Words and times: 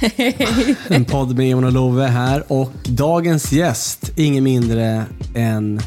En 0.88 1.04
podd 1.04 1.36
med 1.36 1.48
Jon 1.48 1.64
och 1.64 1.72
Love 1.72 2.06
här 2.06 2.52
och 2.52 2.72
dagens 2.84 3.52
gäst, 3.52 4.12
ingen 4.16 4.44
mindre 4.44 5.04
än 5.34 5.80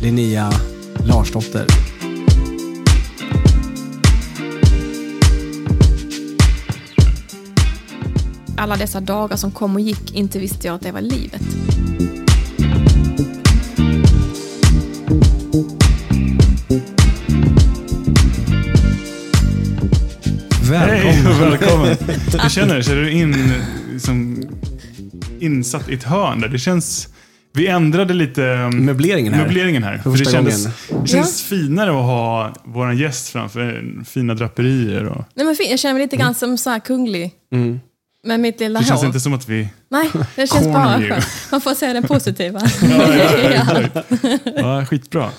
Linnea 0.00 0.52
Larsdotter. 1.04 1.66
alla 8.64 8.76
dessa 8.76 9.00
dagar 9.00 9.36
som 9.36 9.50
kom 9.50 9.74
och 9.74 9.80
gick, 9.80 10.14
inte 10.14 10.38
visste 10.38 10.66
jag 10.66 10.74
att 10.74 10.82
det 10.82 10.92
var 10.92 11.00
livet. 11.00 11.42
Välkommen! 21.40 21.96
Hur 22.42 22.48
känner 22.48 22.76
du? 22.76 22.82
Känner 22.82 23.02
du 23.02 23.10
in, 23.10 23.52
liksom, 23.92 24.42
insatt 25.40 25.88
i 25.88 25.94
ett 25.94 26.04
hörn 26.04 26.40
där? 26.40 26.48
Det 26.48 26.58
känns... 26.58 27.08
Vi 27.52 27.66
ändrade 27.66 28.14
lite 28.14 28.42
um, 28.42 28.84
Möbleringen 28.84 29.34
här. 29.34 29.42
möbleringen 29.44 29.82
här. 29.82 29.98
För 29.98 30.10
det 30.10 30.24
kändes, 30.30 30.68
det 31.02 31.08
känns 31.08 31.42
finare 31.42 31.90
att 31.90 31.96
ha 32.04 32.54
vår 32.64 32.92
gäst 32.92 33.28
framför 33.28 33.84
fina 34.04 34.34
draperier. 34.34 35.04
Och, 35.08 35.24
Nej, 35.34 35.46
men. 35.46 35.56
Jag 35.70 35.78
känner 35.78 35.94
mig 35.94 36.02
lite 36.02 36.16
grann 36.16 36.34
som 36.34 36.58
så 36.58 36.70
här 36.70 36.78
kunglig. 36.78 37.32
Mm. 37.52 37.80
Med 38.24 38.40
mitt 38.40 38.60
lilla 38.60 38.80
det 38.80 38.86
känns 38.86 39.00
hår. 39.00 39.06
inte 39.06 39.20
som 39.20 39.34
att 39.34 39.48
vi... 39.48 39.68
Nej, 39.88 40.10
det 40.36 40.46
känns 40.46 40.66
bara 40.66 41.00
skönt. 41.00 41.26
Man 41.50 41.60
får 41.60 41.74
se 41.74 41.92
det 41.92 42.02
positiva. 42.02 42.60
Ja, 44.56 44.86
skitbra. 44.86 45.30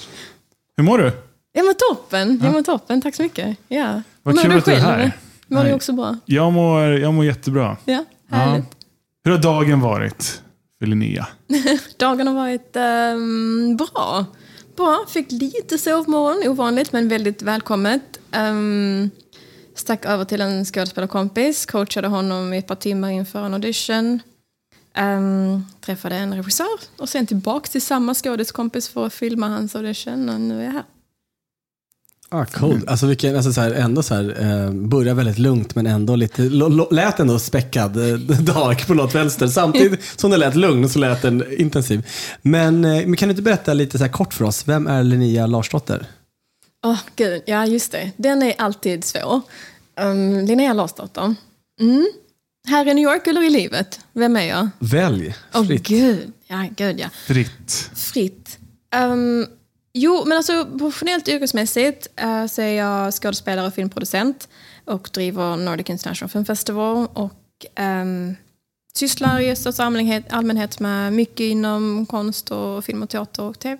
Hur 0.77 0.83
mår 0.83 0.97
du? 0.97 1.11
Jag 1.53 1.65
mår 1.65 1.73
toppen. 1.73 2.39
Jag 2.43 2.53
mår 2.53 2.61
toppen. 2.61 3.01
Tack 3.01 3.15
så 3.15 3.23
mycket. 3.23 3.57
Ja. 3.67 4.01
Vad 4.23 4.41
kul 4.41 4.51
du 4.51 4.57
att 4.57 4.65
du 4.65 4.71
är 4.71 4.79
här. 4.79 5.11
Mår 5.47 5.63
du 5.63 5.73
också 5.73 5.93
bra? 5.93 6.17
Jag 6.25 6.53
mår, 6.53 6.81
jag 6.81 7.13
mår 7.13 7.25
jättebra. 7.25 7.77
Ja, 7.85 8.05
Ja. 8.29 8.61
Hur 9.23 9.31
har 9.31 9.37
dagen 9.37 9.81
varit 9.81 10.41
för 10.79 10.85
Linnea? 10.85 11.27
Dagen 11.97 12.27
har 12.27 12.33
varit 12.33 12.75
ehm, 12.75 13.77
bra. 13.77 14.25
Bra. 14.77 15.05
Fick 15.09 15.31
lite 15.31 15.77
sovmorgon, 15.77 16.51
ovanligt 16.51 16.91
men 16.91 17.07
väldigt 17.07 17.41
välkommet. 17.41 18.19
Um, 18.37 19.09
stack 19.75 20.05
över 20.05 20.25
till 20.25 20.41
en 20.41 20.65
skådespelarkompis, 20.65 21.65
coachade 21.65 22.07
honom 22.07 22.53
i 22.53 22.57
ett 22.57 22.67
par 22.67 22.75
timmar 22.75 23.09
inför 23.09 23.43
en 23.43 23.53
audition. 23.53 24.19
Um, 24.97 25.65
träffade 25.81 26.15
en 26.15 26.35
regissör 26.35 26.79
och 26.97 27.09
sen 27.09 27.27
tillbaka 27.27 27.67
till 27.67 27.81
samma 27.81 28.13
skådeskompis 28.13 28.89
för 28.89 29.05
att 29.05 29.13
filma 29.13 29.47
hans 29.47 29.75
audition 29.75 30.29
och 30.29 30.41
nu 30.41 30.61
är 30.61 30.65
jag 30.65 30.71
här. 30.71 30.83
Ah, 32.29 32.45
cool. 32.45 32.81
Alltså, 32.87 33.05
vilken, 33.05 33.35
alltså 33.35 33.53
så 33.53 33.61
här, 33.61 33.71
ändå 33.71 34.03
så 34.03 34.15
här, 34.15 34.37
eh, 34.41 34.71
börjar 34.71 35.13
väldigt 35.13 35.37
lugnt 35.37 35.75
men 35.75 35.87
ändå 35.87 36.15
lite, 36.15 36.41
lo, 36.41 36.67
lo, 36.67 36.87
lät 36.91 37.19
ändå 37.19 37.39
späckad 37.39 38.09
eh, 38.09 38.19
dag 38.39 38.87
på 38.87 38.93
något 38.93 39.15
vänster. 39.15 39.47
Samtidigt 39.47 40.03
som 40.19 40.31
den 40.31 40.39
lät 40.39 40.55
lugn 40.55 40.89
så 40.89 40.99
lät 40.99 41.21
den 41.21 41.53
intensiv. 41.59 42.07
Men, 42.41 42.85
eh, 42.85 43.07
men 43.07 43.15
kan 43.15 43.29
du 43.29 43.31
inte 43.31 43.41
berätta 43.41 43.73
lite 43.73 43.97
så 43.97 44.03
här 44.03 44.11
kort 44.11 44.33
för 44.33 44.45
oss, 44.45 44.67
vem 44.67 44.87
är 44.87 45.03
Linnea 45.03 45.47
Larsdotter? 45.47 46.05
Åh, 46.85 46.99
gud. 47.15 47.41
Ja, 47.45 47.65
just 47.65 47.91
det. 47.91 48.11
Den 48.17 48.43
är 48.43 48.53
alltid 48.57 49.03
svår. 49.03 49.41
Um, 50.01 50.45
Linnea 50.45 50.73
Larsdotter. 50.73 51.35
Mm. 51.81 52.07
Här 52.67 52.87
i 52.87 52.93
New 52.93 53.03
York 53.03 53.27
eller 53.27 53.43
i 53.43 53.49
livet? 53.49 53.99
Vem 54.13 54.35
är 54.35 54.43
jag? 54.43 54.69
Välj 54.79 55.35
fritt. 55.67 55.83
gud. 55.83 56.31
Ja, 56.47 56.67
gud 56.75 56.99
ja. 56.99 57.09
Fritt. 57.27 57.89
Fritt. 57.95 58.57
Um, 58.95 59.47
jo, 59.95 60.25
men 60.25 60.37
alltså 60.37 60.65
professionellt 60.65 61.27
yrkesmässigt 61.27 62.07
äh, 62.15 62.45
så 62.45 62.61
är 62.61 62.73
jag 62.73 63.13
skådespelare 63.13 63.67
och 63.67 63.73
filmproducent 63.73 64.49
och 64.85 65.09
driver 65.13 65.57
Nordic 65.57 65.89
International 65.89 66.29
Film 66.29 66.45
Festival 66.45 67.07
och 67.13 67.65
ähm, 67.75 68.35
sysslar 68.93 69.39
i 69.39 69.55
största 69.55 69.83
allmänhet, 69.83 70.25
allmänhet 70.29 70.79
med 70.79 71.13
mycket 71.13 71.39
inom 71.39 72.05
konst 72.05 72.51
och 72.51 72.85
film 72.85 73.03
och 73.03 73.09
teater 73.09 73.43
och 73.43 73.59
tv. 73.59 73.77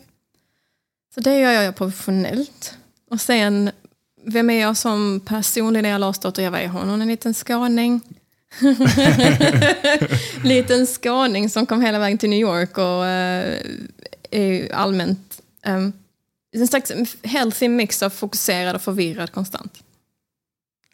Så 1.13 1.21
det 1.21 1.39
gör 1.39 1.51
jag 1.51 1.75
professionellt. 1.75 2.77
Och 3.11 3.21
sen, 3.21 3.71
vem 4.25 4.49
är 4.49 4.61
jag 4.61 4.77
som 4.77 5.21
person? 5.25 5.73
Linnea 5.73 5.97
Larsdotter, 5.97 6.43
jag 6.43 6.61
är 6.61 6.67
hon, 6.67 7.01
en 7.01 7.07
liten 7.07 7.33
skåning. 7.33 8.01
liten 10.43 10.87
skåning 10.87 11.49
som 11.49 11.65
kom 11.65 11.81
hela 11.81 11.99
vägen 11.99 12.17
till 12.17 12.29
New 12.29 12.39
York 12.39 12.77
och 12.77 13.05
äh, 13.05 13.59
är 14.31 14.73
allmänt 14.73 15.41
um, 15.67 15.93
en 16.55 16.67
slags 16.67 16.91
healthy 17.23 17.69
mix 17.69 18.03
av 18.03 18.09
fokuserad 18.09 18.75
och 18.75 18.81
förvirrad 18.81 19.31
konstant. 19.31 19.73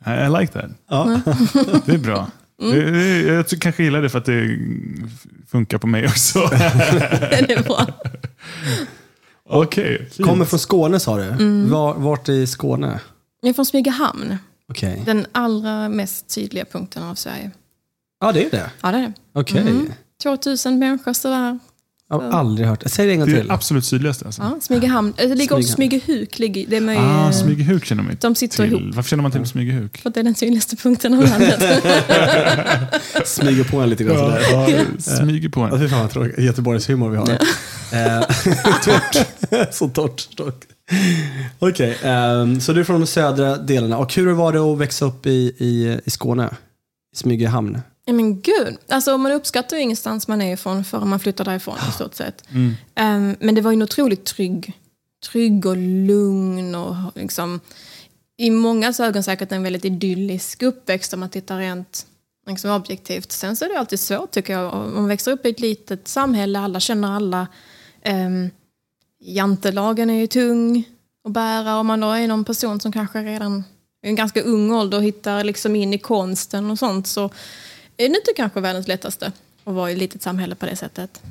I, 0.05 0.09
I 0.09 0.39
like 0.39 0.53
that. 0.53 0.71
Ja. 0.87 1.21
Det 1.85 1.93
är 1.93 1.97
bra. 1.97 2.31
Mm. 2.61 3.27
Jag 3.27 3.47
kanske 3.47 3.83
gillar 3.83 4.01
det 4.01 4.09
för 4.09 4.17
att 4.17 4.25
det 4.25 4.59
funkar 5.47 5.77
på 5.77 5.87
mig 5.87 6.05
också. 6.05 6.39
det 6.49 7.53
är 7.53 7.63
bra. 7.63 7.87
Okej, 9.49 10.09
fint. 10.11 10.29
Kommer 10.29 10.45
från 10.45 10.59
Skåne 10.59 10.99
sa 10.99 11.17
du. 11.17 11.23
Mm. 11.23 11.69
Var, 11.69 11.93
vart 11.93 12.29
i 12.29 12.47
Skåne? 12.47 12.99
Jag 13.41 13.49
är 13.49 13.53
från 13.53 13.65
Smygehamn, 13.65 14.37
Okej. 14.69 15.03
den 15.05 15.25
allra 15.31 15.89
mest 15.89 16.31
sydliga 16.31 16.65
punkten 16.65 17.03
av 17.03 17.15
Sverige. 17.15 17.51
Ja, 18.19 18.31
det 18.31 18.45
är 18.45 18.51
det. 18.51 18.71
Ja, 18.81 18.91
det 18.91 18.97
är 18.97 19.01
det. 19.01 19.13
Okej. 19.33 19.61
Mm. 19.61 19.93
2000 20.23 20.79
människor 20.79 21.13
sådär. 21.13 21.59
Jag 22.11 22.19
har 22.19 22.39
aldrig 22.39 22.67
hört. 22.67 22.83
Säg 22.85 23.05
det 23.07 23.13
en 23.13 23.19
gång 23.19 23.27
Det 23.29 23.33
är 23.33 23.37
till. 23.37 23.47
det 23.47 23.53
absolut 23.53 23.85
sydligaste. 23.85 24.25
Alltså. 24.25 24.41
Ja, 24.41 24.57
Smygehamn. 24.61 25.13
Det 25.17 25.35
ligger 25.35 25.55
också. 25.55 25.67
Smygehuk. 25.73 26.39
Ligger, 26.39 26.67
det 26.67 26.77
är 26.77 26.81
med, 26.81 26.97
Ah, 26.99 27.31
Smygehuk 27.31 27.85
känner 27.85 28.03
man 28.03 28.17
De 28.21 28.35
sitter 28.35 28.57
till. 28.63 28.73
ihop. 28.81 28.95
Varför 28.95 29.09
känner 29.09 29.21
man 29.23 29.31
till 29.31 29.45
Smygehuk? 29.45 29.97
För 29.97 30.09
att 30.09 30.13
det 30.13 30.19
är 30.19 30.23
den 30.23 30.35
sydligaste 30.35 30.75
punkten 30.75 31.13
av 31.13 31.23
landet. 31.23 31.59
Smyger 33.25 33.63
på 33.63 33.77
en 33.79 33.89
lite 33.89 34.03
grann 34.03 34.17
sådär. 34.17 34.41
ja, 34.51 34.67
smyger 34.97 35.49
på 35.49 35.59
Ja, 35.61 35.69
en. 35.73 35.79
fy 35.79 35.87
fan 35.87 35.99
vad 36.01 36.09
tråkigt. 36.11 36.39
Göteborgs 36.39 36.89
humor 36.89 37.09
vi 37.09 37.17
har. 37.17 37.29
Eh, 37.29 38.21
torrt. 38.83 39.27
Så 39.73 39.89
torrt. 39.89 40.35
torrt. 40.35 40.65
Okej, 41.59 41.97
ehm, 42.03 42.59
så 42.61 42.73
du 42.73 42.79
är 42.79 42.83
från 42.83 42.99
de 43.01 43.07
södra 43.07 43.57
delarna. 43.57 43.97
Och 43.97 44.13
hur 44.15 44.31
var 44.33 44.53
det 44.53 44.59
att 44.59 44.77
växa 44.77 45.05
upp 45.05 45.25
i, 45.25 45.29
i, 45.57 45.99
i 46.05 46.09
Skåne? 46.09 46.49
I 47.13 47.17
Smygehamn? 47.17 47.81
Ja, 48.05 48.13
men 48.13 48.41
gud, 48.41 48.77
alltså 48.87 49.17
man 49.17 49.31
uppskattar 49.31 49.77
ju 49.77 49.83
ingenstans 49.83 50.27
man 50.27 50.41
är 50.41 50.53
ifrån 50.53 50.83
förrän 50.83 51.09
man 51.09 51.19
flyttar 51.19 51.45
därifrån 51.45 51.77
i 51.89 51.91
stort 51.91 52.15
sett. 52.15 52.43
Mm. 52.49 52.73
Ehm, 52.95 53.35
men 53.39 53.55
det 53.55 53.61
var 53.61 53.71
en 53.71 53.81
otroligt 53.81 54.25
trygg, 54.25 54.79
trygg 55.31 55.65
och 55.65 55.77
lugn 55.77 56.75
och 56.75 56.95
liksom 57.15 57.59
i 58.37 58.49
många 58.49 58.93
ögon 58.99 59.23
säkert 59.23 59.51
en 59.51 59.63
väldigt 59.63 59.85
idyllisk 59.85 60.61
uppväxt 60.63 61.13
om 61.13 61.19
man 61.19 61.29
tittar 61.29 61.57
rent 61.57 62.05
liksom 62.47 62.71
objektivt. 62.71 63.31
Sen 63.31 63.55
så 63.55 63.65
är 63.65 63.69
det 63.69 63.79
alltid 63.79 63.99
svårt 63.99 64.31
tycker 64.31 64.53
jag. 64.53 64.73
Om 64.73 64.95
man 64.95 65.07
växer 65.07 65.31
upp 65.31 65.45
i 65.45 65.49
ett 65.49 65.59
litet 65.59 66.07
samhälle, 66.07 66.59
alla 66.59 66.79
känner 66.79 67.15
alla. 67.15 67.47
Um, 68.05 68.49
jantelagen 69.19 70.09
är 70.09 70.19
ju 70.19 70.27
tung 70.27 70.83
att 71.25 71.31
bära 71.31 71.77
om 71.77 71.87
man 71.87 71.99
då 71.99 72.11
är 72.11 72.27
någon 72.27 72.45
person 72.45 72.79
som 72.79 72.91
kanske 72.91 73.19
redan 73.19 73.63
i 74.03 74.09
en 74.09 74.15
ganska 74.15 74.41
ung 74.41 74.71
ålder 74.71 74.99
hittar 74.99 75.43
liksom 75.43 75.75
in 75.75 75.93
i 75.93 75.97
konsten 75.97 76.71
och 76.71 76.79
sånt 76.79 77.07
så 77.07 77.29
är 78.05 78.09
det 78.09 78.15
inte 78.15 78.33
kanske 78.35 78.59
världens 78.59 78.87
lättaste 78.87 79.31
att 79.63 79.73
vara 79.73 79.89
i 79.89 79.93
ett 79.93 79.99
litet 79.99 80.21
samhälle 80.21 80.55
på 80.55 80.65
det 80.65 80.75
sättet. 80.75 81.21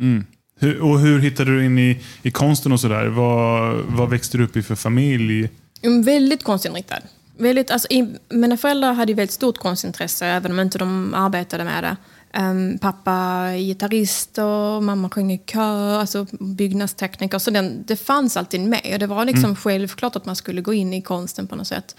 Mm. 0.00 0.24
Hur, 0.60 0.80
och 0.80 1.00
hur 1.00 1.18
hittade 1.18 1.50
du 1.50 1.64
in 1.64 1.78
i, 1.78 2.02
i 2.22 2.30
konsten 2.30 2.72
och 2.72 2.80
sådär? 2.80 3.06
Vad, 3.06 3.76
vad 3.76 4.10
växte 4.10 4.38
du 4.38 4.44
upp 4.44 4.56
i 4.56 4.62
för 4.62 4.74
familj? 4.74 5.50
Mm, 5.82 6.02
Väldigt 6.02 6.42
konstinriktad. 6.42 6.98
Väldigt, 7.36 7.70
alltså, 7.70 7.88
i, 7.90 8.14
mina 8.28 8.56
föräldrar 8.56 8.92
hade 8.92 9.12
ju 9.12 9.16
väldigt 9.16 9.34
stort 9.34 9.58
konstintresse, 9.58 10.26
även 10.26 10.52
om 10.52 10.60
inte 10.60 10.78
de 10.78 11.14
arbetade 11.14 11.64
med 11.64 11.84
det. 11.84 11.96
Um, 12.38 12.78
pappa 12.78 13.12
är 13.12 13.56
gitarrist 13.56 14.38
och 14.38 14.82
mamma 14.82 15.10
sjöng 15.10 15.32
i 15.32 15.38
kör, 15.38 15.98
alltså 15.98 16.26
byggnadstekniker. 16.40 17.38
Så 17.38 17.50
den, 17.50 17.84
det 17.86 17.96
fanns 17.96 18.36
alltid 18.36 18.60
med. 18.60 18.90
Och 18.92 18.98
det 18.98 19.06
var 19.06 19.24
liksom 19.24 19.56
självklart 19.56 20.16
att 20.16 20.26
man 20.26 20.36
skulle 20.36 20.60
gå 20.60 20.72
in 20.74 20.94
i 20.94 21.02
konsten 21.02 21.46
på 21.46 21.56
något 21.56 21.66
sätt. 21.66 21.96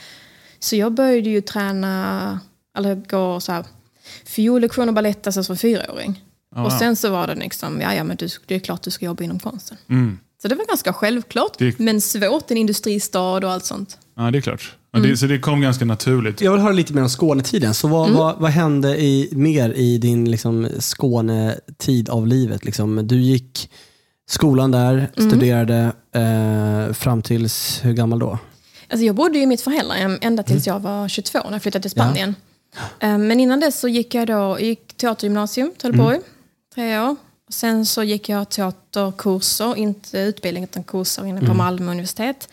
Så 0.59 0.75
jag 0.75 0.91
började 0.91 1.29
ju 1.29 1.41
träna, 1.41 2.39
eller 2.77 2.95
gå 2.95 3.39
så 3.39 3.51
här, 3.51 3.65
fiollektioner 4.25 4.87
och 4.87 4.93
balett 4.93 5.27
alltså 5.27 5.43
som 5.43 5.57
fyraåring. 5.57 6.21
Ah, 6.55 6.65
och 6.65 6.71
sen 6.71 6.95
så 6.95 7.09
var 7.09 7.27
det 7.27 7.35
liksom, 7.35 7.81
ja, 7.81 7.93
ja 7.95 8.03
men 8.03 8.17
du, 8.17 8.27
det 8.45 8.55
är 8.55 8.59
klart 8.59 8.81
du 8.83 8.91
ska 8.91 9.05
jobba 9.05 9.23
inom 9.23 9.39
konsten. 9.39 9.77
Mm. 9.89 10.17
Så 10.41 10.47
det 10.47 10.55
var 10.55 10.65
ganska 10.65 10.93
självklart, 10.93 11.57
Det- 11.57 11.79
men 11.79 12.01
svårt, 12.01 12.51
en 12.51 12.57
industristad 12.57 13.21
och 13.45 13.51
allt 13.51 13.65
sånt. 13.65 13.97
Ja, 14.17 14.31
det 14.31 14.37
är 14.37 14.41
klart. 14.41 14.75
Ja, 14.91 14.99
det, 14.99 15.17
så 15.17 15.25
det 15.25 15.39
kom 15.39 15.61
ganska 15.61 15.85
naturligt. 15.85 16.41
Jag 16.41 16.51
vill 16.51 16.61
höra 16.61 16.73
lite 16.73 16.93
mer 16.93 17.01
om 17.01 17.09
Skånetiden. 17.09 17.73
Så 17.73 17.87
vad, 17.87 18.09
vad, 18.11 18.39
vad 18.39 18.51
hände 18.51 19.01
i, 19.01 19.29
mer 19.31 19.73
i 19.73 19.97
din 19.97 20.31
liksom, 20.31 20.67
Skånetid 20.79 22.09
av 22.09 22.27
livet? 22.27 22.65
Liksom? 22.65 23.07
Du 23.07 23.21
gick 23.21 23.69
skolan 24.29 24.71
där, 24.71 25.11
studerade 25.15 25.91
eh, 26.15 26.93
fram 26.93 27.21
tills, 27.21 27.79
hur 27.83 27.93
gammal 27.93 28.19
då? 28.19 28.37
Alltså 28.89 29.05
jag 29.05 29.15
bodde 29.15 29.39
i 29.39 29.45
mitt 29.45 29.61
föräldrahem 29.61 30.17
ända 30.21 30.43
tills 30.43 30.67
jag 30.67 30.79
var 30.79 31.07
22 31.07 31.39
när 31.45 31.51
jag 31.51 31.61
flyttade 31.61 31.81
till 31.81 31.91
Spanien. 31.91 32.29
Eh, 32.29 32.35
Men 32.99 33.39
innan 33.39 33.59
dess 33.59 33.79
så 33.79 33.87
gick 33.87 34.15
jag 34.15 34.27
då 34.27 34.59
gick 34.59 34.97
teatergymnasium, 34.97 35.71
Trelleborg, 35.81 36.19
tre 36.75 36.99
år. 36.99 37.15
Sen 37.49 37.85
så 37.85 38.03
gick 38.03 38.29
jag 38.29 38.49
teaterkurser, 38.49 39.75
inte 39.75 40.19
utbildning 40.19 40.63
utan 40.63 40.83
kurser 40.83 41.25
inne 41.25 41.41
på 41.41 41.53
Malmö 41.53 41.91
universitet. 41.91 42.49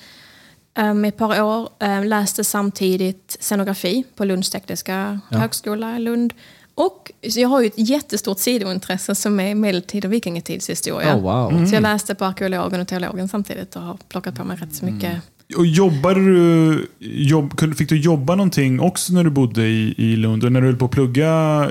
Um, 0.78 1.04
ett 1.04 1.16
par 1.16 1.42
år, 1.42 1.68
eh, 1.78 2.04
läste 2.04 2.44
samtidigt 2.44 3.36
scenografi 3.40 4.04
på 4.16 4.24
Lunds 4.24 4.50
tekniska 4.50 5.20
högskola 5.30 5.96
i 5.96 5.98
Lund. 5.98 6.34
Och 6.74 7.12
jag 7.20 7.48
har 7.48 7.60
ju 7.60 7.66
ett 7.66 7.72
jättestort 7.76 8.38
sidointresse 8.38 9.14
som 9.14 9.40
är 9.40 9.54
medeltid 9.54 10.04
och 10.04 10.12
vikingatidshistoria. 10.12 11.16
Oh, 11.16 11.20
wow. 11.20 11.66
Så 11.66 11.74
jag 11.74 11.82
läste 11.82 12.14
på 12.14 12.24
arkeologen 12.24 12.80
och 12.80 12.88
teologen 12.88 13.28
samtidigt 13.28 13.76
och 13.76 13.82
har 13.82 13.98
plockat 14.08 14.34
på 14.34 14.44
mig 14.44 14.56
rätt 14.56 14.74
så 14.74 14.84
mycket. 14.84 15.22
Och 15.56 15.66
jobbade 15.66 16.20
du, 16.20 16.86
jobb, 16.98 17.60
fick 17.76 17.88
du 17.88 18.00
jobba 18.00 18.34
någonting 18.34 18.80
också 18.80 19.12
när 19.12 19.24
du 19.24 19.30
bodde 19.30 19.66
i, 19.66 19.94
i 19.96 20.16
Lund? 20.16 20.44
Och 20.44 20.52
när 20.52 20.60
du 20.60 20.66
höll 20.66 20.76
på 20.76 20.84
att 20.84 20.90
plugga 20.90 21.70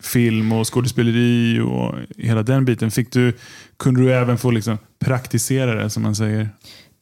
film 0.00 0.52
och 0.52 0.74
skådespeleri 0.74 1.60
och 1.60 1.94
hela 2.16 2.42
den 2.42 2.64
biten, 2.64 2.90
fick 2.90 3.12
du, 3.12 3.36
kunde 3.76 4.00
du 4.00 4.14
även 4.14 4.38
få 4.38 4.50
liksom 4.50 4.78
praktisera 4.98 5.74
det 5.74 5.90
som 5.90 6.02
man 6.02 6.14
säger? 6.14 6.48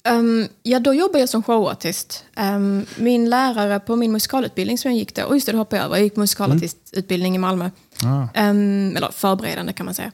Um, 0.09 0.49
ja, 0.63 0.81
då 0.81 0.95
jobbade 0.95 1.19
jag 1.19 1.29
som 1.29 1.43
showartist. 1.43 2.25
Um, 2.37 2.87
min 2.97 3.31
lärare 3.31 3.81
på 3.81 3.97
min 3.97 4.13
musikalutbildning 4.13 4.79
som 4.79 4.91
jag 4.91 4.99
gick 4.99 5.15
då, 5.15 5.25
och 5.25 5.35
just 5.35 5.47
det, 5.47 5.53
det 5.53 5.59
hoppade 5.59 5.77
jag 5.77 5.87
över, 5.87 5.97
jag 5.97 6.05
gick 6.05 6.17
musikalartistutbildning 6.17 7.35
i 7.35 7.39
Malmö. 7.39 7.71
Ah. 8.05 8.49
Um, 8.51 8.97
eller 8.97 9.11
förberedande 9.13 9.73
kan 9.73 9.87
man 9.87 9.95
säga. 9.95 10.13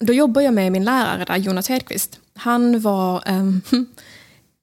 Då 0.00 0.12
jobbade 0.12 0.44
jag 0.44 0.54
med 0.54 0.72
min 0.72 0.84
lärare 0.84 1.24
där, 1.24 1.36
Jonas 1.36 1.68
Hedqvist. 1.68 2.20
Han 2.34 2.80
var 2.80 3.22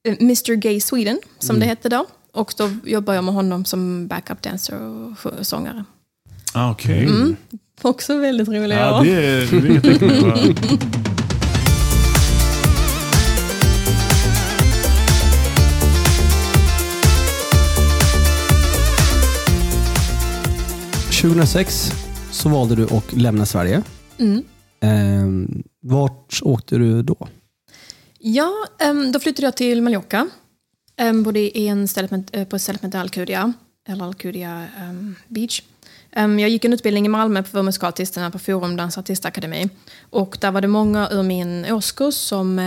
Mr 0.07 0.55
Gay 0.55 0.81
Sweden, 0.81 1.19
som 1.39 1.59
det 1.59 1.65
hette 1.65 1.89
då. 1.89 2.05
Och 2.31 2.53
då 2.57 2.69
jobbade 2.85 3.15
jag 3.17 3.23
med 3.23 3.33
honom 3.33 3.65
som 3.65 4.07
backup 4.07 4.41
dancer 4.41 4.81
och 4.81 5.45
sångare. 5.47 5.85
Ah, 6.53 6.71
Okej. 6.71 7.09
Också 7.81 8.17
väldigt 8.17 8.47
roliga 8.47 8.79
Ja, 8.79 8.99
år. 8.99 9.03
det, 9.05 9.11
är- 9.11 9.79
det 9.81 10.21
vad- 10.21 10.93
2006 21.11 21.91
så 22.31 22.49
valde 22.49 22.75
du 22.75 22.83
att 22.83 23.13
lämna 23.13 23.45
Sverige. 23.45 23.81
Mm. 24.17 24.43
Eh, 24.81 25.57
vart 25.81 26.39
åkte 26.41 26.77
du 26.77 27.01
då? 27.03 27.27
Ja, 28.25 28.51
då 29.13 29.19
flyttade 29.19 29.47
jag 29.47 29.55
till 29.55 29.81
Mallorca. 29.81 30.29
Bodde 31.23 31.39
i 31.39 31.67
en 31.67 31.87
med, 31.95 32.29
eh, 32.31 32.47
på 32.47 32.55
ett 32.55 32.61
ställe 32.61 32.79
som 32.79 32.87
heter 32.87 32.99
Alcudia, 32.99 33.53
eller 33.87 34.05
Alcudia 34.05 34.67
Beach. 35.27 35.61
Jag 36.11 36.49
gick 36.49 36.65
en 36.65 36.73
utbildning 36.73 37.05
i 37.05 37.09
Malmö 37.09 37.43
på 37.43 37.63
musikalartisterna 37.63 38.31
på 38.31 38.39
Forum 38.39 38.75
Dans 38.75 38.97
Artistakademi. 38.97 39.69
Och 40.09 40.37
där 40.41 40.51
var 40.51 40.61
det 40.61 40.67
många 40.67 41.09
ur 41.11 41.23
min 41.23 41.65
årskurs 41.65 42.13
som 42.13 42.59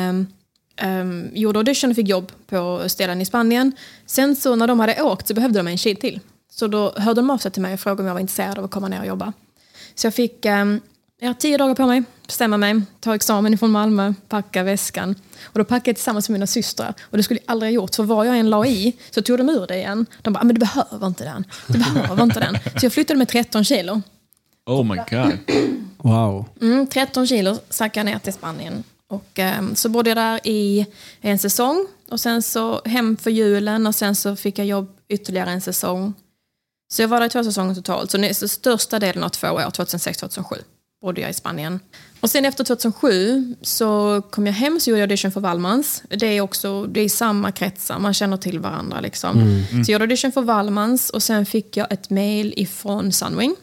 um, 0.83 1.31
gjorde 1.33 1.59
audition 1.59 1.91
och 1.91 1.97
fick 1.97 2.09
jobb 2.09 2.33
på 2.47 2.85
ställen 2.87 3.21
i 3.21 3.25
Spanien. 3.25 3.73
Sen 4.07 4.37
så 4.37 4.57
när 4.57 4.67
de 4.67 4.81
hade 4.81 5.03
åkt 5.03 5.29
så 5.29 5.35
behövde 5.35 5.59
de 5.59 5.67
en 5.67 5.79
tjej 5.79 5.97
till. 5.97 6.21
Så 6.51 6.67
då 6.67 6.93
hörde 6.97 7.21
de 7.21 7.31
av 7.31 7.39
sig 7.39 7.51
till 7.51 7.63
mig 7.63 7.75
och 7.75 7.81
frågade 7.81 8.03
om 8.03 8.07
jag 8.07 8.15
var 8.15 8.21
intresserad 8.21 8.59
av 8.59 8.65
att 8.65 8.71
komma 8.71 8.89
ner 8.89 9.01
och 9.01 9.07
jobba. 9.07 9.33
Så 9.95 10.07
jag 10.07 10.15
fick 10.15 10.47
um, 10.47 10.81
jag 11.21 11.41
tio 11.41 11.59
dagar 11.59 11.75
på 11.75 11.87
mig, 11.87 12.03
bestämma 12.27 12.57
mig, 12.57 12.83
ta 13.01 13.15
examen 13.15 13.55
ifrån 13.55 13.71
Malmö, 13.71 14.15
packa 14.29 14.63
väskan. 14.63 15.15
Och 15.43 15.59
då 15.59 15.65
packade 15.65 15.89
jag 15.91 15.97
tillsammans 15.97 16.29
med 16.29 16.33
mina 16.35 16.47
systrar. 16.47 16.95
Och 17.03 17.17
det 17.17 17.23
skulle 17.23 17.41
jag 17.47 17.53
aldrig 17.53 17.71
ha 17.71 17.75
gjort, 17.75 17.95
för 17.95 18.03
vad 18.03 18.27
jag 18.27 18.39
än 18.39 18.51
la 18.51 18.67
i 18.67 18.97
så 19.11 19.23
tog 19.23 19.39
de 19.39 19.49
ur 19.49 19.67
det 19.67 19.77
igen. 19.77 20.07
De 20.23 20.33
bara, 20.33 20.41
"Ah, 20.41 20.45
men 20.45 20.55
du 20.55 20.59
behöver 20.61 21.07
inte 21.07 21.25
den. 21.25 21.45
Du 21.67 21.79
behöver 21.79 22.23
inte 22.23 22.41
den. 22.41 22.59
Så 22.81 22.87
jag 22.87 22.93
flyttade 22.93 23.19
med 23.19 23.29
13 23.29 23.65
kilo. 23.65 24.03
Oh 24.67 24.85
my 24.85 24.97
god. 25.11 25.39
Wow. 25.97 26.45
Mm, 26.61 26.87
13 26.87 27.27
kilo 27.27 27.59
stack 27.71 27.97
jag 27.97 28.07
ner 28.07 28.19
till 28.19 28.33
Spanien. 28.33 28.85
Och 29.09 29.39
ehm, 29.39 29.75
så 29.77 29.89
bodde 29.89 30.11
jag 30.11 30.17
där 30.17 30.41
i 30.45 30.87
en 31.21 31.39
säsong. 31.39 31.87
Och 32.11 32.21
sen 32.21 32.43
så 32.43 32.81
hem 32.85 33.17
för 33.17 33.31
julen 33.31 33.87
och 33.87 33.95
sen 33.95 34.15
så 34.17 34.37
fick 34.37 34.59
jag 34.59 34.67
jobb 34.67 34.89
ytterligare 35.09 35.51
en 35.51 35.61
säsong. 35.61 36.15
Så 36.93 37.03
jag 37.03 37.09
var 37.09 37.21
där 37.21 37.27
i 37.27 37.31
två 37.31 37.45
säsonger 37.45 37.75
totalt. 37.75 38.11
Så, 38.11 38.35
så 38.35 38.49
största 38.49 38.99
delen 38.99 39.25
av 39.25 39.29
två 39.29 39.49
år, 39.49 39.61
2006-2007, 39.61 40.57
bodde 41.03 41.21
jag 41.21 41.31
i 41.31 41.35
Spanien. 41.35 41.81
Och 42.21 42.31
sen 42.31 42.45
efter 42.45 42.65
2007 42.65 43.55
så 43.63 44.23
kom 44.31 44.47
jag 44.47 44.55
hem 44.55 44.81
så 44.81 44.91
gjorde 44.91 45.01
jag 45.01 45.07
audition 45.07 45.33
för 45.33 45.41
Wallmans. 45.41 46.03
Det 46.09 46.27
är 46.27 46.41
också 46.41 46.87
det 46.87 47.01
är 47.01 47.09
samma 47.09 47.53
kretsar, 47.53 47.99
man 47.99 48.15
känner 48.15 48.37
till 48.37 48.59
varandra. 48.59 49.01
Liksom. 49.01 49.65
Så 49.71 49.77
jag 49.77 49.89
gjorde 49.89 50.05
audition 50.05 50.33
för 50.33 50.43
Wallmans 50.43 51.11
och 51.11 51.23
sen 51.23 51.47
fick 51.47 51.77
jag 51.77 51.93
ett 51.93 52.11
mail 52.11 52.55
ifrån 52.57 53.13
Sunwing 53.13 53.57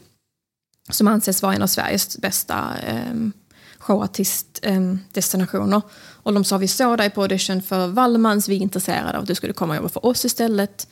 som 0.90 1.08
anses 1.08 1.42
vara 1.42 1.54
en 1.54 1.62
av 1.62 1.66
Sveriges 1.66 2.18
bästa 2.18 2.70
um, 3.10 3.32
showartistdestinationer. 3.78 5.82
och 6.22 6.34
de 6.34 6.44
sa 6.44 6.58
vi 6.58 6.68
såg 6.68 6.98
dig 6.98 7.10
på 7.10 7.22
audition 7.22 7.62
för 7.62 7.86
Wallmans, 7.86 8.48
vi 8.48 8.56
är 8.56 8.60
intresserade 8.60 9.18
av 9.18 9.22
att 9.22 9.28
du 9.28 9.34
skulle 9.34 9.52
komma 9.52 9.72
och 9.72 9.76
jobba 9.76 9.88
för 9.88 10.06
oss 10.06 10.24
istället. 10.24 10.88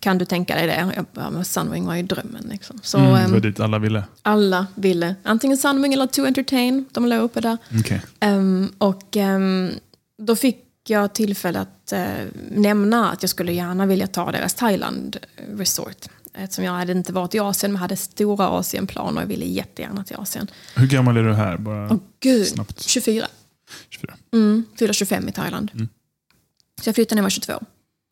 Kan 0.00 0.18
du 0.18 0.24
tänka 0.24 0.54
dig 0.54 0.66
det? 0.66 0.92
Jag 0.96 1.06
bara, 1.14 1.30
men 1.30 1.44
Sunwing 1.44 1.86
var 1.86 1.94
ju 1.94 2.02
drömmen. 2.02 2.46
Liksom. 2.50 2.80
Så 2.82 2.98
Mm, 2.98 3.12
det 3.12 3.20
ehm, 3.20 3.32
var 3.32 3.40
dit 3.40 3.60
alla 3.60 3.78
ville. 3.78 4.04
alla 4.22 4.66
ville 4.74 5.14
antingen 5.22 5.58
Sunwing 5.58 5.94
eller 5.94 6.06
To 6.06 6.26
Entertain, 6.26 6.84
de 6.92 7.06
la 7.06 7.16
uppe 7.16 7.40
där. 7.40 7.58
Okej. 7.80 8.02
Ehm, 8.20 8.72
och 8.78 9.16
ehm, 9.16 9.70
då 10.22 10.36
fick 10.36 10.64
jag 10.86 11.12
tillfälle 11.14 11.60
att 11.60 11.92
eh, 11.92 12.06
nämna 12.50 13.10
att 13.10 13.22
jag 13.22 13.30
skulle 13.30 13.52
gärna 13.52 13.86
vilja 13.86 14.06
ta 14.06 14.32
deras 14.32 14.54
Thailand 14.54 15.16
Resort. 15.56 16.06
Eftersom 16.34 16.64
jag 16.64 16.72
hade 16.72 16.92
inte 16.92 17.12
varit 17.12 17.34
i 17.34 17.38
Asien 17.38 17.72
men 17.72 17.80
hade 17.80 17.96
stora 17.96 18.48
Asienplaner 18.48 19.22
och 19.24 19.30
ville 19.30 19.44
jättegärna 19.44 20.04
till 20.04 20.16
Asien. 20.16 20.50
Hur 20.74 20.86
gammal 20.86 21.16
är 21.16 21.22
du 21.22 21.34
här? 21.34 21.56
Bara 21.56 21.90
Åh 21.92 21.98
gud, 22.20 22.46
snabbt. 22.46 22.82
24. 22.82 23.26
24. 23.90 24.14
Mm, 24.32 24.64
fyller 24.78 24.92
25 24.92 25.28
i 25.28 25.32
Thailand. 25.32 25.70
Så 26.82 26.88
jag 26.88 26.94
flyttade 26.94 27.14
när 27.14 27.20
jag 27.20 27.24
var 27.24 27.30
22. 27.30 27.52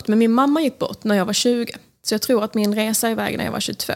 Men 0.08 0.18
min 0.18 0.32
mamma 0.32 0.62
gick 0.62 0.78
bort 0.78 1.04
när 1.04 1.14
jag 1.14 1.24
var 1.24 1.32
20. 1.32 1.72
Så 2.02 2.14
jag 2.14 2.22
tror 2.22 2.44
att 2.44 2.54
min 2.54 2.74
resa 2.74 3.10
iväg 3.10 3.38
när 3.38 3.44
jag 3.44 3.52
var 3.52 3.60
22 3.60 3.92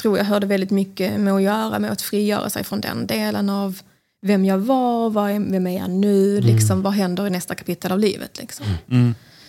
tror 0.00 0.18
jag 0.18 0.24
hörde 0.24 0.46
väldigt 0.46 0.70
mycket 0.70 1.20
med 1.20 1.34
att 1.34 1.42
göra 1.42 1.78
med 1.78 1.92
att 1.92 2.02
frigöra 2.02 2.50
sig 2.50 2.64
från 2.64 2.80
den 2.80 3.06
delen 3.06 3.50
av 3.50 3.80
vem 4.22 4.44
jag 4.44 4.58
var, 4.58 5.10
vad 5.10 5.30
är, 5.30 5.50
vem 5.50 5.66
är 5.66 5.78
jag 5.78 5.90
nu, 5.90 6.40
liksom, 6.40 6.82
vad 6.82 6.92
händer 6.92 7.26
i 7.26 7.30
nästa 7.30 7.54
kapitel 7.54 7.92
av 7.92 7.98
livet. 7.98 8.38
Liksom. 8.38 8.66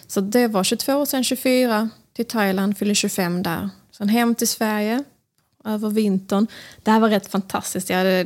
Så 0.07 0.21
det 0.21 0.47
var 0.47 0.63
22, 0.63 1.05
sen 1.05 1.23
24 1.23 1.89
till 2.15 2.25
Thailand, 2.25 2.77
fyllde 2.77 2.95
25 2.95 3.43
där. 3.43 3.69
Sen 3.91 4.09
hem 4.09 4.35
till 4.35 4.47
Sverige 4.47 5.03
över 5.67 5.89
vintern. 5.89 6.47
Det 6.83 6.91
här 6.91 6.99
var 6.99 7.09
rätt 7.09 7.27
fantastiskt. 7.27 7.91
Hade, 7.91 8.25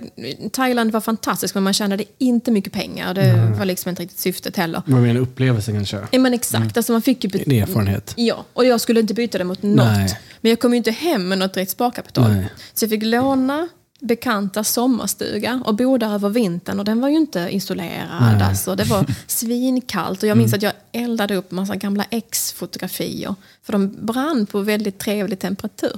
Thailand 0.51 0.91
var 0.91 1.01
fantastiskt 1.01 1.53
men 1.53 1.63
man 1.63 1.73
tjänade 1.73 2.03
inte 2.17 2.51
mycket 2.51 2.73
pengar. 2.73 3.13
Det 3.13 3.53
var 3.57 3.65
liksom 3.65 3.89
inte 3.89 4.01
riktigt 4.01 4.19
syftet 4.19 4.57
heller. 4.57 4.81
Vad 4.85 5.01
menar 5.01 5.21
upplevelse 5.21 5.71
kanske? 5.71 5.99
Ja, 6.11 6.19
men 6.19 6.33
exakt, 6.33 6.77
alltså 6.77 6.91
man 6.91 7.01
fick 7.01 7.23
ju... 7.23 7.29
En 7.45 7.51
erfarenhet. 7.51 8.13
Ja, 8.17 8.45
och 8.53 8.65
jag 8.65 8.81
skulle 8.81 8.99
inte 8.99 9.13
byta 9.13 9.37
det 9.37 9.43
mot 9.43 9.63
något. 9.63 9.75
Nej. 9.75 10.19
Men 10.41 10.49
jag 10.49 10.59
kom 10.59 10.71
ju 10.71 10.77
inte 10.77 10.91
hem 10.91 11.29
med 11.29 11.37
något 11.37 11.53
direkt 11.53 11.71
sparkapital. 11.71 12.31
Nej. 12.31 12.49
Så 12.73 12.83
jag 12.83 12.89
fick 12.89 13.03
låna 13.03 13.67
bekanta 14.03 14.63
sommarstuga 14.63 15.61
och 15.65 15.75
bo 15.75 15.97
där 15.97 16.13
över 16.13 16.29
vintern 16.29 16.79
och 16.79 16.85
den 16.85 17.01
var 17.01 17.09
ju 17.09 17.15
inte 17.15 17.47
isolerad. 17.51 18.41
Alltså, 18.41 18.75
det 18.75 18.83
var 18.83 19.05
svinkallt 19.27 20.23
och 20.23 20.29
jag 20.29 20.37
minns 20.37 20.53
att 20.53 20.61
jag 20.61 20.73
eldade 20.91 21.35
upp 21.35 21.51
massa 21.51 21.75
gamla 21.75 22.05
ex-fotografier 22.09 23.35
för 23.63 23.71
de 23.71 24.05
brann 24.05 24.45
på 24.45 24.59
väldigt 24.59 24.99
trevlig 24.99 25.39
temperatur. 25.39 25.97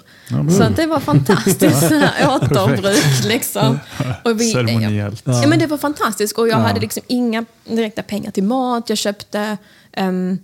Så 0.58 0.64
att 0.64 0.76
det 0.76 0.86
var 0.86 1.00
fantastiskt 1.00 1.60
så 1.90 2.02
återbruk. 2.30 3.24
Liksom. 3.28 3.80
Och 4.24 4.42
vi- 4.42 4.52
Ceremoniellt. 4.52 5.22
Ja. 5.26 5.48
men 5.48 5.60
det 5.60 5.68
var 5.68 5.78
fantastiskt 5.78 6.38
och 6.38 6.48
jag 6.48 6.58
hade 6.58 6.80
liksom 6.80 7.04
inga 7.08 7.46
direkta 7.66 8.04
pengar 8.04 8.32
till 8.32 8.44
mat. 8.44 8.90
Jag 8.90 8.98
köpte 8.98 9.58
um, 9.98 10.40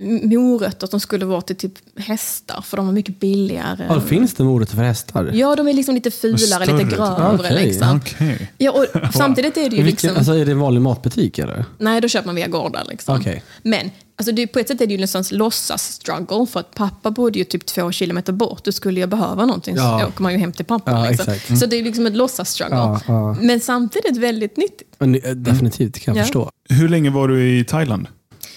morötter 0.00 0.86
som 0.86 1.00
skulle 1.00 1.24
vara 1.24 1.40
till 1.40 1.56
typ 1.56 1.72
hästar 1.98 2.60
för 2.62 2.76
de 2.76 2.86
var 2.86 2.92
mycket 2.92 3.20
billigare. 3.20 3.86
Ja, 3.88 4.00
finns 4.00 4.34
det 4.34 4.44
morötter 4.44 4.76
för 4.76 4.82
hästar? 4.82 5.30
Ja, 5.34 5.56
de 5.56 5.68
är 5.68 5.72
liksom 5.72 5.94
lite 5.94 6.10
fulare, 6.10 6.66
lite 6.66 6.96
grövre. 6.96 7.34
Okej, 7.38 7.66
liksom. 7.66 7.96
Okej. 7.96 8.52
Ja, 8.58 8.70
och 8.72 8.86
samtidigt 9.14 9.56
är 9.56 9.70
det 9.70 9.76
ju 9.76 9.82
liksom... 9.84 10.10
alltså, 10.16 10.32
är 10.32 10.44
det 10.46 10.52
en 10.52 10.58
vanlig 10.58 10.80
matbutik 10.82 11.38
eller? 11.38 11.64
Nej, 11.78 12.00
då 12.00 12.08
köper 12.08 12.26
man 12.26 12.34
via 12.34 12.46
gårdar. 12.48 12.84
Liksom. 12.88 13.16
Okej. 13.20 13.42
Men 13.62 13.90
alltså, 14.16 14.32
det, 14.32 14.46
på 14.46 14.58
ett 14.58 14.68
sätt 14.68 14.80
är 14.80 14.86
det 14.86 14.94
ju 14.94 15.02
en 15.02 15.22
låtsas-struggle 15.38 16.46
för 16.46 16.60
att 16.60 16.74
pappa 16.74 17.10
bodde 17.10 17.38
ju 17.38 17.44
typ 17.44 17.66
två 17.66 17.92
kilometer 17.92 18.32
bort. 18.32 18.64
Då 18.64 18.72
skulle 18.72 19.00
jag 19.00 19.08
behöva 19.08 19.46
någonting 19.46 19.76
Ja. 19.76 20.00
så 20.00 20.06
åker 20.08 20.22
man 20.22 20.32
ju 20.32 20.38
hem 20.38 20.52
till 20.52 20.64
pappa. 20.64 20.90
Ja, 20.90 21.08
liksom. 21.10 21.32
exakt. 21.32 21.58
Så 21.60 21.66
det 21.66 21.76
är 21.76 21.82
liksom 21.82 22.06
ett 22.06 22.16
låtsas-struggle. 22.16 22.76
Ja, 22.76 23.00
ja. 23.06 23.36
Men 23.40 23.60
samtidigt 23.60 24.16
väldigt 24.16 24.56
nyttigt. 24.56 24.94
Men, 24.98 25.14
eh, 25.14 25.30
definitivt, 25.30 25.98
kan 25.98 26.14
jag 26.14 26.22
Ja. 26.22 26.24
förstå. 26.24 26.50
Hur 26.68 26.88
länge 26.88 27.10
var 27.10 27.28
du 27.28 27.58
i 27.58 27.64
Thailand? 27.64 28.06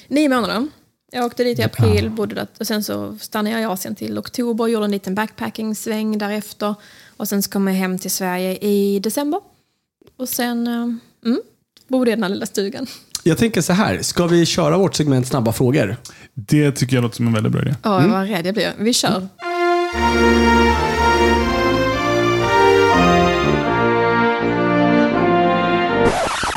Nio 0.08 0.30
månader. 0.30 0.68
Jag 1.12 1.26
åkte 1.26 1.44
dit 1.44 1.60
i 1.60 1.64
april, 1.64 2.10
bodde 2.10 2.36
där, 2.36 2.48
och 2.60 2.68
sen 2.68 2.84
så 2.84 3.18
stannade 3.22 3.56
jag 3.56 3.62
i 3.62 3.66
Asien 3.66 3.96
till 3.96 4.18
oktober, 4.18 4.68
gjorde 4.68 4.86
en 4.86 4.92
liten 4.92 5.16
backpacking-sväng 5.16 6.18
därefter. 6.18 6.76
Och 7.18 7.28
sen 7.28 7.44
så 7.44 7.50
kom 7.50 7.68
jag 7.68 7.76
hem 7.76 8.00
till 8.00 8.12
Sverige 8.12 8.58
i 8.58 9.00
december. 9.00 9.40
Och 10.18 10.30
sen 10.30 10.68
eh, 10.68 10.74
mm, 11.26 11.42
bodde 11.88 12.12
jag 12.12 12.18
i 12.18 12.22
den 12.22 12.24
här 12.24 12.30
lilla 12.30 12.46
stugan. 12.46 12.88
Jag 13.24 13.38
tänker 13.38 13.62
så 13.62 13.74
här, 13.74 14.02
ska 14.02 14.28
vi 14.28 14.46
köra 14.46 14.78
vårt 14.78 14.96
segment 14.96 15.28
snabba 15.28 15.54
frågor? 15.54 15.98
Det 16.34 16.72
tycker 16.72 16.96
jag 16.96 17.02
låter 17.02 17.16
som 17.16 17.28
en 17.28 17.34
väldigt 17.34 17.52
bra 17.52 17.62
idé. 17.62 17.76
Ja, 17.84 18.02
jag 18.02 18.10
var 18.10 18.26
rädd 18.26 18.46
jag 18.46 18.54
blev. 18.54 18.72
Vi 18.78 18.94
kör. 18.94 19.28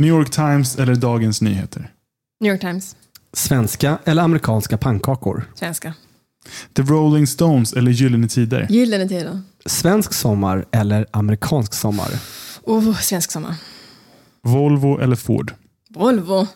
New 0.00 0.08
York 0.08 0.30
Times 0.30 0.78
eller 0.78 0.94
Dagens 0.94 1.42
Nyheter? 1.42 1.90
New 2.40 2.52
York 2.52 2.60
Times, 2.60 2.96
Svenska 3.32 3.98
eller 4.04 4.22
amerikanska 4.22 4.78
pannkakor? 4.78 5.52
svenska. 5.54 5.94
The 6.74 6.82
Rolling 6.82 7.26
Stones 7.26 7.72
eller 7.72 7.90
Gyllene 7.90 8.28
Tider? 8.28 8.66
Gyllene 8.70 9.08
Tider. 9.08 9.40
Svensk 9.66 10.12
sommar 10.14 10.64
eller 10.72 11.06
amerikansk 11.10 11.74
sommar? 11.74 12.10
Oh, 12.62 12.98
svensk 13.00 13.30
sommar. 13.30 13.54
Volvo 14.42 14.98
eller 14.98 15.16
Ford? 15.16 15.54
Volvo. 15.90 16.46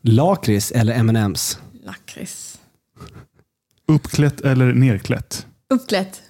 Lakrits 0.00 0.70
eller 0.72 0.94
M&M's? 0.94 1.58
Lakrits. 1.84 2.58
Uppklätt 3.88 4.40
eller 4.40 4.72
nerklätt? 4.72 5.46
Uppklätt. 5.74 6.22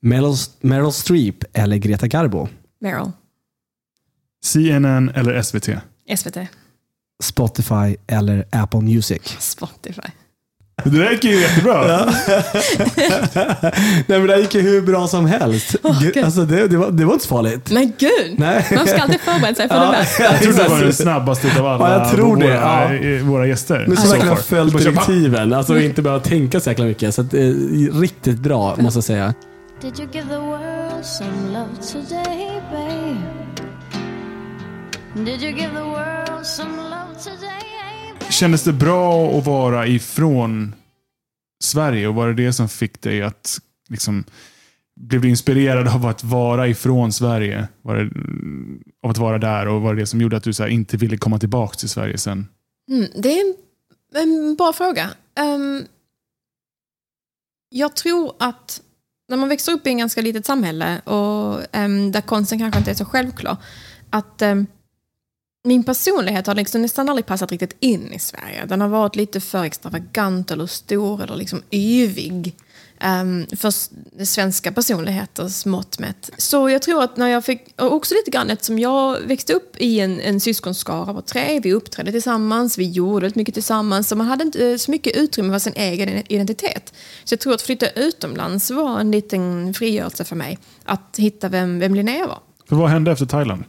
Meryl, 0.00 0.34
Meryl 0.60 0.92
Streep 0.92 1.44
eller 1.52 1.76
Greta 1.76 2.06
Garbo? 2.06 2.48
Meryl. 2.80 3.12
CNN 4.44 5.08
eller 5.10 5.42
SVT? 5.42 5.68
SVT. 6.18 6.36
Spotify 7.20 7.96
eller 8.06 8.44
Apple 8.52 8.80
Music? 8.80 9.36
Spotify. 9.38 10.10
Det 10.84 10.98
där 10.98 11.10
gick 11.10 11.24
ju 11.24 11.40
jättebra. 11.40 11.84
Nej 14.06 14.18
men 14.18 14.26
det 14.26 14.40
gick 14.40 14.54
ju 14.54 14.60
hur 14.60 14.82
bra 14.82 15.08
som 15.08 15.26
helst. 15.26 15.76
Gud. 16.00 16.24
alltså 16.24 16.44
det, 16.44 16.68
det, 16.68 16.76
var, 16.76 16.90
det 16.90 17.04
var 17.04 17.12
inte 17.12 17.24
så 17.24 17.28
farligt. 17.34 17.70
Men 17.70 17.92
gud! 17.98 18.34
Nej. 18.38 18.66
Man 18.74 18.86
ska 18.86 18.98
alltid 19.02 19.20
förbereda 19.20 19.54
sig 19.54 19.68
för 19.68 19.80
det 19.80 19.90
värsta. 19.90 20.22
Jag 20.22 20.42
tror 20.42 20.52
det 20.52 20.68
var 20.68 20.80
den 20.80 20.92
snabbaste 20.92 21.60
av 21.60 21.66
alla 21.66 21.90
Ja, 21.90 21.98
jag 21.98 22.10
tror 22.10 22.36
det, 22.36 22.46
våra, 22.46 22.94
ja. 22.94 22.94
eh, 22.94 23.22
våra 23.24 23.46
gäster. 23.46 23.84
Men 23.88 23.96
som 23.96 24.06
So 24.06 24.10
verkligen 24.12 24.36
har 24.36 24.42
följt 24.42 24.78
direktiven. 24.78 25.52
Alltså 25.52 25.80
inte 25.80 26.02
behöva 26.02 26.22
tänka 26.22 26.60
så 26.60 26.70
jäkla 26.70 26.84
mycket. 26.84 27.14
Så 27.14 27.20
att, 27.20 27.34
eh, 27.34 27.40
riktigt 28.00 28.38
bra 28.38 28.76
måste 28.78 28.96
jag 28.96 29.04
säga. 29.04 29.34
Did 29.82 29.98
you 30.00 30.08
give 30.12 30.28
the 30.28 30.36
world 30.38 31.04
some 31.04 31.52
love 31.52 31.76
today, 31.92 32.60
babe? 32.72 33.16
Did 35.14 35.42
you 35.42 35.52
give 35.52 35.70
the 35.74 35.82
world 35.82 36.46
some 36.46 36.76
love? 36.76 36.89
Kändes 38.30 38.64
det 38.64 38.72
bra 38.72 39.38
att 39.38 39.46
vara 39.46 39.86
ifrån 39.86 40.74
Sverige? 41.64 42.08
Och 42.08 42.14
var 42.14 42.28
det 42.28 42.34
det 42.34 42.52
som 42.52 42.68
fick 42.68 43.00
dig 43.02 43.22
att 43.22 43.58
liksom, 43.88 44.24
blev 45.00 45.20
du 45.20 45.28
inspirerad 45.28 45.88
av 45.88 46.06
att 46.06 46.24
vara 46.24 46.68
ifrån 46.68 47.12
Sverige? 47.12 47.68
Var 47.82 47.96
det, 47.96 48.02
eh, 48.02 48.08
av 49.02 49.10
att 49.10 49.18
vara 49.18 49.38
där 49.38 49.68
och 49.68 49.80
var 49.80 49.94
det 49.94 50.02
det 50.02 50.06
som 50.06 50.20
gjorde 50.20 50.36
att 50.36 50.42
du 50.42 50.52
så 50.52 50.62
här, 50.62 50.70
inte 50.70 50.96
ville 50.96 51.16
komma 51.16 51.38
tillbaka 51.38 51.74
till 51.74 51.88
Sverige 51.88 52.18
sen? 52.18 52.48
Mm, 52.90 53.10
det 53.14 53.40
är 53.40 53.44
en, 53.44 53.54
en 54.22 54.56
bra 54.56 54.72
fråga. 54.72 55.10
Um, 55.40 55.84
jag 57.68 57.96
tror 57.96 58.32
att 58.38 58.82
när 59.28 59.36
man 59.36 59.48
växer 59.48 59.72
upp 59.72 59.86
i 59.86 59.90
en 59.90 59.98
ganska 59.98 60.20
litet 60.20 60.46
samhälle 60.46 61.00
och 61.00 61.76
um, 61.76 62.12
där 62.12 62.20
konsten 62.20 62.58
kanske 62.58 62.78
inte 62.78 62.90
är 62.90 62.94
så 62.94 63.04
självklar, 63.04 63.56
att 64.10 64.42
um, 64.42 64.66
min 65.64 65.84
personlighet 65.84 66.46
har 66.46 66.54
liksom 66.54 66.82
nästan 66.82 67.08
aldrig 67.08 67.26
passat 67.26 67.52
riktigt 67.52 67.76
in 67.80 68.12
i 68.12 68.18
Sverige. 68.18 68.64
Den 68.66 68.80
har 68.80 68.88
varit 68.88 69.16
lite 69.16 69.40
för 69.40 69.64
extravagant 69.64 70.50
eller 70.50 70.66
stor 70.66 71.22
eller 71.22 71.36
liksom 71.36 71.62
yvig. 71.70 72.56
Um, 73.04 73.46
för 73.56 73.70
svenska 74.24 74.72
personligheters 74.72 75.66
mått 75.66 75.98
mätt. 75.98 76.30
Så 76.36 76.70
jag 76.70 76.82
tror 76.82 77.02
att 77.02 77.16
när 77.16 77.28
jag 77.28 77.44
fick, 77.44 77.80
och 77.80 77.92
också 77.94 78.14
lite 78.14 78.30
grann 78.30 78.50
eftersom 78.50 78.78
jag 78.78 79.20
växte 79.20 79.52
upp 79.52 79.76
i 79.78 80.00
en, 80.00 80.20
en 80.20 80.40
syskonskara 80.40 81.14
på 81.14 81.22
tre, 81.22 81.60
vi 81.60 81.72
uppträdde 81.72 82.12
tillsammans, 82.12 82.78
vi 82.78 82.90
gjorde 82.90 83.20
väldigt 83.20 83.36
mycket 83.36 83.54
tillsammans, 83.54 84.08
så 84.08 84.16
man 84.16 84.26
hade 84.26 84.44
inte 84.44 84.70
eh, 84.70 84.76
så 84.76 84.90
mycket 84.90 85.16
utrymme 85.16 85.52
för 85.52 85.58
sin 85.58 85.72
egen 85.76 86.08
identitet. 86.28 86.94
Så 87.24 87.32
jag 87.32 87.40
tror 87.40 87.54
att 87.54 87.62
flytta 87.62 87.90
utomlands 87.90 88.70
var 88.70 89.00
en 89.00 89.10
liten 89.10 89.74
frigörelse 89.74 90.24
för 90.24 90.36
mig, 90.36 90.58
att 90.84 91.14
hitta 91.18 91.48
vem, 91.48 91.78
vem 91.78 91.94
Linnea 91.94 92.26
var. 92.26 92.38
För 92.68 92.76
vad 92.76 92.90
hände 92.90 93.12
efter 93.12 93.26
Thailand? 93.26 93.64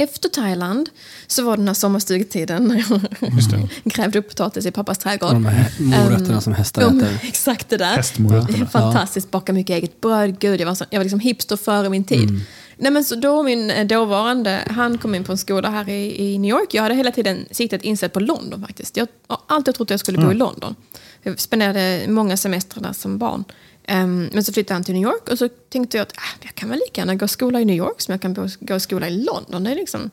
Efter 0.00 0.28
Thailand 0.28 0.90
så 1.26 1.42
var 1.44 1.56
den 1.56 1.66
här 1.66 1.74
sommarstugetiden 1.74 2.64
när 2.64 2.84
jag 2.90 3.68
grävde 3.84 4.18
upp 4.18 4.28
potatis 4.28 4.66
i 4.66 4.70
pappas 4.70 4.98
trädgård. 4.98 5.32
De 5.32 5.46
här 5.46 5.72
morötterna 5.80 6.34
Ehm, 6.34 6.40
som 6.40 6.52
hästar 6.54 6.82
de- 6.82 6.98
äter. 7.00 7.18
Exakt 7.28 7.68
det 7.68 7.76
där. 7.76 7.96
Hästmorötterna. 7.96 8.66
Fantastiskt, 8.66 9.30
baka 9.30 9.52
mycket 9.52 9.74
eget 9.76 10.00
bröd. 10.00 10.38
Gud, 10.40 10.60
jag 10.60 10.66
var, 10.66 10.74
så, 10.74 10.84
jag 10.90 10.98
var 10.98 11.04
liksom 11.04 11.20
hipster 11.20 11.56
före 11.56 11.88
min 11.88 12.04
tid. 12.04 12.28
Mm. 12.28 12.40
Nej, 12.76 12.92
men 12.92 13.04
så 13.04 13.14
då 13.14 13.42
min 13.42 13.70
eh, 13.70 13.86
dåvarande, 13.86 14.58
han 14.70 14.98
kom 14.98 15.14
in 15.14 15.24
på 15.24 15.32
en 15.32 15.38
skola 15.38 15.70
här 15.70 15.88
i, 15.88 16.24
i 16.32 16.38
New 16.38 16.50
York. 16.50 16.74
Jag 16.74 16.82
hade 16.82 16.94
hela 16.94 17.10
tiden 17.12 17.46
siktet 17.50 17.82
inställt 17.82 18.12
på 18.12 18.20
London 18.20 18.60
faktiskt. 18.66 18.96
Jag 18.96 19.06
har 19.26 19.40
alltid 19.46 19.74
trott 19.74 19.86
att 19.86 19.90
jag 19.90 20.00
skulle 20.00 20.18
bo 20.18 20.30
i 20.32 20.34
London. 20.34 20.74
Jag 21.22 21.40
spenderade 21.40 22.04
många 22.08 22.36
semestrar 22.36 22.82
där 22.82 22.92
som 22.92 23.18
barn. 23.18 23.44
Um, 23.92 24.30
men 24.32 24.44
så 24.44 24.52
flyttade 24.52 24.74
han 24.74 24.84
till 24.84 24.94
New 24.94 25.02
York 25.02 25.28
och 25.28 25.38
så 25.38 25.48
tänkte 25.48 25.96
jag 25.96 26.02
att 26.02 26.16
äh, 26.16 26.22
jag 26.40 26.54
kan 26.54 26.68
väl 26.68 26.78
lika 26.78 27.00
gärna 27.00 27.14
gå 27.14 27.24
i 27.24 27.28
skola 27.28 27.60
i 27.60 27.64
New 27.64 27.76
York 27.76 28.00
som 28.00 28.12
jag 28.12 28.22
kan 28.22 28.50
gå 28.60 28.76
i 28.76 28.80
skola 28.80 29.08
i 29.08 29.24
London. 29.24 29.64
Det 29.64 29.70
är 29.70 29.74
liksom 29.74 30.10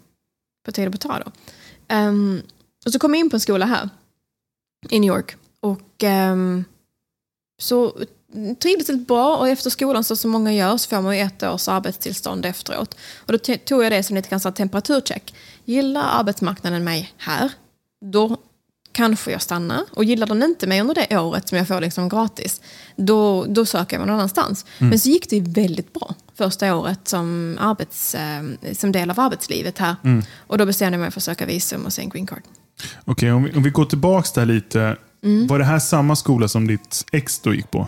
på 0.65 0.71
tid 0.71 0.91
på 0.91 0.97
ta 0.97 1.21
ehm, 1.87 2.41
och 2.85 2.91
så 2.91 2.99
kom 2.99 3.13
jag 3.13 3.19
in 3.19 3.29
på 3.29 3.35
en 3.35 3.39
skola 3.39 3.65
här 3.65 3.89
i 4.89 4.99
New 4.99 5.07
York. 5.07 5.35
Och 5.59 6.03
um, 6.03 6.65
så 7.61 7.97
trivdes 8.59 8.89
väldigt 8.89 9.07
bra 9.07 9.37
och 9.37 9.49
efter 9.49 9.69
skolan 9.69 10.03
så 10.03 10.15
som 10.15 10.31
många 10.31 10.53
gör 10.53 10.77
så 10.77 10.89
får 10.89 11.01
man 11.01 11.17
ju 11.17 11.23
ett 11.23 11.43
års 11.43 11.67
arbetstillstånd 11.67 12.45
efteråt. 12.45 12.97
Och 13.15 13.31
då 13.31 13.37
tog 13.37 13.83
jag 13.83 13.91
det 13.91 14.03
som 14.03 14.15
lite 14.15 14.29
grann 14.29 14.53
temperaturcheck. 14.53 15.33
Gillar 15.65 16.19
arbetsmarknaden 16.19 16.83
mig 16.83 17.13
här, 17.17 17.51
då 18.05 18.37
kanske 18.95 19.31
jag 19.31 19.41
stannar. 19.41 19.83
Och 19.91 20.03
gillar 20.03 20.27
den 20.27 20.43
inte 20.43 20.67
mig 20.67 20.81
under 20.81 20.95
det 20.95 21.17
året 21.17 21.49
som 21.49 21.57
jag 21.57 21.67
får 21.67 21.81
liksom 21.81 22.09
gratis, 22.09 22.61
då, 22.95 23.45
då 23.45 23.65
söker 23.65 23.95
jag 23.95 23.99
mig 23.99 24.07
någon 24.07 24.15
annanstans. 24.15 24.65
Men 24.77 24.99
så 24.99 25.09
gick 25.09 25.29
det 25.29 25.41
väldigt 25.41 25.93
bra 25.93 26.15
första 26.37 26.75
året 26.75 26.99
som, 27.03 27.57
arbets, 27.61 28.15
eh, 28.15 28.43
som 28.73 28.91
del 28.91 29.09
av 29.09 29.19
arbetslivet 29.19 29.77
här. 29.77 29.95
Och 30.47 30.57
då 30.57 30.65
bestämde 30.65 30.95
jag 30.97 31.01
mig 31.01 31.11
för 31.11 31.19
att 31.19 31.23
söka 31.23 31.45
visum 31.45 31.85
och 31.85 31.93
sen 31.93 32.09
green 32.09 32.27
card. 32.27 32.41
Okej, 33.05 33.31
om, 33.31 33.43
vi, 33.43 33.51
om 33.53 33.63
vi 33.63 33.69
går 33.69 33.85
tillbaka 33.85 34.29
där 34.35 34.45
lite. 34.45 34.97
Mm. 35.23 35.47
Var 35.47 35.59
det 35.59 35.65
här 35.65 35.79
samma 35.79 36.15
skola 36.15 36.47
som 36.47 36.67
ditt 36.67 37.05
ex 37.11 37.39
då 37.39 37.53
gick 37.53 37.71
på? 37.71 37.87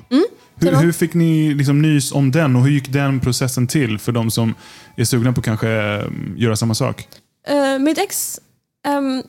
det 0.59 0.69
Hur, 0.69 0.75
hur 0.75 0.91
fick 0.91 1.13
ni 1.13 1.53
liksom 1.53 1.81
nys 1.81 2.11
om 2.11 2.31
den 2.31 2.55
och 2.55 2.63
hur 2.63 2.71
gick 2.71 2.93
den 2.93 3.19
processen 3.19 3.67
till 3.67 3.99
för 3.99 4.11
de 4.11 4.31
som 4.31 4.55
är 4.95 5.03
sugna 5.03 5.33
på 5.33 5.39
att 5.39 5.45
kanske 5.45 5.69
eh, 5.69 6.05
göra 6.35 6.55
samma 6.55 6.73
sak? 6.73 7.07
Eh, 7.47 7.79
mitt 7.79 7.97
ex 7.97 8.39
ehm, 8.85 9.23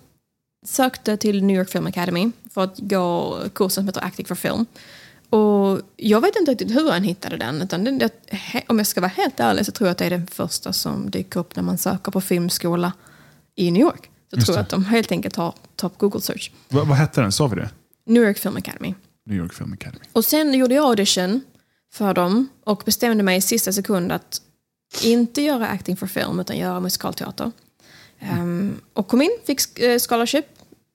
sökte 0.67 1.17
till 1.17 1.45
New 1.45 1.57
York 1.57 1.69
Film 1.69 1.87
Academy 1.87 2.31
för 2.55 2.65
att 2.65 2.79
gå 2.79 3.39
kursen 3.55 3.71
som 3.71 3.87
heter 3.87 4.05
Acting 4.05 4.27
for 4.27 4.35
Film. 4.35 4.67
Och 5.31 5.81
jag 5.97 6.21
vet 6.21 6.37
inte 6.37 6.51
riktigt 6.51 6.71
hur 6.71 6.91
han 6.91 7.03
hittade 7.03 7.37
den. 7.37 7.63
Utan 7.63 7.85
det, 7.85 8.11
he- 8.31 8.63
om 8.69 8.79
jag 8.79 8.87
ska 8.87 9.01
vara 9.01 9.11
helt 9.17 9.41
ärlig 9.41 9.67
så 9.67 9.73
tror 9.73 9.87
jag 9.89 9.93
att 9.93 9.99
det 9.99 10.05
är 10.05 10.11
den 10.11 10.27
första 10.27 10.73
som 10.73 11.11
dyker 11.11 11.41
upp 11.41 11.57
när 11.57 11.63
man 11.63 11.79
söker 11.79 12.13
på 12.13 12.21
filmskola 12.21 12.93
i 13.57 13.71
New 13.71 13.83
York. 13.83 14.11
Så 14.31 14.37
Just 14.37 14.47
tror 14.47 14.57
jag 14.57 14.63
det. 14.65 14.67
att 14.67 14.71
de 14.71 14.85
helt 14.85 15.13
enkelt 15.13 15.37
har 15.37 15.55
top 15.77 15.99
Google 15.99 16.21
search. 16.21 16.53
Va, 16.69 16.85
vad 16.85 16.97
hette 16.97 17.21
den? 17.21 17.33
Sa 17.33 17.47
vi 17.47 17.57
det? 17.57 17.71
New 18.07 18.23
York 18.23 18.39
Film 18.39 18.57
Academy. 18.57 18.95
New 19.27 19.39
York 19.39 19.53
Film 19.55 19.73
Academy. 19.73 20.05
Och 20.13 20.25
sen 20.25 20.55
gjorde 20.55 20.75
jag 20.75 20.85
audition 20.85 21.41
för 21.93 22.15
dem 22.15 22.49
och 22.65 22.83
bestämde 22.85 23.23
mig 23.23 23.37
i 23.37 23.41
sista 23.41 23.73
sekund 23.73 24.13
att 24.13 24.43
inte 25.05 25.43
göra 25.43 25.69
acting 25.69 25.97
for 25.97 26.07
film 26.07 26.41
utan 26.41 26.59
göra 26.59 26.81
musikalteater. 26.81 27.53
Ehm, 28.21 28.81
och 28.93 29.09
kom 29.09 29.23
in, 29.23 29.31
fick 29.47 29.79
eh, 29.79 29.99
scholarship 29.99 30.47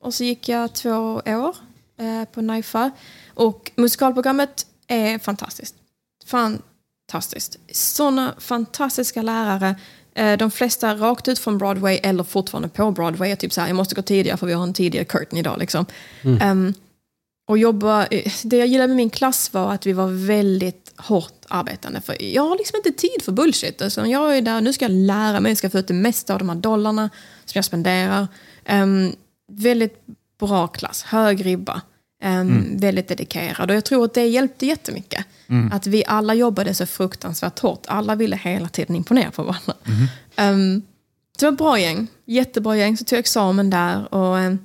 och 0.01 0.13
så 0.13 0.24
gick 0.24 0.50
jag 0.50 0.74
två 0.74 1.22
år 1.25 1.56
eh, 2.00 2.25
på 2.34 2.42
NIFA. 2.42 2.92
Och 3.34 3.72
musikalprogrammet 3.75 4.65
är 4.88 5.20
fantastiskt. 5.20 5.75
Fantastiskt. 6.25 7.60
Sådana 7.72 8.36
fantastiska 8.39 9.22
lärare. 9.22 9.75
Eh, 10.15 10.38
De 10.38 10.51
flesta 10.51 10.96
rakt 10.96 11.27
ut 11.27 11.39
från 11.39 11.58
Broadway 11.58 11.96
eller 12.03 12.24
fortfarande 12.24 12.70
på 12.70 12.92
Broadway. 12.92 13.36
Typ 13.36 13.53
så 13.53 13.62
här, 13.62 13.68
jag 13.68 13.75
måste 13.75 13.96
gå 13.96 14.01
tidigare 14.01 14.38
för 14.38 14.48
vi 14.48 14.53
har 14.53 14.63
en 14.63 14.74
tidigare 14.74 15.06
curtain 15.06 15.39
idag. 15.39 15.60
Liksom. 15.60 15.86
Ehm, 16.42 16.74
och 17.46 17.58
jobba, 17.58 18.08
det 18.44 18.58
jag 18.58 18.68
gillade 18.68 18.88
med 18.88 18.98
min 18.98 19.10
klass 19.10 19.54
var 19.54 19.74
att 19.74 19.86
vi 19.86 19.94
var 19.94 20.08
väldigt 20.28 20.94
hårt 20.98 21.46
arbetande. 21.48 22.02
För 22.02 22.24
jag 22.24 22.44
har 22.44 22.58
liksom 22.58 22.78
inte 22.78 22.92
tid 22.92 23.22
för 23.24 23.32
bullshit. 23.32 23.82
Alltså 23.82 24.06
jag 24.06 24.38
är 24.38 24.42
där, 24.42 24.62
nu 24.62 24.74
ska 24.74 24.86
jag 24.86 24.92
lära 24.92 25.40
mig, 25.40 25.50
jag 25.52 25.58
ska 25.58 25.70
få 25.70 25.78
ut 25.80 25.88
det 25.88 25.94
mesta 25.94 26.34
av 26.34 26.40
de 26.40 26.50
här 26.50 26.56
dollarna 26.56 27.10
som 27.46 27.58
jag 27.58 27.66
spenderar. 27.66 28.28
Ehm, 28.66 29.12
väldigt 29.52 30.04
bra 30.40 30.68
klass, 30.68 31.04
hög 31.04 31.46
ribba. 31.46 31.82
Ehm, 32.24 32.78
Väldigt 32.78 33.08
dedikerad. 33.08 33.70
Och 33.70 33.76
jag 33.76 33.86
tror 33.86 34.06
att 34.06 34.14
det 34.14 34.26
hjälpte 34.26 34.66
jättemycket. 34.66 35.26
Att 35.72 35.88
vi 35.88 36.04
alla 36.08 36.34
jobbade 36.34 36.74
så 36.74 36.86
fruktansvärt 36.86 37.60
hårt. 37.60 37.84
Alla 37.88 38.16
ville 38.16 38.36
hela 38.36 38.70
tiden 38.70 38.96
imponera 38.96 39.32
på 39.32 39.44
varandra. 39.44 39.74
Ehm, 40.36 40.82
så 41.38 41.40
det 41.40 41.46
var 41.46 41.52
ett 41.52 41.58
bra 41.58 41.80
gäng, 41.80 42.08
jättebra 42.26 42.78
gäng. 42.78 42.98
Så 42.98 43.04
tog 43.04 43.18
jag 43.18 43.20
examen 43.20 43.70
där. 43.70 44.14
Och, 44.14 44.40
ehm, 44.40 44.60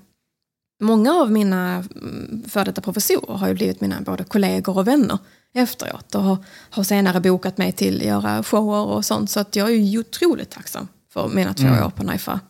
många 0.80 1.14
av 1.14 1.30
mina 1.30 1.85
mm, 1.94 2.44
före 2.49 2.64
detta 2.64 2.80
professorer 2.80 3.35
har 3.35 3.49
ju 3.49 3.54
blivit 3.54 3.80
mina 3.80 4.00
både 4.00 4.25
kollegor 4.25 4.78
och 4.78 4.88
vänner 4.88 5.18
efteråt 5.54 6.14
och 6.14 6.23
har, 6.23 6.44
har 6.70 6.82
senare 6.82 7.20
bokat 7.20 7.58
mig 7.58 7.73
till 7.73 7.97
att 7.97 8.06
göra 8.06 8.42
shower 8.42 8.87
och 8.87 9.04
sånt. 9.04 9.30
Så 9.30 9.40
att 9.40 9.56
jag 9.56 9.68
är 9.70 9.75
ju 9.75 9.99
otroligt 9.99 10.50
tacksam 10.50 10.88
för 11.12 11.28
mina 11.28 11.54
två 11.54 11.66
år 11.66 11.90
på 11.90 12.02
NIFA. 12.02 12.40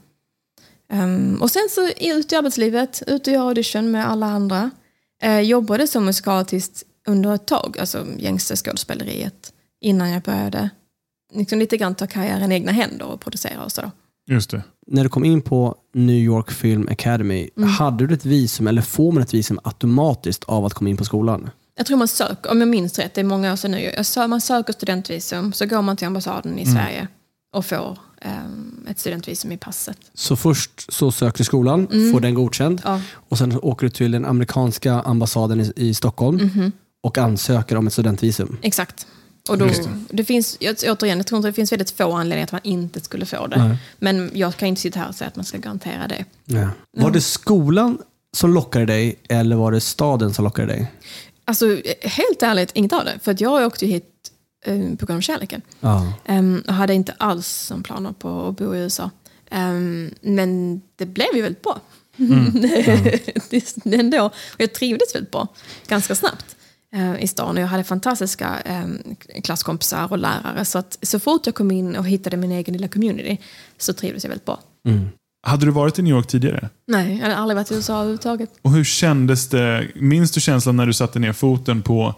Um, 0.93 1.43
och 1.43 1.51
sen 1.51 1.69
så 1.71 1.89
ut 1.89 2.33
i 2.33 2.37
arbetslivet, 2.37 3.03
ut 3.07 3.27
och 3.27 3.33
göra 3.33 3.49
audition 3.49 3.91
med 3.91 4.11
alla 4.11 4.27
andra. 4.27 4.71
Uh, 5.25 5.41
jobbade 5.41 5.87
som 5.87 6.05
musikalartist 6.05 6.85
under 7.07 7.35
ett 7.35 7.47
tag, 7.47 7.77
alltså 7.81 8.07
gängse 8.17 8.57
skådespeleriet, 8.57 9.53
innan 9.81 10.11
jag 10.11 10.23
började 10.23 10.71
liksom 11.35 11.59
lite 11.59 11.77
grann 11.77 11.95
ta 11.95 12.07
karriären 12.07 12.53
i 12.53 12.55
egna 12.55 12.73
händer 12.73 13.07
och 13.07 13.21
producera 13.21 13.65
och 13.65 13.73
sådär. 13.73 13.91
Just 14.29 14.51
det. 14.51 14.63
När 14.87 15.03
du 15.03 15.09
kom 15.09 15.25
in 15.25 15.41
på 15.43 15.75
New 15.95 16.17
York 16.17 16.51
Film 16.51 16.89
Academy, 16.91 17.49
Mm. 17.57 17.69
hade 17.69 18.07
du 18.07 18.15
ett 18.15 18.25
visum 18.25 18.67
eller 18.67 18.83
får 18.83 19.13
man 19.13 19.23
ett 19.23 19.35
visum 19.35 19.59
automatiskt 19.65 20.45
av 20.45 20.65
att 20.65 20.75
komma 20.75 20.91
in 20.91 20.97
på 20.97 21.05
skolan? 21.05 21.51
Jag 21.77 21.87
tror 21.87 21.97
man 21.99 22.09
söker, 22.09 22.51
om 22.51 22.61
jag 22.61 22.69
minns 22.69 22.99
rätt, 22.99 23.15
det 23.15 23.21
är 23.21 23.25
många 23.25 23.53
år 23.53 23.57
sedan 23.57 23.71
nu, 23.71 23.81
jag 23.81 23.95
sö- 24.03 24.29
man 24.29 24.41
söker 24.41 24.73
studentvisum, 24.73 25.53
så 25.53 25.67
går 25.67 25.83
man 25.83 25.97
till 25.97 26.07
ambassaden 26.07 26.59
i 26.59 26.67
Sverige 26.67 27.09
och 27.55 27.67
får 27.67 27.99
ehm, 28.23 28.87
ett 28.91 28.99
studentvisum 28.99 29.53
i 29.53 29.57
passet. 29.57 29.99
Så 30.15 30.37
först 30.37 30.93
så 30.93 31.13
söker 31.13 31.39
du 31.39 31.45
skolan, 31.45 31.87
får 32.13 32.21
den 32.21 32.35
godkänd 32.35 32.83
Ja. 32.85 33.01
och 33.15 33.39
sen 33.39 33.59
åker 33.63 33.87
du 33.87 33.91
till 33.91 34.11
den 34.11 34.25
amerikanska 34.25 34.93
ambassaden 35.01 35.61
i, 35.61 35.73
i 35.77 35.95
Stockholm 35.95 36.37
Mhm. 36.37 36.73
och 37.03 37.19
ansöker 37.19 37.77
om 37.77 37.87
ett 37.87 37.93
studentvisum. 37.93 38.57
Exakt. 38.63 39.07
Och 39.49 39.59
då, 39.59 39.67
det. 39.67 39.89
det. 40.11 40.25
finns, 40.25 40.57
jag, 40.61 40.77
återigen, 40.87 41.19
jag 41.19 41.27
tror 41.27 41.37
inte 41.37 41.49
det 41.49 41.53
finns 41.53 41.73
väldigt 41.73 41.91
få 41.91 42.13
anledningar 42.13 42.45
att 42.45 42.53
man 42.53 42.61
inte 42.65 43.01
skulle 43.01 43.27
få 43.27 43.47
det. 43.47 43.69
Nej. 43.69 43.77
Men 43.99 44.31
jag 44.35 44.57
kan 44.57 44.69
inte 44.69 44.81
sitta 44.81 45.01
här 45.01 45.09
och 45.09 45.15
säga 45.15 45.29
att 45.29 45.37
man 45.37 45.45
ska 45.45 45.59
garantera 45.59 46.09
det. 46.09 46.25
Ja. 46.45 46.69
Var 46.97 47.11
det 47.11 47.21
skolan 47.21 47.99
som 48.37 48.55
lockade 48.55 48.87
dig 48.87 49.19
eller 49.29 49.57
var 49.57 49.73
det 49.73 49.81
staden 49.81 50.35
som 50.35 50.45
lockade 50.45 50.69
dig? 50.69 50.93
Alltså, 51.45 51.67
helt 52.01 52.43
ärligt, 52.43 52.71
inget 52.75 52.93
av 52.93 53.05
det. 53.05 53.19
För 53.23 53.33
att 53.33 53.41
jag 53.41 53.67
åkte 53.67 53.87
hit 53.87 54.31
eh, 54.65 54.95
på 54.99 55.07
grund 55.07 55.17
av 55.17 55.21
kärleken. 55.21 55.63
Ja. 55.81 56.13
Um, 56.29 56.63
och 56.67 56.75
hade 56.75 56.95
inte 56.95 57.15
alls 57.19 57.47
som 57.47 57.83
planer 57.83 58.13
på 58.13 58.47
att 58.47 58.57
bo 58.57 58.75
i 58.75 58.79
USA. 58.79 59.11
Ehm, 59.51 60.11
men 60.21 60.81
det 60.97 61.07
blev 61.07 61.29
ju 61.35 61.43
väldigt 61.43 61.63
bra. 61.63 61.81
det, 63.51 63.75
det 63.85 63.97
ändå. 63.97 64.25
Och 64.27 64.61
jag 64.61 64.73
trivdes 64.73 65.15
väldigt 65.15 65.31
bra, 65.31 65.49
ganska 65.87 66.15
snabbt 66.15 66.58
i 67.19 67.27
stan. 67.27 67.57
Och 67.57 67.63
jag 67.63 67.69
hade 67.69 67.85
fantastiska 67.85 68.63
um, 68.85 69.17
klasskompisar 69.45 70.09
och 70.11 70.19
lärare. 70.19 70.65
Så 70.65 70.79
att 70.79 70.99
så 71.03 71.19
fort 71.21 71.47
jag 71.47 71.55
kom 71.55 71.71
in 71.71 71.97
och 71.97 72.07
hittade 72.07 72.37
min 72.37 72.53
egen 72.53 72.73
lilla 72.73 72.89
community 72.89 73.39
så 73.79 73.93
trivdes 73.93 74.25
jag 74.25 74.29
väldigt 74.29 74.47
bra. 74.47 74.61
Mm. 74.87 75.09
Hade 75.43 75.67
du 75.67 75.73
varit 75.73 75.99
i 75.99 76.03
New 76.03 76.15
York 76.15 76.27
tidigare? 76.27 76.69
Nej, 76.87 77.17
jag 77.17 77.23
hade 77.23 77.37
aldrig 77.37 77.57
varit 77.57 77.71
i 77.71 77.75
USA 77.75 77.95
överhuvudtaget. 77.95 78.51
Och 78.63 78.73
hur 78.73 78.85
kändes 78.85 79.49
det? 79.49 79.89
Minns 79.95 80.33
du 80.33 80.41
känslan 80.41 80.77
när 80.77 80.87
du 80.87 80.93
satte 80.93 81.19
ner 81.19 81.33
foten 81.33 81.83
på 81.83 82.15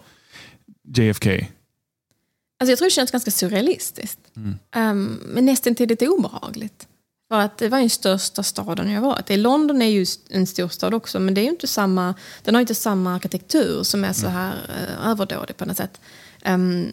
JFK? 0.96 1.28
Alltså 1.28 2.72
jag 2.72 2.78
tror 2.78 2.86
det 2.86 2.92
känns 2.92 3.10
ganska 3.10 3.30
surrealistiskt. 3.30 4.18
Um, 4.36 5.20
men 5.26 5.46
nästan 5.46 5.74
till 5.74 5.88
lite 5.88 6.08
obehagligt. 6.08 6.86
För 7.30 7.40
att 7.40 7.58
det 7.58 7.68
var 7.68 7.78
den 7.78 7.90
största 7.90 8.42
staden 8.42 8.90
jag 8.90 9.00
varit 9.00 9.30
i. 9.30 9.36
London 9.36 9.82
är 9.82 9.86
ju 9.86 10.06
en 10.30 10.46
storstad 10.46 10.94
också, 10.94 11.20
men 11.20 11.34
det 11.34 11.40
är 11.40 11.44
inte 11.44 11.66
samma, 11.66 12.14
den 12.42 12.54
har 12.54 12.60
inte 12.60 12.74
samma 12.74 13.14
arkitektur 13.14 13.82
som 13.82 14.04
är 14.04 14.12
så 14.12 14.28
här 14.28 14.52
uh, 14.52 15.08
överdådig 15.08 15.56
på 15.56 15.64
något 15.64 15.76
sätt. 15.76 16.00
Um, 16.46 16.92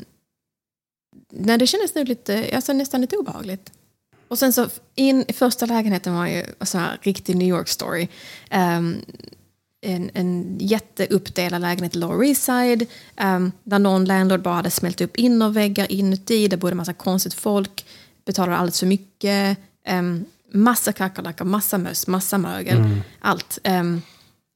nej, 1.32 1.58
det 1.58 1.68
kändes 1.68 1.96
nu 1.96 2.04
lite, 2.04 2.50
alltså 2.56 2.74
nästan 2.74 3.02
lite 3.02 3.18
obehagligt. 3.18 3.72
Och 4.28 4.40
sen 4.40 4.54
så, 4.54 4.68
in, 4.96 5.26
första 5.34 5.66
lägenheten 5.66 6.16
var 6.16 6.28
ju 6.28 6.46
så 6.62 6.78
här 6.78 7.00
riktig 7.02 7.36
New 7.36 7.48
York 7.48 7.68
story. 7.68 8.08
Um, 8.52 9.02
en, 9.82 10.12
en 10.14 10.58
jätteuppdelad 10.60 11.62
lägenhet 11.62 11.96
i 11.96 12.00
Lower 12.00 12.28
East 12.28 12.44
Side. 12.44 12.86
Um, 13.22 13.52
där 13.64 13.80
någon 13.80 14.06
landlord 14.06 14.42
bara 14.42 14.56
hade 14.56 14.72
smält 14.72 15.02
upp 15.02 15.18
innerväggar 15.18 15.92
inuti. 15.92 16.48
Det 16.48 16.58
bodde 16.58 16.74
en 16.74 16.78
massa 16.78 16.94
konstigt 16.94 17.34
folk. 17.34 17.86
Betalade 18.26 18.58
alldeles 18.58 18.80
för 18.80 18.88
mycket. 18.88 19.58
Um, 19.90 20.26
massa 20.54 20.94
kackerlackor, 20.94 21.46
massa 21.46 21.78
möss, 21.78 22.08
massa 22.08 22.38
mögel. 22.38 23.02
Allt. 23.20 23.60
Um, 23.64 24.02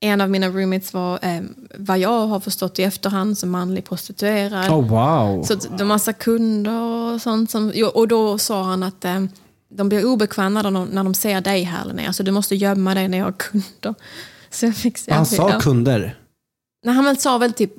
en 0.03 0.21
av 0.21 0.29
mina 0.29 0.49
roommates 0.49 0.93
var, 0.93 1.19
um, 1.25 1.55
vad 1.75 1.99
jag 1.99 2.27
har 2.27 2.39
förstått 2.39 2.79
i 2.79 2.83
efterhand, 2.83 3.37
som 3.37 3.49
manlig 3.49 3.85
prostituerad. 3.85 4.71
Oh, 4.71 4.87
wow. 4.87 5.43
Så 5.43 5.55
det 5.55 5.77
var 5.77 5.85
massa 5.85 6.13
kunder 6.13 6.81
och 6.81 7.21
sånt. 7.21 7.51
Som, 7.51 7.73
och 7.93 8.07
då 8.07 8.37
sa 8.37 8.63
han 8.63 8.83
att 8.83 9.05
de 9.69 9.89
blir 9.89 10.05
obekväma 10.05 10.61
när 10.61 10.71
de, 10.71 10.85
när 10.85 11.03
de 11.03 11.13
ser 11.13 11.41
dig 11.41 11.63
här 11.63 11.93
nere. 11.93 12.13
Så 12.13 12.23
du 12.23 12.31
måste 12.31 12.55
gömma 12.55 12.93
dig 12.93 13.07
när 13.07 13.17
jag 13.17 13.25
har 13.25 13.31
kunder. 13.31 13.95
Så 14.49 14.65
jag 14.65 14.75
fick, 14.75 15.09
Han 15.09 15.25
sa 15.25 15.59
kunder. 15.59 16.17
Nej, 16.85 16.95
han 16.95 17.05
väl 17.05 17.17
sa 17.17 17.37
väl 17.37 17.53
typ 17.53 17.71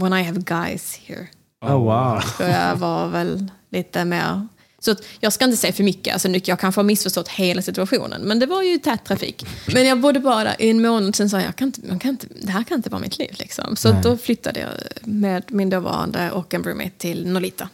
when 0.00 0.12
I 0.12 0.22
have 0.22 0.40
guys 0.40 1.00
here. 1.06 1.28
Oh, 1.64 1.82
wow. 1.82 2.20
Så 2.20 2.42
jag 2.42 2.76
var 2.76 3.08
väl 3.08 3.50
lite 3.70 4.04
mer... 4.04 4.46
Så 4.84 4.90
att 4.90 5.02
jag 5.20 5.32
ska 5.32 5.44
inte 5.44 5.56
säga 5.56 5.72
för 5.72 5.84
mycket, 5.84 6.12
alltså, 6.12 6.28
nu- 6.28 6.40
jag 6.44 6.58
kanske 6.58 6.78
har 6.78 6.84
missförstått 6.84 7.28
hela 7.28 7.62
situationen. 7.62 8.22
Men 8.22 8.38
det 8.38 8.46
var 8.46 8.62
ju 8.62 8.78
tät 8.78 9.04
trafik. 9.04 9.46
Men 9.74 9.86
jag 9.86 10.00
bodde 10.00 10.20
bara 10.20 10.54
i 10.54 10.70
en 10.70 10.82
månad, 10.82 11.16
sen 11.16 11.30
sa 11.30 11.36
jag, 11.36 11.46
jag 11.46 11.56
kan 11.56 11.68
inte, 11.68 11.80
man 11.88 11.98
kan 11.98 12.10
inte, 12.10 12.26
det 12.40 12.50
här 12.52 12.62
kan 12.64 12.76
inte 12.76 12.90
vara 12.90 13.00
mitt 13.00 13.18
liv. 13.18 13.34
Liksom. 13.38 13.76
Så 13.76 13.88
att 13.88 14.02
då 14.02 14.16
flyttade 14.16 14.60
jag 14.60 14.70
med 15.08 15.42
min 15.48 15.70
dåvarande 15.70 16.30
och 16.30 16.54
en 16.54 16.62
roommate 16.64 16.90
till 16.98 17.26
Nolita 17.26 17.68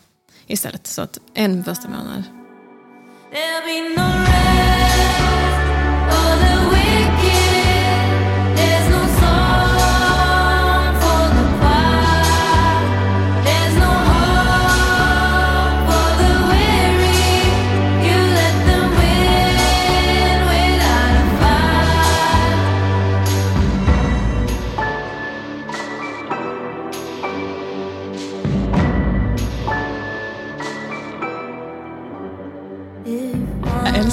istället. 0.46 0.86
Så 0.86 1.02
att 1.02 1.18
en 1.34 1.64
första 1.64 1.88
månad. 1.88 2.22
There'll 3.32 3.64
be 3.64 4.02
no 4.02 4.08
rest 4.24 5.58
for 6.10 6.30
the 6.40 6.76
wicked. 6.76 7.47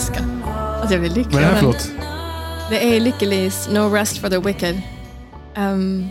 Älskar 0.05 0.25
att 0.83 0.91
jag 0.91 0.99
blir 0.99 1.09
lycklig. 1.09 1.33
Vad 1.33 1.43
är 1.43 1.47
det 1.47 1.53
här 1.53 1.59
för 1.59 1.65
låt? 1.65 1.91
Det 2.69 2.95
är 2.95 2.99
Lyckelis 2.99 3.67
No 3.67 3.79
Rest 3.79 4.17
for 4.17 4.29
the 4.29 4.37
Wicked. 4.37 4.81
Ehm, 5.55 6.07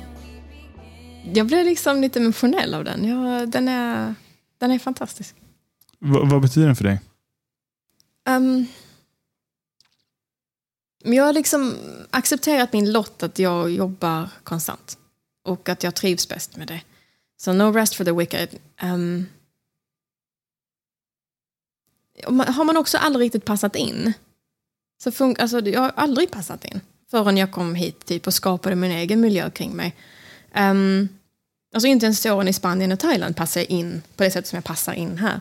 jag 1.34 1.46
blev 1.46 1.64
liksom 1.64 2.00
lite 2.00 2.18
emotionell 2.18 2.74
av 2.74 2.84
den. 2.84 3.04
Jag, 3.04 3.48
den, 3.48 3.68
är, 3.68 4.14
den 4.58 4.70
är 4.70 4.78
fantastisk. 4.78 5.34
Va, 5.98 6.20
vad 6.24 6.42
betyder 6.42 6.66
den 6.66 6.76
för 6.76 6.84
dig? 6.84 7.00
Um, 8.28 8.66
jag 11.04 11.24
har 11.24 11.32
liksom 11.32 11.74
accepterat 12.10 12.72
min 12.72 12.92
lott 12.92 13.22
att 13.22 13.38
jag 13.38 13.70
jobbar 13.70 14.28
konstant. 14.44 14.98
Och 15.44 15.68
att 15.68 15.82
jag 15.82 15.94
trivs 15.94 16.28
bäst 16.28 16.56
med 16.56 16.68
det. 16.68 16.80
Så 17.36 17.52
no 17.52 17.72
rest 17.72 17.94
for 17.94 18.04
the 18.04 18.12
wicked. 18.12 18.48
Um, 18.82 19.26
har 22.26 22.64
man 22.64 22.76
också 22.76 22.98
aldrig 22.98 23.24
riktigt 23.24 23.44
passat 23.44 23.76
in. 23.76 24.12
Så 25.02 25.10
fun- 25.10 25.36
alltså, 25.40 25.60
jag 25.60 25.80
har 25.80 25.92
aldrig 25.96 26.30
passat 26.30 26.64
in. 26.64 26.80
Förrän 27.10 27.36
jag 27.36 27.52
kom 27.52 27.74
hit 27.74 28.06
typ, 28.06 28.26
och 28.26 28.34
skapade 28.34 28.76
min 28.76 28.90
egen 28.90 29.20
miljö 29.20 29.50
kring 29.50 29.72
mig. 29.76 29.96
Um, 30.56 31.08
alltså 31.74 31.86
inte 31.86 32.06
ens 32.06 32.26
åren 32.26 32.48
i 32.48 32.52
Spanien 32.52 32.92
och 32.92 32.98
Thailand 32.98 33.36
passar 33.36 33.60
jag 33.60 33.70
in 33.70 34.02
på 34.16 34.24
det 34.24 34.30
sätt 34.30 34.46
som 34.46 34.56
jag 34.56 34.64
passar 34.64 34.92
in 34.92 35.18
här. 35.18 35.40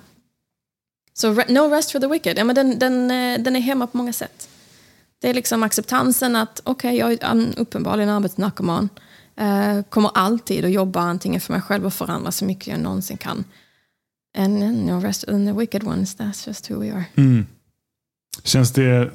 Så 1.14 1.34
re- 1.34 1.52
No 1.52 1.70
Rest 1.70 1.92
for 1.92 2.00
the 2.00 2.08
Wicked, 2.08 2.38
ja, 2.38 2.44
men 2.44 2.56
den, 2.56 2.80
den, 2.80 3.12
eh, 3.12 3.40
den 3.40 3.56
är 3.56 3.60
hemma 3.60 3.88
på 3.88 3.98
många 3.98 4.14
sätt. 4.14 4.50
Det 5.20 5.30
är 5.30 5.34
liksom 5.34 5.64
acceptansen 5.64 6.36
att 6.36 6.62
okej, 6.64 6.98
jag 6.98 7.14
är 7.24 7.60
uppenbarligen 7.60 8.10
arbetsnarkoman. 8.10 8.90
Uh, 9.42 9.82
kommer 9.82 10.12
alltid 10.14 10.66
att 10.66 10.72
jobba 10.72 11.02
antingen 11.02 11.42
för 11.42 11.54
mig 11.54 11.62
själv 11.62 11.86
och 11.86 11.94
för 11.94 12.10
andra 12.10 12.32
så 12.32 12.46
mycket 12.46 12.68
jag 12.68 12.80
någonsin 12.80 13.18
kan. 13.18 13.44
And, 14.36 14.64
and 14.64 14.86
no 14.86 15.00
rest 15.00 15.24
and 15.24 15.48
the 15.48 15.54
wicked 15.54 15.84
ones, 15.84 16.16
that's 16.16 16.48
just 16.48 16.72
who 16.72 16.80
we 16.80 16.92
are. 16.92 17.06
Mm. 17.16 17.46
Känns 18.44 18.72
det 18.72 19.12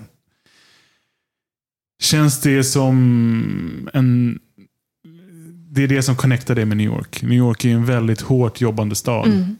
Känns 2.00 2.40
det 2.40 2.64
som 2.64 3.88
en 3.92 4.40
det 5.70 5.82
är 5.82 5.88
det 5.88 6.02
som 6.02 6.16
connectar 6.16 6.54
dig 6.54 6.64
med 6.64 6.76
New 6.76 6.86
York. 6.86 7.22
New 7.22 7.38
York 7.38 7.64
är 7.64 7.68
en 7.68 7.84
väldigt 7.84 8.20
hårt 8.20 8.60
jobbande 8.60 8.94
stad. 8.94 9.26
Mm. 9.26 9.56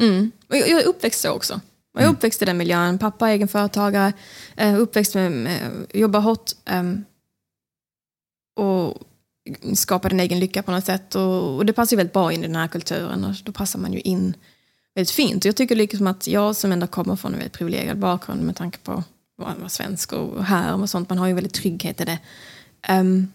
Mm. 0.00 0.30
Och 0.48 0.56
jag, 0.56 0.68
jag 0.68 0.80
är 0.80 0.86
uppväxt 0.86 1.20
så 1.20 1.30
också. 1.30 1.60
Jag 1.94 2.02
är 2.02 2.08
uppväxt 2.08 2.42
i 2.42 2.44
den 2.44 2.56
miljön. 2.56 2.98
Pappa 2.98 3.28
är 3.28 3.32
egen 3.32 3.48
företagare. 3.48 4.12
Eh, 4.56 4.80
uppväxt 4.80 5.14
med, 5.14 5.32
med 5.32 5.86
jobba 5.94 6.18
hårt. 6.18 6.50
ehm, 6.64 7.04
och 8.56 8.98
skapade 9.74 10.14
en 10.14 10.20
egen 10.20 10.40
lycka 10.40 10.62
på 10.62 10.70
något 10.70 10.84
sätt. 10.84 11.14
Och, 11.14 11.56
och 11.56 11.66
det 11.66 11.72
passar 11.72 11.94
ju 11.94 11.96
väldigt 11.96 12.12
bra 12.12 12.32
in 12.32 12.44
i 12.44 12.46
den 12.46 12.56
här 12.56 12.68
kulturen. 12.68 13.24
Och 13.24 13.34
då 13.44 13.52
passar 13.52 13.78
man 13.78 13.92
ju 13.92 14.00
in 14.00 14.34
väldigt 15.00 15.14
fint. 15.14 15.44
Jag 15.44 15.56
tycker 15.56 15.76
liksom 15.76 16.06
att 16.06 16.26
jag 16.26 16.56
som 16.56 16.72
ändå 16.72 16.86
kommer 16.86 17.16
från 17.16 17.32
en 17.32 17.38
väldigt 17.38 17.58
privilegierad 17.58 17.98
bakgrund 17.98 18.42
med 18.42 18.56
tanke 18.56 18.78
på 18.78 18.92
att 19.42 19.58
vara 19.58 19.68
svensk 19.68 20.12
och 20.12 20.44
här 20.44 20.80
och 20.80 20.90
sånt. 20.90 21.08
Man 21.08 21.18
har 21.18 21.26
ju 21.26 21.34
väldigt 21.34 21.54
trygghet 21.54 22.00
i 22.00 22.04
det. 22.04 22.18
Um, 22.88 23.32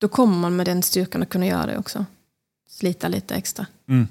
då 0.00 0.08
kommer 0.08 0.36
man 0.36 0.56
med 0.56 0.66
den 0.66 0.82
styrkan 0.82 1.22
att 1.22 1.28
kunna 1.28 1.46
göra 1.46 1.66
det 1.66 1.78
också. 1.78 2.04
Slita 2.70 3.08
lite 3.08 3.34
extra. 3.34 3.66
Mm. 3.88 4.08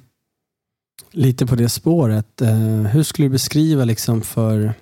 Lite 1.12 1.46
på 1.46 1.56
det 1.56 1.70
spåret. 1.70 2.42
uh, 2.42 2.82
hur 2.82 3.04
skulle 3.04 3.26
du 3.26 3.32
beskriva 3.32 3.86
liksom 3.86 4.22
för, 4.22 4.74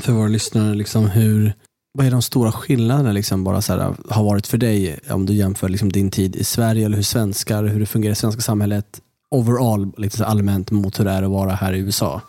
för 0.00 0.12
våra 0.12 0.28
lyssnare, 0.28 0.74
liksom 0.74 1.06
hur, 1.06 1.54
vad 1.92 2.06
är 2.06 2.10
de 2.10 2.22
stora 2.22 2.52
skillnaderna 2.52 3.12
liksom 3.12 3.44
bara 3.44 3.62
så 3.62 3.72
här, 3.72 3.94
har 4.08 4.24
varit 4.24 4.46
för 4.46 4.58
dig 4.58 4.98
om 5.10 5.26
du 5.26 5.34
jämför 5.34 5.68
liksom 5.68 5.92
din 5.92 6.10
tid 6.10 6.36
i 6.36 6.44
Sverige 6.44 6.86
eller 6.86 6.96
hur 6.96 7.02
svenskar, 7.02 7.64
hur 7.64 7.80
det 7.80 7.86
fungerar 7.86 8.12
i 8.12 8.16
svenska 8.16 8.42
samhället 8.42 9.00
overall, 9.30 9.92
lite 9.96 10.16
så 10.16 10.24
allmänt 10.24 10.70
mot 10.70 11.00
hur 11.00 11.04
det 11.04 11.10
är 11.10 11.22
att 11.22 11.30
vara 11.30 11.52
här 11.52 11.72
i 11.72 11.78
USA? 11.78 12.20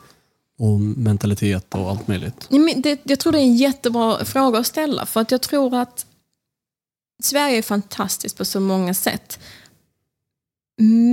Och 0.60 0.80
mentalitet 0.80 1.76
och 1.76 1.90
allt 1.90 2.08
möjligt. 2.08 2.50
Det, 2.78 3.00
jag 3.04 3.20
tror 3.20 3.34
det 3.34 3.40
är 3.40 3.44
en 3.44 3.56
jättebra 3.56 4.26
fråga 4.26 4.60
att 4.60 4.68
ställa. 4.68 5.06
För 5.06 5.22
att 5.22 5.32
jag 5.32 5.42
tror 5.42 5.76
att 5.76 6.06
Sverige 7.24 7.58
är 7.58 7.62
fantastiskt 7.62 8.38
på 8.38 8.46
så 8.46 8.60
många 8.60 8.94
sätt. 8.94 9.40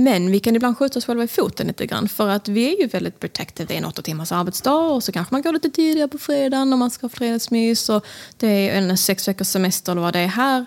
Men 0.03 0.31
vi 0.31 0.39
kan 0.39 0.55
ibland 0.55 0.77
skjuta 0.77 0.99
oss 0.99 1.05
själva 1.05 1.23
i 1.23 1.27
foten 1.27 1.67
lite 1.67 1.85
grann. 1.85 2.09
För 2.09 2.27
att 2.29 2.47
vi 2.47 2.73
är 2.73 2.81
ju 2.81 2.87
väldigt 2.87 3.19
protective. 3.19 3.67
Det 3.67 3.73
är 3.73 3.77
en 3.77 3.85
åtta 3.85 4.01
timmars 4.01 4.31
arbetsdag 4.31 4.75
och 4.75 5.03
så 5.03 5.11
kanske 5.11 5.35
man 5.35 5.41
går 5.41 5.53
lite 5.53 5.69
tidigare 5.69 6.07
på 6.07 6.17
fredagen 6.17 6.73
om 6.73 6.79
man 6.79 6.91
ska 6.91 7.03
ha 7.03 7.09
fredagsmys. 7.09 7.89
Och 7.89 8.05
det 8.37 8.47
är 8.47 8.77
en 8.77 8.97
sex 8.97 9.27
veckors 9.27 9.47
semester 9.47 9.91
eller 9.91 10.01
vad 10.01 10.13
det 10.13 10.19
är 10.19 10.27
här. 10.27 10.65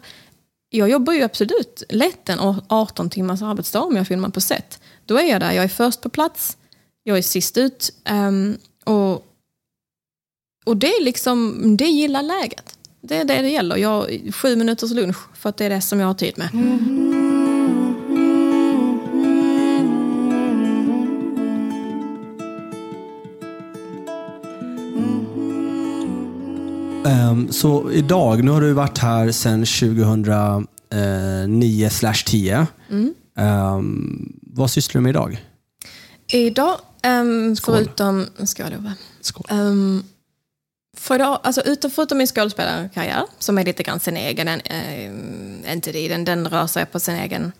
Jag 0.74 0.90
jobbar 0.90 1.12
ju 1.12 1.22
absolut 1.22 1.82
lätt 1.88 2.28
en 2.28 2.38
18 2.68 3.10
timmars 3.10 3.42
arbetsdag 3.42 3.80
om 3.80 3.96
jag 3.96 4.08
filmar 4.08 4.28
på 4.28 4.40
set. 4.40 4.80
Då 5.06 5.18
är 5.18 5.24
jag 5.30 5.40
där, 5.40 5.52
jag 5.52 5.64
är 5.64 5.68
först 5.68 6.00
på 6.00 6.08
plats, 6.08 6.56
jag 7.02 7.18
är 7.18 7.22
sist 7.22 7.58
ut. 7.58 7.92
Um, 8.10 8.56
och, 8.84 9.26
och 10.64 10.76
det 10.76 10.86
är 10.86 11.04
liksom, 11.04 11.62
det 11.76 11.84
gillar 11.84 12.22
läget. 12.22 12.78
Det 13.00 13.16
är 13.16 13.24
det 13.24 13.42
det 13.42 13.48
gäller. 13.48 13.76
Jag, 13.76 14.20
sju 14.34 14.56
minuters 14.56 14.90
lunch, 14.90 15.16
för 15.34 15.48
att 15.48 15.56
det 15.56 15.64
är 15.64 15.70
det 15.70 15.80
som 15.80 16.00
jag 16.00 16.06
har 16.06 16.14
tid 16.14 16.38
med. 16.38 16.48
Mm. 16.52 17.21
Ehm, 27.04 27.52
så 27.52 27.92
idag, 27.92 28.44
nu 28.44 28.50
har 28.50 28.60
du 28.60 28.72
varit 28.72 28.98
här 28.98 29.32
sedan 29.32 29.64
2009 29.64 31.90
10. 32.26 32.66
Um, 33.38 34.32
vad 34.42 34.70
sysslar 34.70 34.98
du 34.98 35.02
med 35.02 35.10
idag? 35.10 35.44
Idag, 36.32 36.78
um, 37.06 37.56
Skål. 37.56 37.76
förutom... 37.76 38.26
Skål, 38.44 38.74
Ove. 38.78 38.92
Skål. 39.20 39.46
Um, 39.50 40.04
för 40.96 41.14
idag, 41.14 41.40
alltså, 41.42 41.60
utom, 41.60 41.90
förutom 41.90 42.18
min 42.18 42.26
skådespelarkarriär, 42.26 43.22
som 43.38 43.58
är 43.58 43.64
lite 43.64 43.82
grann 43.82 44.00
sin 44.00 44.16
egen 44.16 44.48
en, 44.48 44.60
um, 45.10 45.64
entity, 45.66 46.08
den, 46.08 46.24
den 46.24 46.48
rör 46.48 46.66
sig 46.66 46.86
på 46.86 47.00
sin 47.00 47.14
egen 47.14 47.52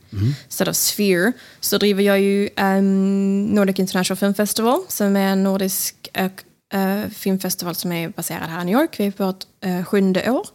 sort 0.49 0.69
of 0.69 0.77
sphere, 0.77 1.33
så 1.61 1.79
driver 1.79 2.03
jag 2.03 2.21
ju 2.21 2.49
um, 2.57 3.45
Nordic 3.45 3.79
International 3.79 4.17
Film 4.17 4.35
Festival, 4.35 4.81
som 4.89 5.17
är 5.17 5.33
en 5.33 5.43
nordisk 5.43 6.09
uh, 6.21 6.27
uh, 6.75 7.09
filmfestival 7.09 7.75
som 7.75 7.93
är 7.93 8.09
baserad 8.09 8.49
här 8.49 8.63
i 8.63 8.65
New 8.65 8.81
York. 8.81 9.01
Vi 9.01 9.07
är 9.07 9.11
på 9.11 9.27
vårt 9.27 9.45
uh, 9.67 9.85
sjunde 9.85 10.31
år, 10.31 10.47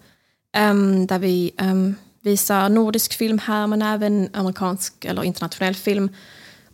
um, 0.57 1.07
där 1.07 1.19
vi 1.19 1.51
um, 1.61 1.95
visar 2.21 2.69
nordisk 2.69 3.13
film 3.13 3.39
här, 3.39 3.67
men 3.67 3.81
även 3.81 4.29
amerikansk 4.33 5.05
eller 5.05 5.23
internationell 5.23 5.75
film. 5.75 6.09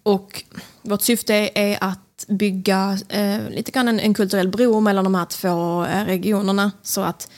Och 0.03 0.43
vårt 0.81 1.01
syfte 1.01 1.49
är 1.55 1.77
att 1.81 2.25
bygga 2.27 2.97
eh, 3.09 3.49
lite 3.49 3.71
grann 3.71 3.87
en, 3.87 3.99
en 3.99 4.13
kulturell 4.13 4.47
bro 4.47 4.79
mellan 4.79 5.03
de 5.03 5.15
här 5.15 5.25
två 5.25 5.85
eh, 5.85 6.05
regionerna. 6.05 6.71
Så 6.81 7.01
att 7.01 7.29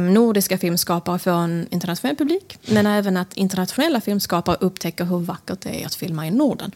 nordiska 0.00 0.58
filmskapare 0.58 1.18
får 1.18 1.30
en 1.30 1.66
internationell 1.70 2.16
publik. 2.16 2.58
Men 2.68 2.86
även 2.86 3.16
att 3.16 3.34
internationella 3.34 4.00
filmskapare 4.00 4.56
upptäcker 4.60 5.04
hur 5.04 5.18
vackert 5.18 5.60
det 5.60 5.82
är 5.82 5.86
att 5.86 5.94
filma 5.94 6.26
i 6.26 6.30
Norden. 6.30 6.72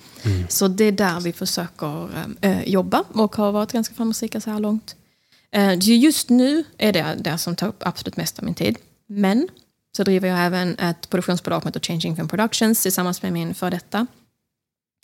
Så 0.48 0.68
det 0.68 0.84
är 0.84 0.92
där 0.92 1.20
vi 1.20 1.32
försöker 1.32 2.08
eh, 2.40 2.62
jobba 2.62 3.04
och 3.12 3.36
har 3.36 3.52
varit 3.52 3.72
ganska 3.72 3.94
framgångsrika 3.94 4.40
så 4.40 4.50
här 4.50 4.58
långt. 4.58 4.96
Så 5.80 5.90
just 5.90 6.30
nu 6.30 6.64
är 6.78 6.92
det 6.92 7.16
det 7.18 7.38
som 7.38 7.56
tar 7.56 7.68
upp 7.68 7.82
absolut 7.86 8.16
mest 8.16 8.38
av 8.38 8.44
min 8.44 8.54
tid. 8.54 8.76
Men 9.06 9.48
så 9.96 10.04
driver 10.04 10.28
jag 10.28 10.46
även 10.46 10.78
ett 10.78 11.10
produktionsbolag 11.10 11.62
som 11.62 11.68
heter 11.68 11.80
Changing 11.80 12.16
Film 12.16 12.28
Productions 12.28 12.82
tillsammans 12.82 13.22
med 13.22 13.32
min 13.32 13.54
för 13.54 13.70
detta. 13.70 14.06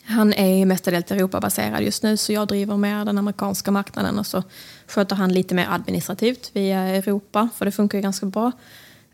Han 0.09 0.33
är 0.33 0.65
mestadels 0.65 1.11
Europabaserad 1.11 1.83
just 1.83 2.03
nu 2.03 2.17
så 2.17 2.33
jag 2.33 2.47
driver 2.47 2.77
mer 2.77 3.05
den 3.05 3.17
amerikanska 3.17 3.71
marknaden 3.71 4.19
och 4.19 4.27
så 4.27 4.43
sköter 4.87 5.15
han 5.15 5.33
lite 5.33 5.55
mer 5.55 5.67
administrativt 5.69 6.49
via 6.53 6.79
Europa 6.79 7.49
för 7.55 7.65
det 7.65 7.71
funkar 7.71 7.97
ju 7.97 8.01
ganska 8.01 8.25
bra. 8.25 8.51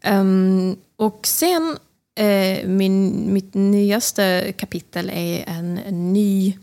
Um, 0.08 0.78
och 0.96 1.28
sen 1.28 1.78
eh, 2.16 2.68
min, 2.68 3.28
mitt 3.34 3.54
nyaste 3.54 4.54
kapitel 4.58 5.10
är 5.14 5.44
en, 5.48 5.78
en 5.78 6.14
ny 6.14 6.58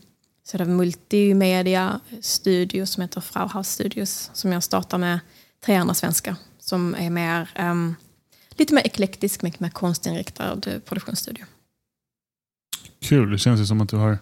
sort 0.44 0.66
multimedia 0.66 2.00
studio 2.20 2.86
som 2.86 3.00
heter 3.00 3.20
Frauhaus 3.20 3.68
Studios 3.68 4.30
som 4.32 4.52
jag 4.52 4.62
startar 4.62 4.98
med 4.98 5.20
tre 5.64 5.74
andra 5.74 5.94
svenskar 5.94 6.36
som 6.58 6.94
är 6.94 7.10
mer, 7.10 7.50
um, 7.58 7.96
lite 8.50 8.74
mer 8.74 8.82
eklektisk, 8.86 9.42
mycket 9.42 9.60
mer 9.60 9.70
konstinriktad 9.70 10.60
produktionsstudio. 10.84 11.44
Kul, 13.02 13.30
det 13.30 13.38
känns 13.38 13.60
ju 13.60 13.66
som 13.66 13.80
att 13.80 13.88
du 13.88 13.96
har 13.96 14.18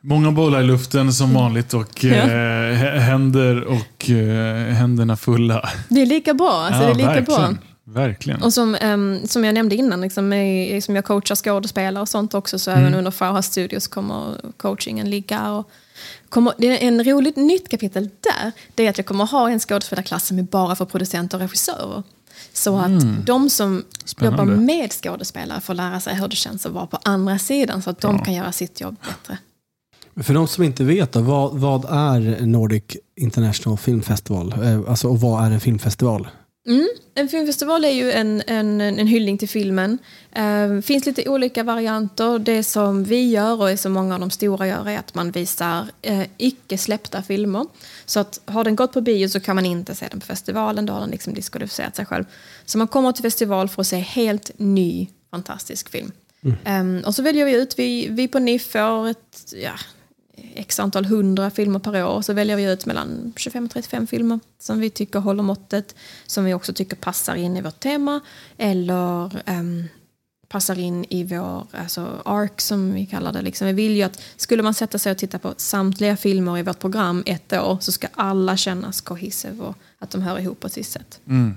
många 0.00 0.32
bollar 0.32 0.60
i 0.60 0.64
luften 0.64 1.12
som 1.12 1.34
vanligt 1.34 1.74
och 1.74 2.04
Ja. 2.04 2.10
eh, 2.14 2.76
hä- 2.76 2.98
händer 2.98 3.64
och 3.64 4.10
eh, 4.10 4.72
händerna 4.74 5.16
fulla. 5.16 5.68
Det 5.88 6.02
är 6.02 6.06
lika 6.06 6.34
bra. 6.34 6.50
Alltså, 6.52 6.80
det 6.80 7.02
är 7.04 7.14
lika 7.14 7.20
bra. 7.22 7.36
verkligen. 7.38 7.58
Verkligen. 7.84 8.42
Och 8.42 8.52
som, 8.52 8.74
ehm, 8.74 9.18
som 9.26 9.44
jag 9.44 9.54
nämnde 9.54 9.74
innan, 9.76 10.00
liksom, 10.00 10.32
är, 10.32 10.80
som 10.80 10.96
jag 10.96 11.04
coachar 11.04 11.34
skådespelare 11.34 12.02
och 12.02 12.08
sånt 12.08 12.34
också, 12.34 12.58
så 12.58 12.70
även 12.70 12.94
under 12.94 13.10
Frauhaus 13.10 13.46
Studios 13.46 13.88
kommer 13.88 14.36
coachingen 14.56 15.10
ligga. 15.10 15.50
Och 15.52 15.70
kommer, 16.28 16.52
det 16.58 16.66
är 16.84 16.88
en 16.88 17.04
roligt 17.04 17.36
nytt 17.36 17.68
kapitel 17.68 18.02
där, 18.20 18.52
det 18.74 18.86
är 18.86 18.90
att 18.90 18.98
jag 18.98 19.06
kommer 19.06 19.26
ha 19.26 19.50
en 19.50 19.60
skådespelarklass 19.60 20.26
som 20.26 20.38
är 20.38 20.42
bara 20.42 20.76
för 20.76 20.84
producenter 20.84 21.36
och 21.36 21.42
regissörer. 21.42 22.02
Så 22.60 22.78
att 22.78 23.26
de 23.26 23.50
som 23.50 23.84
Spännande. 24.04 24.42
jobbar 24.42 24.56
med 24.56 24.92
skådespelare 24.92 25.60
får 25.60 25.74
lära 25.74 26.00
sig 26.00 26.14
hur 26.14 26.28
det 26.28 26.36
känns 26.36 26.66
att 26.66 26.72
vara 26.72 26.86
på 26.86 26.98
andra 27.04 27.38
sidan, 27.38 27.82
så 27.82 27.90
att 27.90 28.00
de 28.00 28.16
Ja. 28.16 28.24
kan 28.24 28.34
göra 28.34 28.52
sitt 28.52 28.80
jobb 28.80 28.96
bättre. 29.08 29.38
För 30.22 30.34
de 30.34 30.48
som 30.48 30.64
inte 30.64 30.84
vet, 30.84 31.12
då, 31.12 31.20
vad, 31.20 31.58
vad 31.58 31.84
är 31.84 32.46
Nordic 32.46 32.84
International 33.20 33.78
Film 33.78 34.02
Festival? 34.02 34.54
Eh, 34.62 34.80
Alltså, 34.88 35.08
och 35.08 35.20
vad 35.20 35.44
är 35.46 35.50
en 35.50 35.60
filmfestival? 35.60 36.28
Mm. 36.66 36.88
En 37.14 37.28
filmfestival 37.28 37.84
är 37.84 37.90
ju 37.90 38.12
en, 38.12 38.42
en, 38.46 38.80
en 38.80 39.06
hyllning 39.06 39.38
till 39.38 39.48
filmen. 39.48 39.98
Det 40.32 40.82
finns 40.82 41.06
lite 41.06 41.28
olika 41.28 41.62
varianter. 41.62 42.38
Det 42.38 42.64
som 42.64 43.04
vi 43.04 43.30
gör 43.30 43.62
och 43.72 43.78
som 43.78 43.92
många 43.92 44.14
av 44.14 44.20
de 44.20 44.30
stora 44.30 44.66
gör 44.66 44.88
är 44.88 44.98
att 44.98 45.14
man 45.14 45.30
visar 45.30 45.86
eh, 46.02 46.26
icke 46.36 46.78
släppta 46.78 47.22
filmer. 47.22 47.66
Så 48.06 48.20
att 48.20 48.40
har 48.44 48.64
den 48.64 48.76
gått 48.76 48.92
på 48.92 49.00
bio 49.00 49.28
så 49.28 49.40
kan 49.40 49.56
man 49.56 49.66
inte 49.66 49.94
se 49.94 50.08
den 50.10 50.20
på 50.20 50.26
festivalen. 50.26 50.86
Då 50.86 50.92
har 50.92 51.00
den 51.00 51.10
liksom 51.10 51.34
diskvalificerat 51.34 51.96
sig 51.96 52.06
själv. 52.06 52.24
Så 52.64 52.78
man 52.78 52.88
kommer 52.88 53.12
till 53.12 53.22
festival 53.22 53.68
för 53.68 53.82
att 53.82 53.86
se 53.86 53.96
helt 53.96 54.50
ny, 54.56 55.08
fantastisk 55.30 55.90
film. 55.90 56.12
Ehm, 56.64 57.02
och 57.06 57.14
så 57.14 57.22
väljer 57.22 57.44
vi 57.44 57.56
ut, 57.56 57.78
vi, 57.78 58.08
vi 58.10 58.28
på 58.28 58.38
NIF 58.38 58.72
får 58.72 59.08
ett 59.08 59.54
ja, 59.62 59.72
x 60.54 60.80
antal 60.80 61.04
hundra 61.04 61.50
filmer 61.50 61.78
per 61.78 62.04
år. 62.04 62.22
Så 62.22 62.32
väljer 62.32 62.56
vi 62.56 62.72
ut 62.72 62.86
mellan 62.86 63.32
25 63.36 63.64
och 63.64 63.70
35 63.70 64.06
filmer 64.06 64.40
som 64.58 64.80
vi 64.80 64.90
tycker 64.90 65.18
håller 65.18 65.42
måttet. 65.42 65.94
Som 66.26 66.44
vi 66.44 66.54
också 66.54 66.72
tycker 66.72 66.96
passar 66.96 67.34
in 67.34 67.56
i 67.56 67.60
vårt 67.60 67.80
tema. 67.80 68.20
Eller 68.58 69.42
um, 69.50 69.88
passar 70.48 70.78
in 70.78 71.04
i 71.08 71.24
vår 71.24 71.66
alltså 71.72 72.22
arc 72.24 72.52
som 72.56 72.92
vi 72.92 73.06
kallar 73.06 73.32
det. 73.32 73.42
Liksom. 73.42 73.66
Vi 73.66 73.72
vill 73.72 73.96
ju 73.96 74.02
att 74.02 74.22
skulle 74.36 74.62
man 74.62 74.74
sätta 74.74 74.98
sig 74.98 75.12
och 75.12 75.18
titta 75.18 75.38
på 75.38 75.54
samtliga 75.56 76.16
filmer 76.16 76.58
i 76.58 76.62
vårt 76.62 76.78
program 76.78 77.22
ett 77.26 77.52
år 77.52 77.78
så 77.80 77.92
ska 77.92 78.08
alla 78.14 78.56
kännas 78.56 79.00
cohesive 79.00 79.62
och 79.62 79.76
att 79.98 80.10
de 80.10 80.22
hör 80.22 80.38
ihop 80.38 80.60
på 80.60 80.66
ett 80.66 80.76
visst 80.76 80.92
sätt. 80.92 81.20
Mm. 81.26 81.56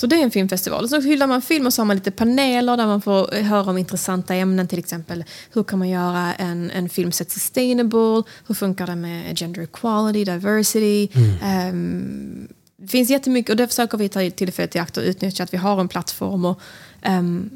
Så 0.00 0.06
det 0.06 0.16
är 0.16 0.22
en 0.22 0.30
filmfestival. 0.30 0.88
Så 0.88 1.00
hyllar 1.00 1.26
man 1.26 1.42
film 1.42 1.66
och 1.66 1.72
så 1.72 1.82
har 1.82 1.86
man 1.86 1.96
lite 1.96 2.10
paneler 2.10 2.76
där 2.76 2.86
man 2.86 3.00
får 3.00 3.42
höra 3.42 3.70
om 3.70 3.78
intressanta 3.78 4.34
ämnen. 4.34 4.68
Till 4.68 4.78
exempel 4.78 5.24
hur 5.52 5.62
kan 5.62 5.78
man 5.78 5.88
göra 5.88 6.34
en, 6.34 6.70
en 6.70 6.88
film 6.88 7.12
set 7.12 7.30
sustainable? 7.30 8.22
Hur 8.46 8.54
funkar 8.54 8.86
det 8.86 8.96
med 8.96 9.38
gender 9.38 9.62
equality, 9.62 10.24
diversity? 10.24 11.08
Ehm, 11.42 12.48
det 12.76 12.88
finns 12.88 13.10
jättemycket 13.10 13.50
och 13.50 13.56
det 13.56 13.66
försöker 13.66 13.98
vi 13.98 14.08
ta 14.08 14.30
tillfället 14.30 14.76
i 14.76 14.78
akt 14.78 14.96
och 14.96 15.02
utnyttja 15.02 15.44
att 15.44 15.54
vi 15.54 15.58
har 15.58 15.80
en 15.80 15.88
plattform 15.88 16.44
och 16.44 16.60
um, 17.08 17.50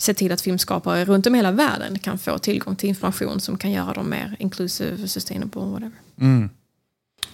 se 0.00 0.14
till 0.14 0.32
att 0.32 0.40
filmskapare 0.40 1.04
runt 1.04 1.26
om 1.26 1.34
i 1.34 1.38
hela 1.38 1.52
världen 1.52 1.98
kan 1.98 2.18
få 2.18 2.38
tillgång 2.38 2.76
till 2.76 2.88
information 2.88 3.40
som 3.40 3.58
kan 3.58 3.70
göra 3.70 3.92
dem 3.92 4.10
mer 4.10 4.36
inclusive, 4.38 5.08
sustainable, 5.08 5.60
whatever. 5.60 5.98
Mm. 6.20 6.50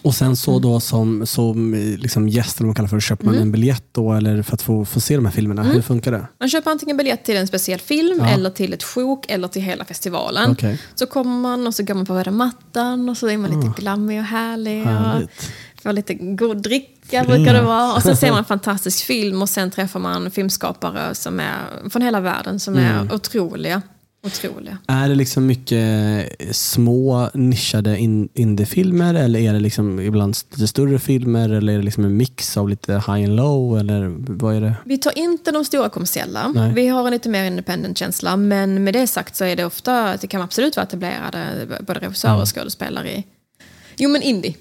Och 0.03 0.15
sen 0.15 0.37
så 0.37 0.59
då 0.59 0.81
som, 0.81 1.27
som 1.27 1.75
liksom 1.99 2.29
gäst, 2.29 2.59
eller 2.61 2.67
man 2.67 2.75
kallar 2.75 2.89
för, 2.89 3.01
köper 3.01 3.25
man 3.25 3.35
en 3.35 3.53
biljett 3.53 3.85
då 3.93 4.13
eller 4.13 4.43
för 4.43 4.55
att 4.55 4.63
få, 4.63 4.85
få 4.85 5.01
se 5.01 5.17
de 5.17 5.25
här 5.25 5.33
filmerna? 5.33 5.63
Hur 5.63 5.83
funkar 5.83 6.13
det? 6.13 6.27
Man 6.41 6.49
köper 6.49 6.71
antingen 6.71 6.97
biljett 6.97 7.25
till 7.25 7.37
en 7.37 7.47
speciell 7.47 7.79
film 7.81 8.19
Ja. 8.19 8.29
eller 8.29 8.51
till 8.51 8.73
ett 8.73 8.83
sjok 8.83 9.27
eller 9.31 9.49
till 9.49 9.63
hela 9.63 9.85
festivalen. 9.85 10.51
Okej. 10.51 10.79
Så 10.95 11.07
kommer 11.07 11.37
man 11.41 11.67
och 11.67 11.75
så 11.75 11.83
går 11.83 11.95
man 11.95 12.07
på 12.07 12.15
röda 12.15 12.31
mattan 12.31 13.09
och 13.09 13.17
så 13.17 13.29
är 13.29 13.39
man 13.39 13.61
lite 13.61 13.81
glammig 13.81 14.19
och 14.21 14.25
härlig. 14.27 14.83
Och 14.83 14.89
Härligt. 14.93 15.51
få 15.83 15.93
lite 15.93 16.15
god 16.15 16.57
dricka 16.63 17.25
brukar 17.25 17.55
det 17.55 17.63
vara. 17.63 17.95
Och 17.95 18.03
sen 18.03 18.17
ser 18.17 18.29
man 18.31 18.39
en 18.39 18.45
fantastisk 18.45 19.05
film 19.05 19.43
och 19.43 19.49
sen 19.49 19.71
träffar 19.71 20.01
man 20.01 20.31
filmskapare 20.31 21.15
som 21.15 21.41
är 21.41 21.89
från 21.91 22.03
hela 22.03 22.21
världen 22.21 22.61
som 22.61 22.77
är 22.77 23.15
otroliga. 23.15 23.83
Otroliga. 24.27 24.79
Är 24.87 25.09
det 25.09 25.15
liksom 25.15 25.47
mycket 25.47 26.57
små 26.57 27.31
nischade 27.35 27.99
in, 27.99 28.29
indiefilmer 28.35 29.15
eller 29.15 29.41
är 29.41 29.53
det 29.53 29.61
liksom 29.61 30.01
ibland 30.01 30.37
lite 30.51 30.69
större 30.69 30.99
filmer 30.99 31.49
eller 31.49 31.73
är 31.73 31.77
det 31.77 31.85
liksom 31.85 32.05
en 32.05 32.17
mix 32.17 32.57
av 32.57 32.69
lite 32.69 32.93
high 32.93 33.11
and 33.11 33.37
low 33.37 33.79
eller 33.79 34.15
vad 34.19 34.55
är 34.55 34.61
det? 34.61 34.75
Vi 34.85 34.99
tar 34.99 35.19
inte 35.19 35.53
de 35.53 35.65
stora 35.65 35.89
kommersiella. 35.89 36.53
Nej. 36.55 36.73
Vi 36.75 36.89
har 36.89 37.07
en 37.07 37.13
lite 37.13 37.29
mer 37.29 37.45
independent-känsla. 37.45 38.37
Men 38.37 38.85
med 38.85 38.95
det 38.95 39.07
sagt 39.07 39.37
så 39.37 39.45
är 39.45 39.57
det 39.57 39.65
ofta, 39.65 40.17
det 40.17 40.27
kan 40.27 40.43
absolut 40.43 40.77
vara 40.77 40.87
etablerade 40.87 41.67
både 41.81 42.01
regissörer 42.01 42.41
och 42.41 42.55
skådespelare 42.55 43.11
i... 43.11 43.25
Jo 43.97 44.11
men 44.11 44.23
indie. 44.23 44.55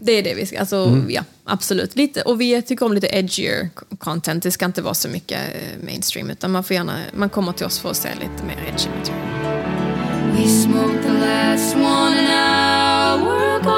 Det 0.00 0.12
är 0.12 0.22
det 0.22 0.34
vi 0.34 0.46
ska, 0.46 0.60
alltså 0.60 1.02
ja, 1.08 1.24
absolut. 1.44 1.96
Lite, 1.96 2.22
och 2.22 2.40
vi 2.40 2.62
tycker 2.62 2.86
om 2.86 2.92
lite 2.92 3.06
edgier 3.06 3.68
content. 3.98 4.42
Det 4.42 4.50
ska 4.50 4.64
inte 4.64 4.82
vara 4.82 4.94
så 4.94 5.08
mycket 5.08 5.38
eh, 5.38 5.84
mainstream. 5.84 6.30
Utan 6.30 6.50
man 6.50 6.64
får 6.64 6.74
gärna, 6.74 6.98
man 7.14 7.28
kommer 7.28 7.52
till 7.52 7.66
oss 7.66 7.78
för 7.78 7.90
att 7.90 7.96
se 7.96 8.08
lite 8.14 8.44
mer 8.46 8.56
edgy 8.68 8.88
material. 8.98 9.20
We 10.36 10.48
smoked 10.48 11.02
the 11.02 11.12
last 11.12 11.74
one 11.76 12.18
an 12.18 13.20
hour 13.20 13.60
ago. 13.60 13.70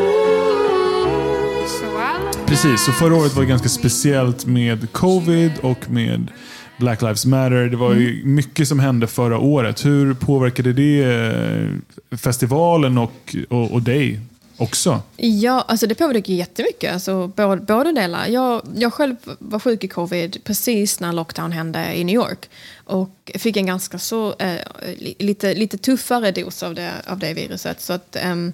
Ooh, 0.00 1.66
so 1.66 1.84
Precis, 2.46 2.84
så 2.84 2.92
förra 2.92 3.14
året 3.14 3.34
var 3.34 3.42
det 3.42 3.48
ganska 3.48 3.68
speciellt 3.68 4.46
med 4.46 4.92
covid 4.92 5.52
och 5.60 5.90
med 5.90 6.30
Black 6.78 7.02
Lives 7.02 7.26
Matter. 7.26 7.64
Det 7.68 7.76
var 7.76 7.94
ju 7.94 8.24
mycket 8.24 8.68
som 8.68 8.78
hände 8.80 9.06
förra 9.06 9.38
året. 9.38 9.84
Hur 9.84 10.14
påverkade 10.14 10.72
det 10.72 11.02
eh, 11.04 12.16
festivalen 12.18 12.98
och, 12.98 13.36
och, 13.48 13.72
och 13.72 13.82
dig 13.82 14.20
också? 14.56 15.02
Ja, 15.16 15.64
alltså 15.68 15.86
det 15.86 15.94
påverkar 15.94 16.32
jättemycket. 16.34 16.92
Alltså, 16.92 17.26
både, 17.26 17.56
båda 17.62 17.92
delar. 17.92 18.26
Jag, 18.26 18.62
jag 18.76 18.92
själv 18.92 19.16
var 19.38 19.58
sjuk 19.58 19.84
i 19.84 19.88
covid 19.88 20.36
precis 20.44 21.00
när 21.00 21.12
lockdown 21.12 21.52
hände 21.52 21.94
i 21.94 22.04
New 22.04 22.14
York. 22.14 22.50
Och 22.84 23.32
fick 23.34 23.56
en 23.56 23.66
ganska 23.66 23.98
så, 23.98 24.34
eh, 24.38 24.56
li- 24.98 25.16
lite, 25.18 25.54
lite 25.54 25.78
tuffare 25.78 26.30
dos 26.30 26.62
av 26.62 26.74
det, 26.74 26.92
av 27.06 27.18
det 27.18 27.34
viruset. 27.34 27.80
Så 27.80 27.92
att, 27.92 28.16
ehm, 28.16 28.52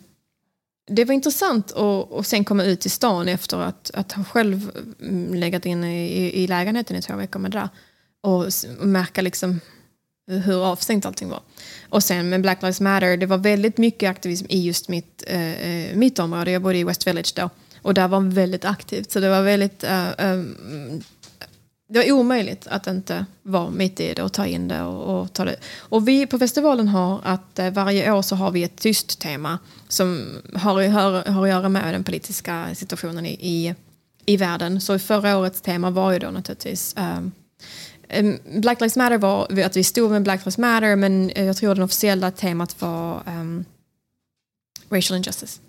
det 0.90 1.04
var 1.04 1.14
intressant 1.14 1.72
att, 1.72 2.12
att 2.12 2.26
sen 2.26 2.44
komma 2.44 2.64
ut 2.64 2.86
i 2.86 2.88
stan 2.88 3.28
efter 3.28 3.56
att, 3.58 3.90
att 3.94 4.12
ha 4.12 4.24
själv 4.24 4.70
mm, 5.02 5.34
legat 5.34 5.66
inne 5.66 6.06
i, 6.08 6.42
i 6.42 6.46
lägenheten 6.46 6.96
i 6.96 7.02
två 7.02 7.16
veckor 7.16 7.40
med 7.40 7.50
det 7.50 7.58
där. 7.58 7.68
Och, 8.24 8.44
och 8.80 8.86
märka 8.86 9.22
liksom 9.22 9.60
hur 10.26 10.64
avstängt 10.64 11.06
allting 11.06 11.28
var. 11.28 11.40
Och 11.88 12.02
sen 12.02 12.28
med 12.28 12.40
Black 12.40 12.62
Lives 12.62 12.80
Matter, 12.80 13.16
det 13.16 13.26
var 13.26 13.38
väldigt 13.38 13.78
mycket 13.78 14.10
aktivism 14.10 14.46
i 14.48 14.66
just 14.66 14.88
mitt, 14.88 15.24
eh, 15.26 15.52
eh 15.52 15.96
mitt 15.96 16.18
område. 16.18 16.50
Jag 16.50 16.62
bodde 16.62 16.78
i 16.78 16.84
West 16.84 17.06
Village 17.06 17.32
då. 17.36 17.50
Och 17.82 17.94
där 17.94 18.08
var 18.08 18.20
väldigt 18.20 18.64
aktivt. 18.64 19.10
Så 19.10 19.20
det 19.20 19.28
var 19.28 19.42
väldigt... 19.42 19.84
eh, 19.84 20.08
eh, 20.08 20.30
mm, 20.30 21.02
det 21.88 21.98
var 21.98 22.12
omöjligt 22.12 22.66
att 22.66 22.86
inte 22.86 23.26
vara 23.42 23.70
mitt 23.70 24.00
i 24.00 24.14
det 24.14 24.22
och 24.22 24.32
ta 24.32 24.46
in 24.46 24.68
det. 24.68 24.82
Och, 24.82 25.20
och, 25.20 25.32
ta 25.32 25.44
det. 25.44 25.56
och 25.78 26.08
vi 26.08 26.26
på 26.26 26.38
festivalen 26.38 26.88
har 26.88 27.20
att 27.24 27.58
eh, 27.58 27.70
varje 27.70 28.12
år 28.12 28.22
så 28.22 28.36
har 28.36 28.50
vi 28.50 28.64
ett 28.64 28.76
tyst 28.76 29.20
tema 29.20 29.58
som 29.88 30.28
har, 30.54 30.88
har, 30.88 31.30
har 31.30 31.42
att 31.42 31.48
göra 31.48 31.68
med 31.68 31.94
den 31.94 32.04
politiska 32.04 32.74
situationen 32.74 33.26
i, 33.26 33.32
i, 33.40 33.74
i 34.26 34.36
världen. 34.36 34.80
Så 34.80 34.98
förra 34.98 35.38
årets 35.38 35.60
tema 35.60 35.90
var 35.90 36.12
ju 36.12 36.18
då 36.18 36.30
naturligtvis 36.30 36.94
eh, 36.94 37.20
Black 38.60 38.80
Lives 38.80 38.96
Matter 38.96 39.18
var 39.18 39.60
att 39.60 39.76
vi 39.76 39.84
stod 39.84 40.10
med 40.10 40.22
Black 40.22 40.40
Lives 40.40 40.58
Matter 40.58 40.96
men 40.96 41.30
eh, 41.30 41.44
jag 41.44 41.56
tror 41.56 41.74
det 41.74 41.84
officiella 41.84 42.30
temat 42.30 42.80
var 42.80 43.22
ehm, 43.26 43.64
racial 44.90 45.16
injustice. 45.16 45.60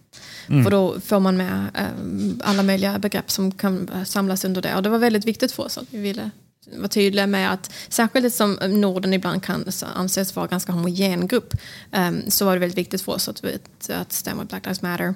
För 0.48 0.72
då 0.72 1.00
får 1.00 1.20
man 1.20 1.38
med 1.38 1.68
ehm, 1.74 2.42
alla 2.44 2.64
möjliga 2.64 3.00
begrepp 3.00 3.32
som 3.32 3.52
kan 3.52 3.90
eh, 3.90 4.04
samlas 4.04 4.46
under 4.46 4.62
det. 4.62 4.76
Och 4.76 4.84
det 4.84 4.90
var 4.90 4.98
väldigt 4.98 5.26
viktigt 5.26 5.52
för 5.52 5.64
oss 5.64 5.78
att 5.78 5.86
vi 5.90 5.98
ville 5.98 6.30
vara 6.78 6.88
tydliga 6.88 7.28
med 7.28 7.54
att 7.54 7.72
särskilt 7.90 8.34
som 8.34 8.54
Norden 8.68 9.14
ibland 9.14 9.44
kan 9.44 9.66
anses 9.96 10.36
vara 10.36 10.46
en 10.46 10.50
ganska 10.50 10.72
homogen 10.72 11.28
grupp 11.28 11.54
ehm, 11.92 12.32
så 12.32 12.46
var 12.46 12.54
det 12.54 12.60
väldigt 12.60 12.78
viktigt 12.78 13.02
för 13.02 13.12
oss 13.12 13.30
att, 13.30 13.44
att 13.90 14.12
stämma 14.14 14.46
Black 14.46 14.66
Lives 14.66 14.82
Matter. 14.82 15.16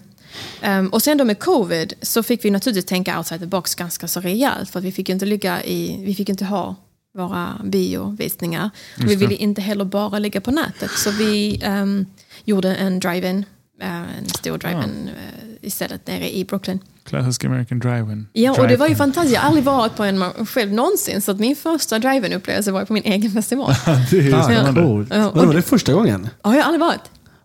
Ehm, 0.61 0.87
och 0.87 1.03
sen 1.03 1.17
då 1.17 1.25
med 1.25 1.39
covid 1.39 1.93
så 2.01 2.23
fick 2.23 2.45
vi 2.45 2.51
naturligtvis 2.51 2.85
tänka 2.85 3.17
outside 3.17 3.39
the 3.39 3.47
box 3.47 3.75
ganska 3.75 4.07
så 4.07 4.21
rejält 4.21 4.69
för 4.69 4.79
att 4.79 4.85
vi 4.85 4.91
fick 4.91 5.09
inte 5.09 5.25
ligga 5.25 5.63
i, 5.63 6.03
vi 6.05 6.15
fick 6.15 6.29
inte 6.29 6.45
ha 6.45 6.75
våra 7.17 7.53
biovisningar. 7.63 8.69
Och 8.97 9.09
vi 9.09 9.15
ville 9.15 9.35
inte 9.35 9.61
heller 9.61 9.85
bara 9.85 10.19
ligga 10.19 10.41
på 10.41 10.51
nätet 10.51 10.91
så 10.91 11.11
vi 11.11 11.61
ehm, 11.63 12.05
gjorde 12.45 12.75
en 12.75 12.99
drive-in, 12.99 13.45
eh, 13.81 13.95
en 14.17 14.25
stor 14.29 14.57
drive-in 14.57 15.07
eh, 15.09 15.67
istället 15.67 16.07
nere 16.07 16.35
i 16.37 16.45
Brooklyn. 16.45 16.79
Classic 17.03 17.43
American 17.45 17.79
Drive-In. 17.79 18.27
Ja, 18.33 18.61
och 18.61 18.67
det 18.67 18.75
var 18.77 18.87
ju 18.87 18.95
fantastiskt. 18.95 19.33
Jag 19.35 19.41
har 19.41 19.47
aldrig 19.47 19.63
varit 19.65 19.95
på 19.95 20.03
en 20.03 20.45
själv 20.45 20.73
någonsin. 20.73 21.21
Så 21.21 21.31
att 21.31 21.39
min 21.39 21.55
första 21.55 21.99
drive-in 21.99 22.33
upplevelse 22.33 22.71
var 22.71 22.85
på 22.85 22.93
min 22.93 23.03
egen 23.03 23.31
festival. 23.31 23.73
Det 24.11 24.17
är 24.19 24.33
Ah, 24.69 24.73
coolt. 24.73 25.07
Ja, 25.11 25.29
och- 25.29 25.35
Men 25.35 25.47
var 25.47 25.53
det 25.53 25.61
första 25.61 25.93
gången? 25.93 26.29
Ja, 26.43 26.55
jag 26.55 26.63
har 26.63 26.63
aldrig 26.63 26.79
varit. 26.79 27.01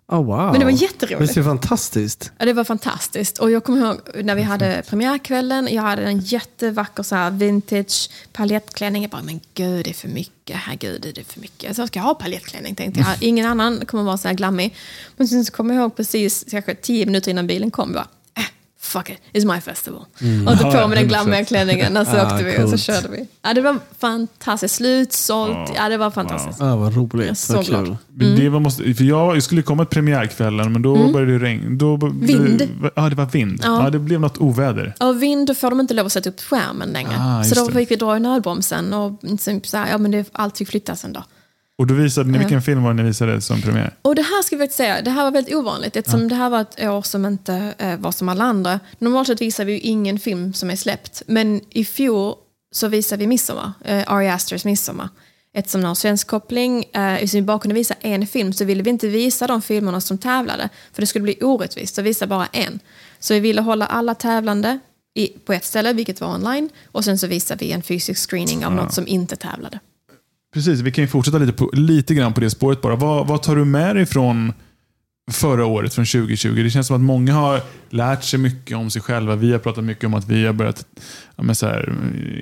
Oh, 0.08 0.24
wow. 0.24 0.36
Men 0.36 0.52
det 0.52 0.58
var 0.58 0.64
Men 0.64 0.76
jätteroligt. 0.76 1.34
det 1.34 1.40
är 1.40 1.44
fantastiskt. 1.44 2.32
Ja, 2.38 2.44
det 2.44 2.52
var 2.52 2.64
fantastiskt. 2.64 3.38
Och 3.38 3.50
jag 3.50 3.64
kommer 3.64 3.80
ihåg 3.86 4.00
när 4.24 4.34
vi 4.34 4.42
hade 4.42 4.82
premiärkvällen. 4.88 5.68
Jag 5.70 5.82
hade 5.82 6.02
en 6.02 6.18
jättevacker 6.20 7.02
så 7.02 7.14
här 7.14 7.30
vintage 7.30 8.10
paljettklänning. 8.32 9.02
Jag 9.02 9.10
bara, 9.10 9.22
men 9.22 9.40
gud 9.54 9.84
det 9.84 9.90
är 9.90 9.94
för 9.94 10.08
mycket. 10.08 10.56
Herregud, 10.56 11.00
det 11.14 11.20
är 11.20 11.24
för 11.24 11.40
mycket. 11.40 11.76
Så 11.76 11.82
jag 11.82 11.88
ska 11.88 12.00
ha 12.00 12.14
paljettklänning 12.14 12.74
tänkte 12.74 13.00
jag. 13.00 13.08
Ingen 13.28 13.46
annan 13.46 13.86
kommer 13.86 14.04
vara 14.04 14.18
så 14.18 14.28
här 14.28 14.34
glammig. 14.34 14.74
Men 15.16 15.28
sen 15.28 15.44
så 15.44 15.52
kommer 15.52 15.74
jag 15.74 15.82
ihåg 15.82 15.96
precis 15.96 16.44
kanske 16.50 16.74
tio 16.74 17.06
minuter 17.06 17.30
innan 17.30 17.46
bilen 17.46 17.70
kom. 17.70 17.88
Jag 17.88 17.94
bara, 17.94 18.08
fuck 18.84 19.10
it, 19.10 19.18
it's 19.32 19.54
my 19.54 19.60
festival. 19.60 20.00
Och 20.46 20.58
tog 20.58 20.72
Ja, 20.74 20.82
på 20.82 20.88
mig 20.88 20.96
den 20.98 21.04
100%. 21.04 21.08
glammiga 21.08 21.44
klänningen. 21.44 21.96
Och 21.96 22.06
så 22.06 22.16
Ah, 22.16 22.24
åkte 22.32 22.44
vi 22.44 22.50
och 22.58 22.60
så 22.62 22.68
coolt. 22.68 22.80
körde 22.82 23.08
vi. 23.08 23.26
Ja, 23.42 23.54
det 23.54 23.60
var 23.60 23.78
fantastiskt. 23.98 24.74
Slutsålt. 24.74 25.70
Ja, 25.76 25.88
det 25.88 25.96
var 25.96 26.10
fantastiskt. 26.10 26.60
Ah, 26.60 26.76
vad 26.76 26.86
Jag 26.86 26.92
är 26.92 26.96
roligt. 26.96 27.38
så 27.38 27.54
Vad 27.56 27.66
glad. 27.66 27.84
kul. 27.86 27.96
Men 28.14 28.36
Det 28.36 28.48
var 28.48 28.60
måste, 28.60 28.94
för 28.94 29.04
jag, 29.04 29.36
jag 29.36 29.42
skulle 29.42 29.62
komma 29.62 29.84
till 29.84 29.94
premiärkvällen, 29.94 30.72
men 30.72 30.82
då 30.82 31.12
började 31.12 31.38
det 31.38 31.44
regna. 31.44 31.70
Då, 31.76 31.96
Vind. 32.20 32.68
Ja, 32.96 33.08
det 33.08 33.16
var 33.16 33.26
vind. 33.26 33.60
Ja. 33.64 33.84
Ja. 33.84 33.90
det 33.90 33.98
blev 33.98 34.20
något 34.20 34.38
oväder. 34.38 34.94
Av 35.00 35.18
vind 35.18 35.46
då 35.46 35.54
får 35.54 35.70
de 35.70 35.80
inte 35.80 35.94
lov 35.94 36.06
att 36.06 36.12
sätta 36.12 36.28
upp 36.30 36.40
skärmen 36.40 36.88
längre. 36.88 37.16
Ah, 37.18 37.44
så 37.44 37.54
då 37.54 37.66
det. 37.66 37.72
fick 37.72 37.90
vi 37.90 37.96
dra 37.96 38.16
i 38.16 38.20
nödbromsen 38.20 38.92
och 38.92 39.20
sen 39.40 39.60
så 39.64 39.76
här, 39.76 39.90
ja, 39.90 39.98
men 39.98 40.10
det, 40.10 40.28
allt 40.32 40.58
fick 40.58 40.68
flyttas 40.68 41.04
en 41.04 41.12
dag. 41.12 41.24
Och 41.78 41.86
då 41.86 41.94
visade 41.94 42.30
ni, 42.30 42.38
vilken 42.38 42.62
film 42.62 42.82
var 42.82 42.94
det 42.94 43.02
ni 43.02 43.08
visade 43.08 43.40
som 43.40 43.62
premiär? 43.62 43.94
Och 44.02 44.14
det 44.14 44.22
här 44.22 44.42
ska 44.42 44.56
vi 44.56 44.62
faktiskt 44.62 44.76
säga, 44.76 45.02
det 45.02 45.10
här 45.10 45.24
var 45.24 45.30
väldigt 45.30 45.54
ovanligt 45.54 45.96
eftersom 45.96 46.28
det 46.28 46.34
här 46.34 46.50
var 46.50 46.60
ett 46.60 46.84
år 46.84 47.02
som 47.02 47.26
inte 47.26 47.74
eh, 47.78 47.96
var 47.96 48.12
som 48.12 48.28
alla 48.28 48.44
andra. 48.44 48.80
Normalt 48.98 49.28
sett 49.28 49.40
visar 49.40 49.64
vi 49.64 49.72
ju 49.72 49.78
ingen 49.78 50.18
film 50.18 50.52
som 50.52 50.70
är 50.70 50.76
släppt, 50.76 51.22
men 51.26 51.60
i 51.70 51.84
fjol 51.84 52.34
så 52.72 52.88
visade 52.88 53.20
vi 53.20 53.26
Midsommar, 53.26 53.72
eh, 53.84 54.12
Ari 54.12 54.28
Asters 54.28 54.64
Midsommar. 54.64 55.08
Eftersom 55.56 55.80
den 55.80 55.88
har 55.88 55.94
svensk 55.94 56.26
koppling, 56.26 56.84
eh, 56.92 57.14
eftersom 57.14 57.38
vi 57.38 57.42
bara 57.42 57.58
kunde 57.58 57.74
visa 57.74 57.94
en 58.00 58.26
film 58.26 58.52
så 58.52 58.64
ville 58.64 58.82
vi 58.82 58.90
inte 58.90 59.08
visa 59.08 59.46
de 59.46 59.62
filmerna 59.62 60.00
som 60.00 60.18
tävlade, 60.18 60.68
för 60.92 61.02
det 61.02 61.06
skulle 61.06 61.22
bli 61.22 61.38
orättvist 61.40 61.98
att 61.98 62.04
visa 62.04 62.26
bara 62.26 62.46
en. 62.46 62.80
Så 63.18 63.34
vi 63.34 63.40
ville 63.40 63.62
hålla 63.62 63.86
alla 63.86 64.14
tävlande 64.14 64.78
i, 65.14 65.28
på 65.28 65.52
ett 65.52 65.64
ställe, 65.64 65.92
vilket 65.92 66.20
var 66.20 66.34
online, 66.34 66.68
och 66.86 67.04
sen 67.04 67.18
så 67.18 67.26
visade 67.26 67.64
vi 67.64 67.72
en 67.72 67.82
fysisk 67.82 68.30
screening 68.30 68.66
av 68.66 68.72
något 68.72 68.94
som 68.94 69.06
inte 69.06 69.36
tävlade. 69.36 69.80
Precis, 70.54 70.80
vi 70.80 70.92
kan 70.92 71.04
ju 71.04 71.08
fortsätta 71.08 71.38
lite, 71.38 71.52
på, 71.52 71.70
lite 71.72 72.14
grann 72.14 72.32
på 72.32 72.40
det 72.40 72.50
spåret 72.50 72.80
bara. 72.80 72.96
Vad, 72.96 73.26
vad 73.26 73.42
tar 73.42 73.56
du 73.56 73.64
med 73.64 73.96
dig 73.96 74.06
från 74.06 74.52
förra 75.30 75.66
året, 75.66 75.94
från 75.94 76.04
2020? 76.04 76.62
Det 76.62 76.70
känns 76.70 76.86
som 76.86 76.96
att 76.96 77.02
många 77.02 77.32
har 77.32 77.60
lärt 77.90 78.24
sig 78.24 78.38
mycket 78.38 78.76
om 78.76 78.90
sig 78.90 79.02
själva. 79.02 79.36
Vi 79.36 79.52
har 79.52 79.58
pratat 79.58 79.84
mycket 79.84 80.04
om 80.04 80.14
att 80.14 80.28
vi 80.28 80.46
har 80.46 80.52
börjat 80.52 80.86
ja, 81.36 81.42
men 81.42 81.54
så 81.54 81.66
här, 81.66 81.94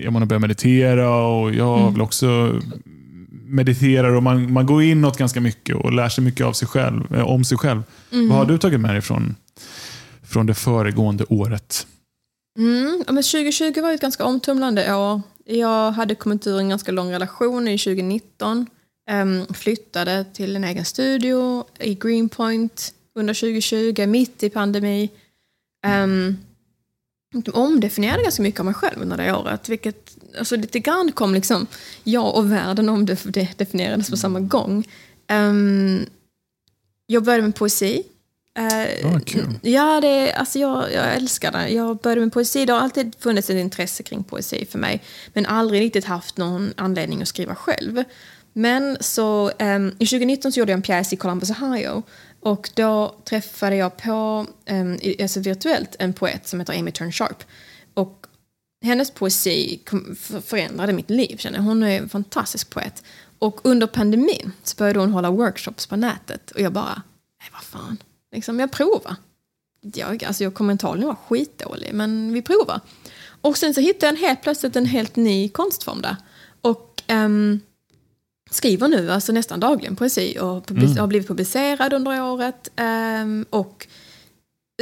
jag 0.03 0.13
har 0.13 0.27
börjat 0.27 0.41
meditera 0.41 1.17
och 1.17 1.55
jag 1.55 1.91
vill 1.91 2.01
också 2.01 2.61
meditera. 3.31 4.17
Och 4.17 4.23
man, 4.23 4.53
man 4.53 4.67
går 4.67 4.83
inåt 4.83 5.19
ganska 5.19 5.41
mycket 5.41 5.77
och 5.77 5.93
lär 5.93 6.09
sig 6.09 6.25
mycket 6.25 6.47
av 6.47 6.53
sig 6.53 6.69
själv, 6.69 7.15
eh, 7.15 7.27
om 7.27 7.45
sig 7.45 7.59
själv. 7.59 7.83
Vad 8.11 8.39
har 8.39 8.45
du 8.45 8.59
tagit 8.59 8.81
med 8.81 8.95
dig 8.95 9.01
från, 9.01 9.37
från 10.23 10.47
det 10.47 10.55
föregående 10.55 11.25
året? 11.29 11.87
Mm, 12.59 13.05
men 13.07 13.23
2020 13.23 13.81
var 13.81 13.93
ett 13.93 14.01
ganska 14.01 14.25
omtumlande 14.25 14.95
år. 14.95 15.23
Jag 15.45 15.93
hade 15.93 16.15
kommit 16.15 16.47
ur 16.47 16.59
en 16.59 16.69
ganska 16.69 16.93
lång 16.93 17.13
relation 17.13 17.69
i 17.69 17.79
2019. 17.79 18.67
Ehm, 19.11 19.47
flyttade 19.47 20.25
till 20.33 20.57
en 20.57 20.65
egen 20.65 20.85
studio 20.85 21.65
i 21.79 21.95
Greenpoint 21.95 22.95
under 23.15 23.35
2020, 23.35 24.07
mitt 24.07 24.43
i 24.43 24.51
pandemi. 24.51 25.11
Um, 26.05 26.39
omdefinierade 27.53 28.23
ganska 28.23 28.43
mycket 28.43 28.61
av 28.61 28.67
mig 28.67 28.75
själv 28.75 29.03
under 29.03 29.17
det 29.17 29.33
året. 29.33 29.69
Vilket, 29.69 30.17
alltså 30.39 30.57
lite 30.57 30.79
grann 30.79 31.13
kom 31.13 31.35
liksom 31.35 31.67
jag 32.05 32.37
och 32.37 32.53
världen 32.53 32.89
om 32.89 33.07
det, 33.07 33.59
definierades 33.59 34.11
på 34.11 34.17
samma 34.17 34.41
gång. 34.41 34.89
Um, 35.33 36.07
jag 37.07 37.25
började 37.25 37.43
med 37.43 37.55
poesi. 37.55 38.03
Kul. 39.27 39.59
Ja, 39.63 40.01
det, 40.01 40.33
alltså 40.33 40.59
jag, 40.59 40.93
jag 40.93 41.15
älskar 41.15 41.53
det. 41.53 41.69
Jag 41.69 41.97
började 41.97 42.21
med 42.21 42.33
poesi. 42.33 42.67
Det 42.67 42.73
har 42.73 42.81
alltid 42.81 43.15
funnits 43.19 43.51
ett 43.51 43.57
intresse 43.57 44.03
kring 44.03 44.25
poesi 44.25 44.67
för 44.71 44.79
mig. 44.79 45.03
Men 45.33 45.47
aldrig 45.47 45.81
riktigt 45.83 46.05
haft 46.05 46.37
någon 46.37 46.73
anledning 46.77 47.23
att 47.23 47.29
skriva 47.29 47.55
själv. 47.55 48.05
Men 48.53 48.97
så 49.01 49.51
um, 49.51 49.89
i 49.89 50.07
2019 50.07 50.53
så 50.53 50.61
gjorde 50.61 50.73
jag 50.73 50.77
en 50.77 50.83
pjäs 50.83 51.13
i 51.13 51.17
Columbus, 51.17 51.51
Ohio. 51.51 52.03
Och 52.41 52.71
då 52.75 53.17
träffade 53.25 53.77
jag 53.77 53.97
på, 53.97 54.47
um, 54.71 54.99
alltså 55.21 55.41
virtuellt, 55.41 55.97
en 55.99 56.13
poet 56.13 56.49
som 56.49 56.61
heter 56.61 56.79
Amy 56.79 56.91
Turn 56.91 57.13
Sharp. 57.13 57.45
Och 57.95 58.27
hennes 58.85 59.11
poesi 59.11 59.81
förändrade 60.45 60.93
mitt 60.93 61.11
liv. 61.11 61.37
Känner 61.37 61.59
jag. 61.59 61.65
Hon 61.65 61.83
är 61.83 61.99
en 61.99 62.09
fantastisk 62.09 62.71
poet. 62.71 63.03
Och 63.39 63.61
under 63.65 63.87
pandemin 63.87 64.53
så 64.63 64.77
började 64.77 64.99
hon 64.99 65.13
hålla 65.13 65.31
workshops 65.31 65.87
på 65.87 65.97
nätet. 65.97 66.51
Och 66.51 66.61
jag 66.61 66.73
bara, 66.73 67.03
nej 67.41 67.51
vad 67.53 67.63
fan, 67.63 67.97
liksom, 68.33 68.61
jag 68.61 68.73
provar. 68.73 69.17
Jag, 69.81 70.25
alltså 70.25 70.45
jag 70.45 70.55
kommer 70.55 70.73
antagligen 70.73 71.07
vara 71.07 71.17
skitdålig, 71.29 71.91
men 71.95 72.33
vi 72.33 72.43
provar. 72.43 72.81
Och 73.41 73.57
sen 73.59 73.75
så 73.75 73.81
hittade 73.81 74.07
jag 74.07 74.13
en 74.19 74.25
helt 74.25 74.43
plötsligt 74.43 74.77
en 74.77 74.87
helt 74.87 75.17
ny 75.17 75.49
konstform 75.49 76.03
där. 76.03 76.17
Och 76.61 77.03
ehm, 77.07 77.61
skriver 78.51 78.89
nu 78.89 79.11
alltså 79.11 79.33
nästan 79.33 79.61
dagligen 79.61 79.97
poesi 79.97 80.39
och 80.41 80.67
public- 80.67 80.99
har 80.99 81.07
blivit 81.07 81.29
publicerad 81.29 81.93
under 81.93 82.23
året. 82.23 82.71
ehm, 82.77 83.47
och 83.51 83.87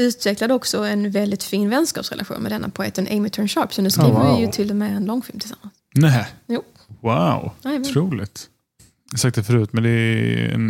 utvecklade 0.00 0.54
också 0.54 0.78
en 0.84 1.10
väldigt 1.10 1.42
fin 1.42 1.70
vänskapsrelation 1.70 2.42
med 2.42 2.52
denna 2.52 2.68
poeten 2.68 3.08
Amy 3.10 3.30
Turn 3.30 3.48
Sharp. 3.48 3.74
Så 3.74 3.82
nu 3.82 3.90
skriver 3.90 4.10
wow. 4.10 4.36
vi 4.36 4.42
ju 4.42 4.52
till 4.52 4.70
och 4.70 4.76
med 4.76 4.96
en 4.96 5.04
långfilm 5.04 5.38
tillsammans. 5.40 5.74
Nej. 5.94 6.26
Jo. 6.46 6.62
Wow, 7.00 7.50
otroligt. 7.64 8.48
Jag 9.04 9.12
har 9.12 9.18
sagt 9.18 9.36
det 9.36 9.44
förut, 9.44 9.72
men 9.72 9.82
det 9.82 9.90
är 9.90 10.48
en, 10.54 10.68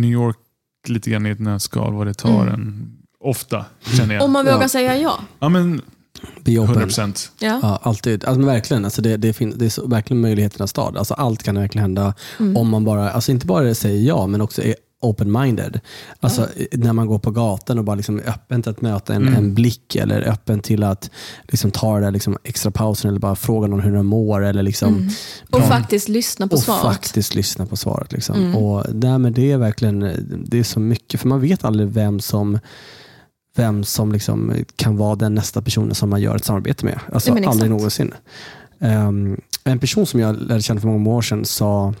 New 0.00 0.10
York 0.10 0.38
lite 0.88 1.10
grann 1.10 1.26
i 1.26 1.30
ett 1.30 1.40
nötskal 1.40 1.94
vad 1.94 2.06
det 2.06 2.14
tar 2.14 2.42
Mm. 2.42 2.54
en. 2.54 2.92
Ofta, 3.20 3.64
känner 3.96 4.14
jag. 4.14 4.24
Om 4.24 4.32
man 4.32 4.46
Ja. 4.46 4.54
vågar 4.54 4.68
säga 4.68 4.96
ja. 4.96 5.18
Ja, 5.38 5.48
men 5.48 5.82
Be 6.44 6.52
open. 6.58 6.64
100 6.64 6.80
procent. 6.80 7.32
ja. 7.38 7.58
Ja, 7.62 7.80
alltid. 7.82 8.24
Alltså, 8.24 8.38
men 8.38 8.46
verkligen, 8.46 8.84
alltså 8.84 9.02
det, 9.02 9.16
det, 9.16 9.32
fin- 9.32 9.54
det 9.56 9.64
är 9.64 9.68
så, 9.70 9.86
verkligen 9.86 10.20
möjligheternas 10.20 10.70
stad. 10.70 10.96
Alltså, 10.96 11.14
allt 11.14 11.42
kan 11.42 11.54
verkligen 11.54 11.82
hända 11.82 12.14
Mm. 12.40 12.56
om 12.56 12.68
man 12.68 12.84
bara, 12.84 13.10
alltså 13.10 13.32
inte 13.32 13.46
bara 13.46 13.74
säger 13.74 14.08
ja, 14.08 14.26
men 14.26 14.40
också 14.40 14.62
är 14.62 14.74
open-minded. 15.04 15.80
Alltså 16.20 16.48
när 16.72 16.92
man 16.92 17.06
går 17.06 17.18
på 17.18 17.30
gatan 17.30 17.78
och 17.78 17.84
bara 17.84 17.96
liksom 17.96 18.18
är 18.18 18.28
öppen 18.28 18.62
till 18.62 18.70
att 18.70 18.80
möta 18.80 19.14
en, 19.14 19.22
Mm. 19.22 19.34
en 19.34 19.54
blick 19.54 19.96
eller 19.96 20.28
öppen 20.28 20.60
till 20.60 20.82
att 20.82 21.10
liksom 21.48 21.70
ta 21.70 21.94
den 21.94 22.02
där 22.02 22.10
liksom 22.10 22.36
extra 22.44 22.70
pausen 22.70 23.08
eller 23.10 23.20
bara 23.20 23.36
fråga 23.36 23.66
någon 23.66 23.80
hur 23.80 23.92
den 23.92 24.06
mår. 24.06 24.44
Eller 24.44 24.62
liksom, 24.62 24.94
Mm. 24.94 25.08
Och 25.50 25.60
faktiskt 25.62 26.08
lyssna 26.08 26.48
på 26.48 26.54
och 26.56 26.62
svaret. 26.62 26.82
faktiskt 26.82 27.34
lyssna 27.34 27.66
på 27.66 27.76
svaret. 27.76 28.12
Liksom. 28.12 28.36
Mm. 28.36 28.56
Och 28.56 28.84
därmed 28.94 29.32
det 29.32 29.52
är 29.52 29.58
verkligen 29.58 30.00
det 30.46 30.58
är 30.58 30.62
så 30.64 30.80
mycket, 30.80 31.20
för 31.20 31.28
man 31.28 31.40
vet 31.40 31.64
aldrig 31.64 31.88
vem 31.88 32.20
som 32.20 32.58
vem 33.56 33.84
som 33.84 34.12
liksom 34.12 34.52
kan 34.76 34.96
vara 34.96 35.16
den 35.16 35.34
nästa 35.34 35.62
personen 35.62 35.94
som 35.94 36.10
man 36.10 36.20
gör 36.20 36.36
ett 36.36 36.44
samarbete 36.44 36.84
med. 36.84 37.00
Alltså 37.12 37.32
aldrig 37.32 37.70
någonsin. 37.70 38.14
Ehm, 38.80 39.40
en 39.64 39.78
person 39.78 40.06
som 40.06 40.20
jag 40.20 40.36
lärde 40.42 40.62
känna 40.62 40.80
för 40.80 40.88
många 40.88 41.10
år 41.10 41.22
sedan 41.22 41.44
sa, 41.44 41.94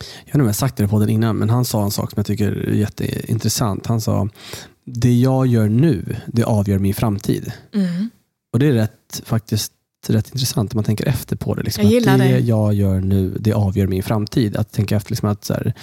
jag 0.00 0.24
vet 0.24 0.34
inte 0.34 0.40
om 0.40 0.46
jag 0.46 0.56
sagt 0.56 0.76
det 0.76 0.88
på 0.88 0.98
den 0.98 1.08
innan, 1.08 1.36
men 1.36 1.50
han 1.50 1.64
sa 1.64 1.84
en 1.84 1.90
sak 1.90 2.10
som 2.10 2.16
jag 2.16 2.26
tycker 2.26 2.52
är 2.52 2.72
jätteintressant. 2.72 3.86
Han 3.86 4.00
sa, 4.00 4.28
det 4.84 5.14
jag 5.14 5.46
gör 5.46 5.68
nu, 5.68 6.16
det 6.26 6.44
avgör 6.44 6.78
min 6.78 6.94
framtid. 6.94 7.52
Mm. 7.74 8.10
Och 8.52 8.58
det 8.58 8.66
är 8.66 8.72
rätt, 8.72 9.22
faktiskt 9.24 9.72
rätt 10.08 10.30
intressant 10.30 10.74
om 10.74 10.76
man 10.76 10.84
tänker 10.84 11.08
efter 11.08 11.36
på 11.36 11.54
det. 11.54 11.62
Liksom. 11.62 11.90
Jag 11.90 12.02
det, 12.02 12.16
det. 12.16 12.38
jag 12.38 12.74
gör 12.74 13.00
nu, 13.00 13.36
det 13.40 13.52
avgör 13.52 13.86
min 13.86 14.02
framtid. 14.02 14.56
Att 14.56 14.72
tänka 14.72 14.96
efter 14.96 15.10
liksom 15.10 15.28
att 15.28 15.44
så 15.44 15.54
här, 15.54 15.74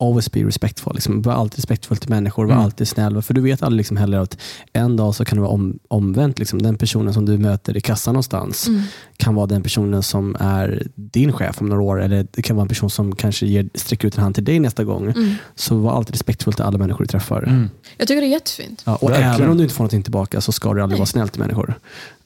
always 0.00 0.32
be 0.32 0.40
respectful. 0.44 0.94
Liksom. 0.94 1.22
Var 1.22 1.32
alltid 1.32 1.56
respektfull 1.58 1.96
till 1.98 2.10
människor, 2.10 2.44
var 2.44 2.52
Mm. 2.52 2.64
alltid 2.64 2.88
snäll. 2.88 3.22
För 3.22 3.34
du 3.34 3.40
vet 3.40 3.62
aldrig 3.62 3.76
liksom 3.76 3.96
heller 3.96 4.18
att 4.18 4.36
en 4.72 4.96
dag 4.96 5.14
så 5.14 5.24
kan 5.24 5.36
det 5.36 5.42
vara 5.42 5.50
om, 5.52 5.78
omvänt. 5.88 6.38
Liksom. 6.38 6.62
Den 6.62 6.78
personen 6.78 7.14
som 7.14 7.26
du 7.26 7.38
möter 7.38 7.76
i 7.76 7.80
kassan 7.80 8.14
någonstans 8.14 8.68
Mm. 8.68 8.82
kan 9.16 9.34
vara 9.34 9.46
den 9.46 9.62
personen 9.62 10.02
som 10.02 10.36
är 10.40 10.86
din 10.94 11.32
chef 11.32 11.60
om 11.60 11.68
några 11.68 11.82
år. 11.82 12.02
Eller 12.02 12.26
det 12.32 12.42
kan 12.42 12.56
vara 12.56 12.62
en 12.62 12.68
person 12.68 12.90
som 12.90 13.14
kanske 13.16 13.46
ger, 13.46 13.68
sträcker 13.74 14.08
ut 14.08 14.16
en 14.16 14.22
hand 14.22 14.34
till 14.34 14.44
dig 14.44 14.60
nästa 14.60 14.84
gång. 14.84 15.04
Mm. 15.10 15.34
Så 15.54 15.74
var 15.76 15.92
alltid 15.96 16.14
respektfull 16.14 16.54
till 16.54 16.64
alla 16.64 16.78
människor 16.78 17.04
du 17.04 17.06
träffar. 17.08 17.42
Mm. 17.42 17.70
Jag 17.96 18.08
tycker 18.08 18.20
det 18.20 18.26
är 18.26 18.30
jättefint. 18.30 18.82
Ja, 18.86 18.96
och 18.96 19.10
Verkligen. 19.10 19.32
även 19.34 19.50
om 19.50 19.56
du 19.56 19.62
inte 19.62 19.74
får 19.74 19.82
någonting 19.84 20.02
tillbaka 20.02 20.40
så 20.40 20.52
ska 20.52 20.74
du 20.74 20.82
aldrig 20.82 20.96
Nej. 20.96 20.98
vara 21.00 21.06
snäll 21.06 21.28
till 21.28 21.40
människor. 21.40 21.74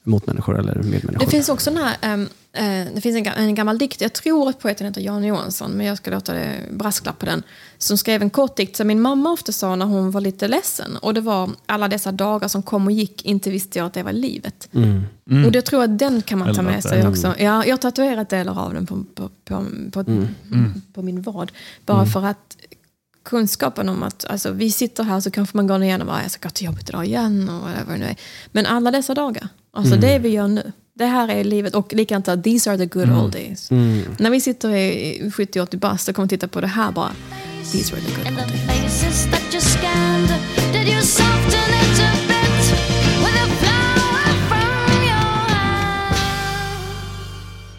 Mot 0.07 0.27
människor 0.27 0.59
eller 0.59 0.75
med 0.75 0.85
människor. 0.85 1.19
Det 1.19 1.27
finns 1.27 1.49
också 1.49 1.71
den 1.71 1.85
här, 1.85 2.19
eh, 2.53 2.87
det 2.95 3.01
finns 3.01 3.17
en, 3.17 3.27
en 3.27 3.55
gammal 3.55 3.79
dikt, 3.79 4.01
jag 4.01 4.13
tror 4.13 4.49
att 4.49 4.59
poeten 4.59 4.87
heter 4.87 5.01
Jan 5.01 5.25
Johansson, 5.25 5.71
men 5.71 5.87
jag 5.87 5.97
ska 5.97 6.11
låta 6.11 6.33
det 6.33 6.55
brasklapp 6.71 7.19
på 7.19 7.27
den, 7.27 7.43
som 7.79 7.99
skrev 7.99 8.23
en 8.23 8.31
kort 8.31 8.57
dikt 8.57 8.77
som 8.77 8.87
min 8.87 9.01
mamma 9.01 9.33
ofta 9.33 9.53
sa 9.53 9.77
när 9.77 9.87
hon 9.87 10.11
var 10.11 10.21
lite 10.21 10.49
ledsen. 10.49 10.97
Och 10.97 11.15
det 11.15 11.21
var 11.21 11.51
alla 11.67 11.89
dessa 11.89 12.13
dagar 12.13 12.49
som 12.49 12.63
kom 12.63 12.87
och 12.87 12.93
gick, 12.93 13.25
inte 13.25 13.51
visste 13.51 13.79
jag 13.79 13.87
att 13.87 13.93
det 13.93 14.03
var 14.03 14.13
livet. 14.13 14.69
Mm. 14.73 15.03
Mm. 15.31 15.45
Och 15.45 15.53
det 15.53 15.63
tror 15.63 15.83
jag 15.83 15.93
att 15.93 15.99
den 15.99 16.23
kan 16.23 16.39
man 16.39 16.55
ta 16.55 16.63
med 16.63 16.79
att 16.79 16.83
sig 16.83 17.09
också. 17.09 17.35
Ja, 17.39 17.65
jag 17.65 17.73
har 17.73 17.77
tatuerat 17.77 18.29
delar 18.29 18.59
av 18.59 18.75
den 18.75 18.87
på, 18.87 19.05
på, 19.15 19.29
på, 19.45 19.65
på, 19.93 20.01
Mm. 20.01 20.83
på 20.95 21.03
min 21.03 21.23
vad. 21.23 21.53
Bara 21.87 22.07
för 22.07 22.27
att 22.27 22.57
kunskapen 23.23 23.89
om 23.89 24.03
att 24.03 24.25
alltså, 24.25 24.51
vi 24.51 24.71
sitter 24.71 25.05
här 25.05 25.21
så 25.21 25.31
kanske 25.31 25.57
man 25.57 25.67
går 25.67 25.83
igenom 25.83 26.09
och 26.09 26.15
bara, 26.15 26.23
jag 26.23 26.31
ska 26.31 26.49
gå 26.49 26.51
till 26.53 26.67
jobbet 26.67 26.89
idag 26.89 27.07
igen 27.07 27.49
och 27.49 27.61
vad 27.87 27.95
det 27.95 27.99
nu 27.99 28.05
är. 28.05 28.17
Men 28.53 28.67
alla 28.67 28.91
dessa 28.91 29.15
dagar, 29.15 29.49
alltså 29.75 29.97
det 29.97 30.19
vi 30.19 30.29
gör 30.29 30.49
nu, 30.49 30.73
det 30.95 31.07
här 31.07 31.29
är 31.29 31.45
livet 31.45 31.75
och 31.75 31.93
likadant 31.93 32.29
att 32.29 32.45
these 32.45 32.71
are 32.71 32.79
the 32.79 32.87
good 32.87 33.11
old 33.11 33.33
days. 33.33 33.71
Mm. 33.71 34.03
När 34.19 34.31
vi 34.31 34.41
sitter 34.41 34.71
i 34.71 35.31
70-80 35.31 35.77
bast 35.79 36.09
och 36.09 36.15
kommer 36.15 36.29
titta 36.29 36.49
på 36.49 36.61
det 36.61 36.67
här 36.67 36.93
bara, 36.93 37.13
these 37.73 37.95
were 37.95 38.05
the 38.05 38.17
good 38.17 38.29
old 38.29 38.37
days. 38.37 39.29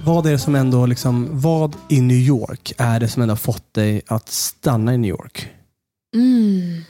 Vad 0.05 0.25
är 0.25 0.31
det 0.31 0.39
som 0.39 0.55
ändå, 0.55 0.85
liksom, 0.85 1.27
vad 1.31 1.75
i 1.89 2.01
New 2.01 2.17
York 2.17 2.73
är 2.77 2.99
det 2.99 3.07
som 3.07 3.21
ändå 3.21 3.35
fått 3.35 3.73
dig 3.73 4.01
att 4.07 4.29
stanna 4.29 4.93
i 4.93 4.97
New 4.97 5.09
York? 5.09 5.49
Mm. 6.15 6.83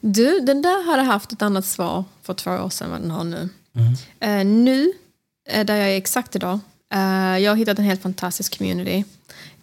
Du, 0.00 0.40
den 0.40 0.62
där 0.62 0.90
hade 0.90 1.02
haft 1.02 1.32
ett 1.32 1.42
annat 1.42 1.64
svar 1.64 2.04
för 2.22 2.34
två 2.34 2.50
år 2.50 2.68
sedan 2.68 2.90
vad 2.90 3.00
den 3.00 3.10
har 3.10 3.24
nu. 3.24 3.48
Mm. 3.74 3.94
Eh, 4.20 4.46
nu, 4.46 4.92
eh, 5.48 5.66
där 5.66 5.76
jag 5.76 5.90
är 5.90 5.96
exakt 5.96 6.36
idag, 6.36 6.60
eh, 6.94 7.38
jag 7.38 7.50
har 7.50 7.56
hittat 7.56 7.78
en 7.78 7.84
helt 7.84 8.02
fantastisk 8.02 8.58
community 8.58 9.04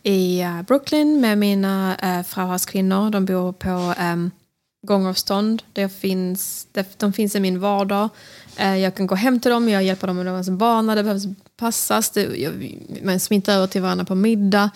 i 0.04 0.44
Brooklyn 0.68 1.22
med 1.22 1.38
mina 1.38 1.98
uh, 2.04 2.24
Frauhauskvinnor. 2.24 3.10
De 3.10 3.26
bor 3.26 3.52
på 3.52 3.94
um, 4.04 4.32
gångavstånd. 4.88 5.64
Det 5.74 5.90
finns, 5.90 6.68
de 6.98 7.14
finns 7.14 7.36
i 7.36 7.40
min 7.40 7.60
vardag. 7.60 8.10
Jag 8.58 8.96
kan 8.96 9.08
gå 9.08 9.16
hem 9.16 9.40
till 9.40 9.52
dem, 9.52 9.70
jag 9.70 9.84
hjälper 9.84 10.08
dem 10.08 10.16
med 10.16 10.26
deras 10.26 10.50
barn 10.50 10.88
när 10.88 10.96
det 10.96 11.04
behövs 11.04 11.24
passas. 11.58 12.14
Man 13.04 13.20
smittar 13.20 13.54
över 13.54 13.68
till 13.68 13.82
varandra 13.82 14.06
på 14.06 14.16
middag. 14.16 14.70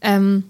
Ehm, 0.00 0.42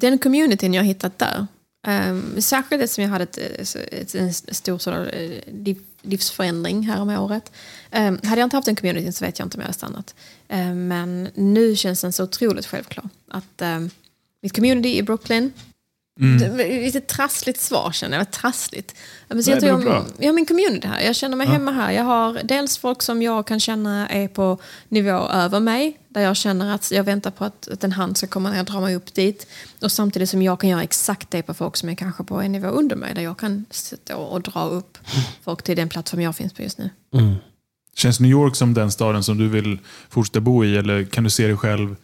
den 0.00 0.18
communityn 0.18 0.74
jag 0.74 0.82
har 0.82 0.86
hittat 0.86 1.18
där, 1.18 1.46
um, 1.86 2.42
särskilt 2.42 2.82
eftersom 2.82 3.04
jag 3.04 3.10
hade 3.10 3.24
ett, 3.24 3.76
ett, 3.92 4.14
en 4.14 4.34
stor 4.34 4.78
sådan, 4.78 5.06
eh, 5.08 5.40
liv, 5.52 5.78
livsförändring 6.02 6.82
här 6.82 7.00
om 7.00 7.08
året. 7.08 7.52
Um, 7.92 8.18
hade 8.24 8.40
jag 8.40 8.46
inte 8.46 8.56
haft 8.56 8.66
den 8.66 8.76
communityn 8.76 9.12
så 9.12 9.24
vet 9.24 9.38
jag 9.38 9.46
inte 9.46 9.56
om 9.56 9.60
jag 9.60 9.66
hade 9.66 9.74
stannat. 9.78 10.14
Um, 10.48 10.88
men 10.88 11.28
nu 11.34 11.76
känns 11.76 12.00
den 12.00 12.12
så 12.12 12.24
otroligt 12.24 12.66
självklar. 12.66 13.08
Att 13.30 13.62
um, 13.62 13.90
mitt 14.42 14.52
community 14.54 14.96
i 14.98 15.02
Brooklyn, 15.02 15.52
Mm. 16.20 16.56
lite 16.56 17.00
trassligt 17.00 17.60
svar 17.60 17.92
känner 17.92 18.16
jag. 18.18 18.30
Trassligt. 18.30 18.94
Men 19.28 19.44
så 19.44 19.50
Nej, 19.50 19.64
jag, 19.64 19.80
tror 19.80 19.92
jag, 19.94 20.04
jag 20.18 20.28
har 20.28 20.32
min 20.32 20.46
community 20.46 20.86
här. 20.88 21.00
Jag 21.00 21.16
känner 21.16 21.36
mig 21.36 21.46
Ja. 21.46 21.52
hemma 21.52 21.70
här. 21.72 21.92
Jag 21.92 22.04
har 22.04 22.40
dels 22.44 22.78
folk 22.78 23.02
som 23.02 23.22
jag 23.22 23.46
kan 23.46 23.60
känna 23.60 24.08
är 24.08 24.28
på 24.28 24.58
nivå 24.88 25.28
över 25.28 25.60
mig. 25.60 25.98
Där 26.14 26.20
jag 26.20 26.36
känner 26.36 26.74
att 26.74 26.90
jag 26.90 27.04
väntar 27.04 27.30
på 27.30 27.44
att, 27.44 27.68
att 27.68 27.84
en 27.84 27.92
hand 27.92 28.16
ska 28.16 28.26
komma 28.26 28.50
ner 28.50 28.60
och 28.60 28.66
dra 28.66 28.80
mig 28.80 28.94
upp 28.94 29.14
dit. 29.14 29.46
Och 29.82 29.92
samtidigt 29.92 30.30
som 30.30 30.42
jag 30.42 30.60
kan 30.60 30.70
göra 30.70 30.82
exakt 30.82 31.30
det 31.30 31.42
på 31.42 31.54
folk 31.54 31.76
som 31.76 31.88
är 31.88 31.94
kanske 31.94 32.24
på 32.24 32.40
en 32.40 32.52
nivå 32.52 32.68
under 32.68 32.96
mig. 32.96 33.14
Där 33.14 33.22
jag 33.22 33.38
kan 33.38 33.64
sitta 33.70 34.16
och, 34.16 34.32
och 34.32 34.42
dra 34.42 34.64
upp 34.64 34.98
folk 35.44 35.62
till 35.62 35.76
den 35.76 35.88
plattform 35.88 36.20
jag 36.20 36.36
finns 36.36 36.52
på 36.52 36.62
just 36.62 36.78
nu. 36.78 36.90
Känns 37.96 38.20
New 38.20 38.30
York 38.30 38.56
som 38.56 38.74
den 38.74 38.92
staden 38.92 39.22
som 39.22 39.38
du 39.38 39.48
vill 39.48 39.78
fortsätta 40.08 40.40
bo 40.40 40.64
i? 40.64 40.76
Eller 40.76 41.04
kan 41.04 41.24
du 41.24 41.30
se 41.30 41.46
dig 41.46 41.56
själv 41.56 41.96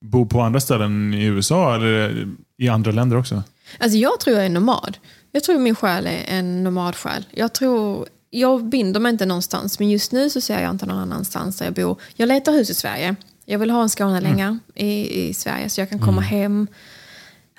bo 0.00 0.26
på 0.26 0.40
andra 0.40 0.60
ställen 0.60 1.14
i 1.14 1.24
USA 1.24 1.74
eller 1.74 2.26
i 2.58 2.68
andra 2.68 2.90
länder 2.90 3.16
också? 3.16 3.42
Alltså 3.78 3.98
jag 3.98 4.20
tror 4.20 4.36
jag 4.36 4.44
är 4.44 4.50
nomad. 4.50 4.96
Jag 5.32 5.44
tror 5.44 5.58
min 5.58 5.74
själ 5.74 6.06
är 6.06 6.24
en 6.26 6.64
nomadsjäl. 6.64 7.24
Jag 7.30 7.52
tror, 7.52 8.08
jag 8.30 8.64
binder 8.64 9.00
mig 9.00 9.12
inte 9.12 9.26
någonstans, 9.26 9.78
men 9.78 9.90
just 9.90 10.12
nu 10.12 10.30
så 10.30 10.40
ser 10.40 10.62
jag 10.62 10.70
inte 10.70 10.86
någon 10.86 10.98
annanstans 10.98 11.58
där 11.58 11.64
jag 11.64 11.74
bor. 11.74 12.00
Jag 12.14 12.26
letar 12.26 12.52
hus 12.52 12.70
i 12.70 12.74
Sverige. 12.74 13.16
Jag 13.44 13.58
vill 13.58 13.70
ha 13.70 13.82
en 13.82 13.88
Skånelänga 13.88 14.58
i, 14.74 15.22
i 15.28 15.34
Sverige 15.34 15.70
så 15.70 15.80
jag 15.80 15.88
kan 15.90 15.98
komma 15.98 16.20
hem, 16.20 16.66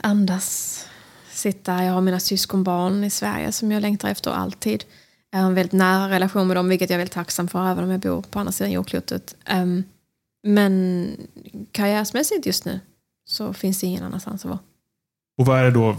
andas, 0.01 0.87
sitta. 1.31 1.83
Jag 1.83 1.93
har 1.93 2.01
mina 2.01 2.19
syskonbarn 2.19 3.03
i 3.03 3.09
Sverige 3.09 3.51
som 3.51 3.71
jag 3.71 3.81
längtar 3.81 4.09
efter 4.09 4.31
alltid. 4.31 4.83
Jag 5.31 5.39
har 5.39 5.47
en 5.47 5.53
väldigt 5.55 5.73
nära 5.73 6.09
relation 6.09 6.47
med 6.47 6.57
dem, 6.57 6.69
vilket 6.69 6.89
jag 6.89 6.95
är 6.95 6.97
väldigt 6.97 7.13
tacksam 7.13 7.47
för, 7.47 7.71
även 7.71 7.83
om 7.83 7.91
jag 7.91 7.99
bor 7.99 8.21
på 8.21 8.39
andra 8.39 8.51
sidan 8.51 8.71
jordklotet. 8.71 9.35
Ehm, 9.45 9.83
men 10.47 11.07
karriärsmässigt 11.71 12.45
just 12.45 12.65
nu 12.65 12.79
så 13.25 13.53
finns 13.53 13.79
det 13.79 13.87
ingen 13.87 14.03
annanstans 14.03 14.45
att 14.45 14.49
vara. 14.49 14.59
Och 15.37 15.45
vad 15.45 15.59
är 15.59 15.63
det 15.63 15.71
då, 15.71 15.95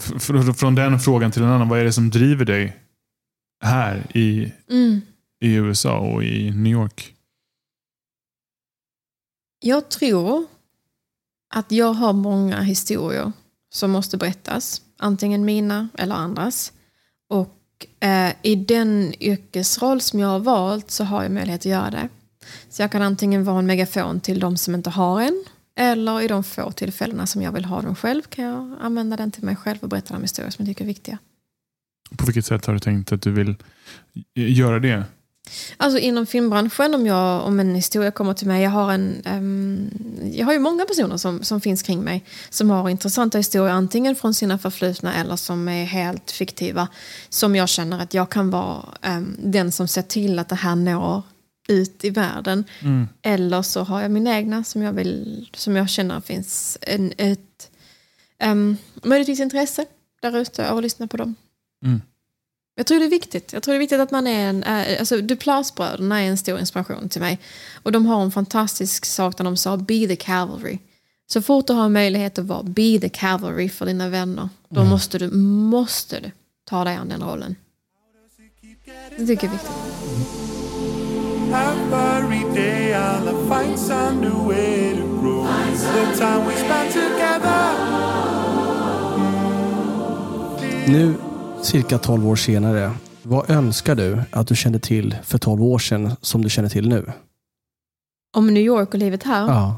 från 0.55 0.74
den 0.74 1.01
frågan 1.01 1.30
till 1.32 1.43
en 1.43 1.49
annan, 1.49 1.68
vad 1.68 1.80
är 1.80 1.84
det 1.84 1.93
som 1.93 2.11
driver 2.11 2.45
dig 2.45 2.76
här 3.64 4.07
i, 4.14 4.53
Mm. 4.70 5.01
i 5.41 5.55
USA 5.55 5.99
och 5.99 6.24
i 6.24 6.51
New 6.51 6.72
York? 6.72 7.15
Jag 9.61 9.88
tror 9.88 10.46
att 11.54 11.72
jag 11.72 11.92
har 11.92 12.12
många 12.12 12.61
historier 12.61 13.32
som 13.70 13.90
måste 13.90 14.16
berättas. 14.16 14.82
antingen 14.98 15.44
mina 15.44 15.88
eller 15.98 16.14
andras. 16.14 16.72
Och 17.28 17.86
eh, 18.00 18.32
i 18.42 18.54
den 18.54 19.14
yrkesroll 19.20 20.00
som 20.00 20.20
jag 20.20 20.28
har 20.28 20.38
valt 20.38 20.90
så 20.90 21.04
har 21.04 21.22
jag 21.22 21.32
möjlighet 21.32 21.61
att 21.61 21.64
göra 21.64 21.90
det. 21.90 22.09
Så 22.68 22.82
jag 22.82 22.92
kan 22.92 23.02
antingen 23.02 23.44
vara 23.44 23.59
en 23.59 23.66
megafon 23.66 24.20
till 24.20 24.40
de 24.40 24.57
som 24.57 24.74
inte 24.74 24.90
har 24.90 25.20
en. 25.20 25.44
Eller 25.78 26.20
i 26.20 26.28
de 26.28 26.44
få 26.44 26.72
tillfällena 26.72 27.26
som 27.26 27.42
jag 27.42 27.52
vill 27.52 27.64
ha 27.64 27.82
dem 27.82 27.94
själv 27.94 28.22
kan 28.22 28.44
jag 28.44 28.76
använda 28.80 29.16
den 29.16 29.30
till 29.30 29.44
mig 29.44 29.57
själv 29.57 29.78
och 29.80 29.88
berätta 29.88 30.14
de 30.14 30.22
historier 30.22 30.50
som 30.50 30.64
jag 30.64 30.70
tycker 30.70 30.84
är 30.84 30.88
viktiga. 30.88 31.18
På 32.16 32.26
vilket 32.26 32.46
sätt 32.46 32.66
har 32.66 32.74
du 32.74 32.80
tänkt 32.80 33.12
att 33.12 33.22
du 33.22 33.32
vill 33.32 33.57
göra 34.34 34.78
det? 34.78 35.04
Alltså 35.76 35.99
inom 35.99 36.26
filmbranschen, 36.26 36.94
om, 36.94 37.07
jag, 37.07 37.44
om 37.44 37.61
en 37.61 37.74
historia 37.74 38.11
kommer 38.11 38.34
till 38.34 38.47
mig. 38.47 38.62
Jag 38.62 38.70
har, 38.70 38.92
en, 38.92 39.22
ehm, 39.24 39.90
jag 40.32 40.47
har 40.47 40.53
ju 40.53 40.59
många 40.59 40.84
personer 40.84 41.16
som, 41.16 41.42
som 41.42 41.61
finns 41.61 41.82
kring 41.82 42.01
mig 42.01 42.24
som 42.51 42.70
har 42.70 42.88
intressanta 42.88 43.38
historier, 43.38 43.74
antingen 43.74 44.16
från 44.16 44.34
sina 44.34 44.59
förflutna 44.59 45.14
eller 45.14 45.36
som 45.36 45.68
är 45.68 45.84
helt 45.84 46.30
fiktiva. 46.30 46.88
Som 47.28 47.57
jag 47.57 47.68
känner 47.68 48.03
att 48.03 48.14
jag 48.14 48.30
kan 48.30 48.51
vara 48.51 48.84
ehm, 49.03 49.36
den 49.38 49.72
som 49.72 49.88
ser 49.88 50.03
till 50.03 50.38
att 50.38 50.49
det 50.49 50.55
här 50.55 50.76
når 50.76 51.22
ut 51.68 52.05
i 52.05 52.11
världen. 52.11 52.64
Eller 53.22 53.62
så 53.62 53.82
har 53.82 54.03
jag 54.03 54.11
mina 54.11 54.36
egna 54.36 54.64
som 54.64 54.82
jag, 54.82 54.92
vill, 54.92 55.51
som 55.55 55.76
jag 55.76 55.90
känner 55.90 56.20
finns 56.20 56.78
en, 56.80 57.12
ett 57.16 57.70
um, 58.44 58.76
möjligtvis 59.03 59.40
intresse 59.40 59.86
där 60.22 60.36
ute 60.36 60.68
att 60.68 60.82
lyssna 60.82 61.07
på 61.07 61.16
dem. 61.16 61.34
Mm. 61.84 62.01
Jag 62.79 62.87
tror 62.87 62.99
det 62.99 63.05
är 63.05 63.11
viktigt. 63.11 63.53
Jag 63.53 63.62
tror 63.62 63.72
det 63.74 63.77
är 63.77 63.81
viktigt 63.81 64.01
att 64.01 64.11
man 64.11 64.27
är 64.27 64.49
en... 64.49 64.62
eh, 64.62 64.99
Alltså, 64.99 65.20
Duplassbröderna 65.20 66.22
är 66.22 66.27
en 66.29 66.37
stor 66.39 66.59
inspiration 66.59 67.09
till 67.09 67.20
mig. 67.20 67.39
Och 67.83 67.93
de 67.93 68.07
har 68.07 68.22
en 68.22 68.31
fantastisk 68.31 69.05
sak 69.05 69.37
där 69.37 69.45
de 69.45 69.57
sa 69.57 69.77
be 69.77 70.07
the 70.07 70.16
cavalry. 70.16 70.79
Så 71.33 71.43
fort 71.43 71.66
du 71.66 71.72
har 71.72 71.89
möjlighet 71.89 72.39
att 72.39 72.45
vara 72.45 72.62
be 72.62 72.99
the 73.01 73.09
cavalry 73.09 73.68
för 73.68 73.87
dina 73.87 74.09
vänner, 74.09 74.49
då 74.68 74.85
måste, 74.85 75.18
du, 75.18 75.31
måste 75.31 76.20
du 76.20 76.31
ta 76.64 76.85
dig 76.85 76.97
an 76.97 77.09
den 77.09 77.22
rollen. 77.22 77.57
Det 79.16 79.27
tycker 79.27 79.47
jag 79.47 79.55
är 79.55 79.59
viktigt. 79.59 79.70
Every 81.53 82.45
day 82.55 82.93
I'll 82.95 83.49
find 83.49 83.79
some 83.79 84.20
new 84.20 84.47
way 84.47 84.95
to 84.97 85.20
grow. 85.20 85.47
The 85.77 86.16
time 86.18 86.45
we 86.47 86.57
spend 86.57 86.93
together. 86.93 87.72
Nu, 90.89 91.14
cirka 91.66 91.98
12 91.98 92.28
år 92.28 92.36
senare, 92.36 92.92
vad 93.22 93.50
önskar 93.50 93.94
du 93.94 94.22
att 94.30 94.46
du 94.46 94.56
kände 94.56 94.78
till 94.78 95.16
för 95.24 95.38
12 95.38 95.62
år 95.62 95.78
sedan 95.78 96.16
som 96.20 96.42
du 96.42 96.50
känner 96.50 96.68
till 96.68 96.88
nu? 96.88 97.12
Om 98.36 98.54
New 98.54 98.62
York 98.62 98.94
och 98.94 98.98
livet 98.98 99.22
här. 99.22 99.46
Ja. 99.48 99.76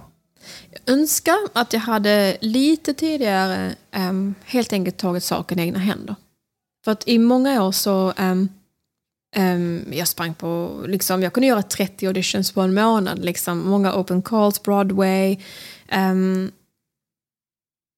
Jag 0.71 0.95
önskar 0.95 1.37
att 1.53 1.73
jag 1.73 1.81
hade 1.81 2.37
lite 2.41 2.95
tidigare 2.95 3.75
ehm, 3.91 4.35
helt 4.45 4.73
enkelt 4.73 4.97
tagit 4.97 5.25
saken 5.25 5.59
i 5.59 5.63
egna 5.63 5.79
händer. 5.79 6.17
För 6.85 6.93
att 6.93 7.09
i 7.09 7.19
många 7.19 7.63
år 7.63 7.73
så 7.73 8.13
ehm, 8.17 8.49
ehm, 9.37 9.85
jag 9.93 10.09
sprang 10.09 10.35
på, 10.35 10.83
liksom, 10.87 11.23
jag 11.23 11.33
kunde 11.33 11.47
göra 11.47 11.63
30 11.63 12.07
auditions 12.07 12.53
på 12.53 12.61
en 12.61 12.75
månad. 12.75 13.25
Liksom, 13.25 13.59
många 13.59 13.95
open 13.95 14.23
calls, 14.23 14.63
Broadway. 14.63 15.37
ehm, 15.89 16.51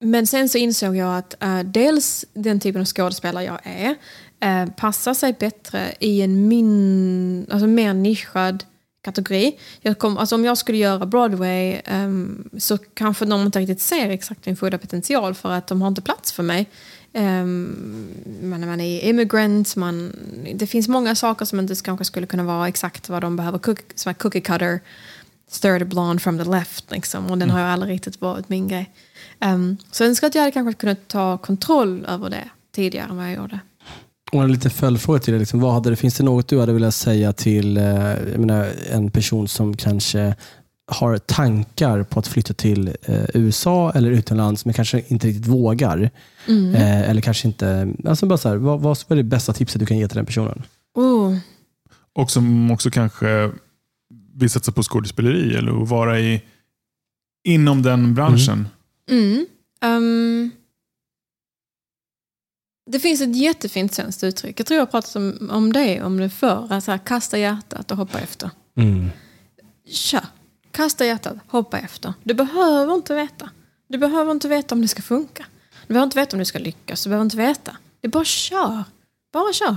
men 0.01 0.27
sen 0.27 0.49
så 0.49 0.59
insåg 0.59 0.97
jag 0.97 1.19
att 1.19 1.43
eh, 1.43 1.61
dels 1.61 2.25
den 2.35 2.61
typen 2.61 2.81
av 2.81 2.87
skådespelare 2.87 3.45
jag 3.45 3.61
är 3.63 3.97
eh, 4.41 4.71
passar 4.71 5.15
sig 5.15 5.33
bättre 5.33 5.95
i 6.01 6.23
en 6.23 6.49
min, 6.49 7.47
alltså 7.51 7.67
mer 7.67 7.95
nischad 7.95 8.65
kategori. 9.03 9.59
Jag 9.81 9.99
kom, 9.99 10.19
alltså 10.19 10.35
om 10.35 10.45
jag 10.45 10.59
skulle 10.59 10.79
göra 10.79 11.07
Broadway 11.07 11.81
ehm, 11.85 12.49
så 12.59 12.79
kanske 12.79 13.25
de 13.25 13.43
inte 13.43 13.59
riktigt 13.59 13.81
ser 13.81 14.11
exakt 14.11 14.47
min 14.47 14.57
fulla 14.57 14.79
potential 14.79 15.35
för 15.35 15.51
att 15.51 15.67
de 15.67 15.83
har 15.83 15.89
inte 15.89 16.03
plats 16.03 16.33
för 16.33 16.43
mig. 16.43 16.69
Um, 17.13 18.15
man, 18.43 18.67
man 18.67 18.81
är 18.81 19.05
immigrant, 19.05 19.77
man, 19.77 20.13
det 20.55 20.67
finns 20.67 20.89
många 20.89 21.15
saker 21.15 21.45
som 21.45 21.61
inte 21.61 21.75
kanske 21.75 22.05
skulle 22.05 22.27
kunna 22.27 22.45
vara 22.45 22.69
exakt 22.69 23.09
vad 23.09 23.23
de 23.23 23.37
behöver. 23.37 23.59
Cook, 23.59 23.79
som 23.95 24.11
är 24.11 24.15
cookie 24.15 24.41
cutter, 24.41 24.81
stir 25.49 25.79
the 25.79 25.85
blonde 25.85 26.23
from 26.23 26.39
the 26.39 26.45
left. 26.45 26.91
Liksom, 26.91 27.27
och 27.31 27.39
den 27.39 27.51
har 27.51 27.61
ju 27.61 27.67
aldrig 27.67 27.95
riktigt 27.95 28.21
varit 28.21 28.49
min 28.49 28.69
grej. 28.69 28.91
Um, 29.45 29.77
så 29.91 30.03
jag 30.03 30.09
önskar 30.09 30.27
att 30.27 30.35
jag 30.35 30.43
hade 30.43 30.53
kanske 30.53 30.81
kunnat 30.81 31.09
ta 31.09 31.39
kontroll 31.39 32.05
över 32.09 32.31
det 32.31 32.49
tidigare 32.75 33.09
än 33.11 33.17
vad 33.17 33.27
jag 33.27 33.35
gjorde. 33.35 33.61
Och 34.33 34.43
en 34.43 34.53
liten 34.53 34.71
följdfråga 34.71 35.19
till 35.19 35.33
det. 35.33 35.39
Liksom, 35.39 35.61
vad 35.61 35.73
hade 35.73 35.91
det, 35.91 35.97
finns 35.97 36.17
det 36.17 36.25
något 36.25 36.49
du 36.49 36.61
hade 36.61 36.73
velat 36.73 36.95
säga 36.95 37.33
till 37.33 37.77
eh, 37.77 37.85
jag 38.33 38.39
menar, 38.39 38.69
en 38.91 39.11
person 39.11 39.49
som 39.49 39.77
kanske 39.77 40.35
har 40.93 41.19
tankar 41.19 42.03
på 42.03 42.21
att 42.21 42.27
flytta 42.27 42.55
till 42.55 42.97
eh, 43.03 43.25
USA 43.35 43.93
eller 43.95 44.11
utomlands 44.11 44.65
men 44.65 44.75
kanske 44.75 45.03
inte 45.09 45.27
riktigt 45.27 45.47
vågar? 45.47 46.11
Eh, 46.49 47.11
eller 47.11 47.21
kanske 47.21 47.49
inte... 47.49 47.95
Alltså 48.07 48.27
bara 48.27 48.39
så 48.39 48.49
här, 48.49 48.57
vad, 48.57 48.81
vad 48.81 48.99
är 49.09 49.17
det 49.17 49.23
bästa 49.23 49.53
tipset 49.53 49.81
du 49.81 49.87
kan 49.87 49.99
ge 49.99 50.09
till 50.09 50.17
den 50.17 50.27
personen? 50.27 50.63
Oh. 50.95 51.37
Och 52.15 52.31
som 52.31 52.71
också 52.71 52.91
kanske 52.91 53.51
vill 54.35 54.51
satsa 54.51 54.73
på 54.73 54.83
skådespeleri 54.83 55.55
eller 55.55 55.73
vara 55.73 56.21
i, 56.21 56.43
inom 57.45 57.83
den 57.83 58.15
branschen. 58.15 58.55
Mm. 58.55 58.67
Ehm, 59.81 60.51
det 62.91 63.01
finns 63.01 63.21
ett 63.21 63.37
jättefint 63.37 63.95
svenskt 63.95 64.25
uttryck. 64.25 64.61
Jag 64.61 64.67
tror 64.67 64.77
jag 64.77 64.83
har 64.87 64.91
pratat 64.91 65.17
om, 65.17 65.51
om 65.53 65.73
det, 65.73 66.03
om 66.03 66.17
det 66.17 66.31
förr. 66.31 66.67
Alltså, 66.71 66.91
här, 66.91 66.99
kasta 66.99 67.39
hjärtat 67.39 67.91
och 67.91 67.97
hoppa 67.97 68.21
efter. 68.21 68.51
Kör. 69.89 70.27
Kasta 70.71 71.07
hjärtat, 71.07 71.37
hoppa 71.47 71.79
efter. 71.79 72.15
Du 72.23 72.35
behöver 72.35 72.95
inte 72.95 73.15
veta. 73.15 73.51
Du 73.89 73.99
behöver 73.99 74.33
inte 74.33 74.49
veta 74.49 74.75
om 74.75 74.83
det 74.83 74.89
ska 74.89 75.03
funka. 75.03 75.47
Du 75.87 75.95
behöver 75.95 76.05
inte 76.05 76.19
veta 76.19 76.37
om 76.37 76.39
du 76.39 76.45
ska 76.45 76.59
lyckas. 76.59 77.05
Du 77.05 77.11
behöver 77.11 77.25
inte 77.25 77.37
veta. 77.37 77.77
Det 78.01 78.07
är 78.07 78.11
bara 78.11 78.25
kör. 78.25 78.85
Bara 79.33 79.53
kör. 79.53 79.77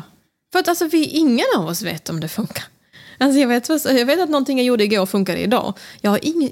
För 0.52 0.60
att 0.60 0.68
alltså, 0.68 0.88
vi, 0.88 1.06
ingen 1.06 1.46
av 1.58 1.66
oss 1.66 1.82
vet 1.82 2.10
om 2.10 2.20
det 2.20 2.28
funkar. 2.28 2.66
Alltså, 3.18 3.40
jag, 3.40 3.48
vet, 3.48 3.70
jag 3.70 4.06
vet 4.06 4.20
att 4.20 4.30
någonting 4.30 4.58
jag 4.58 4.66
gjorde 4.66 4.84
igår 4.84 5.06
funkade 5.06 5.40
idag. 5.40 5.74
Jag 6.02 6.12
har 6.12 6.20
ingen 6.22 6.52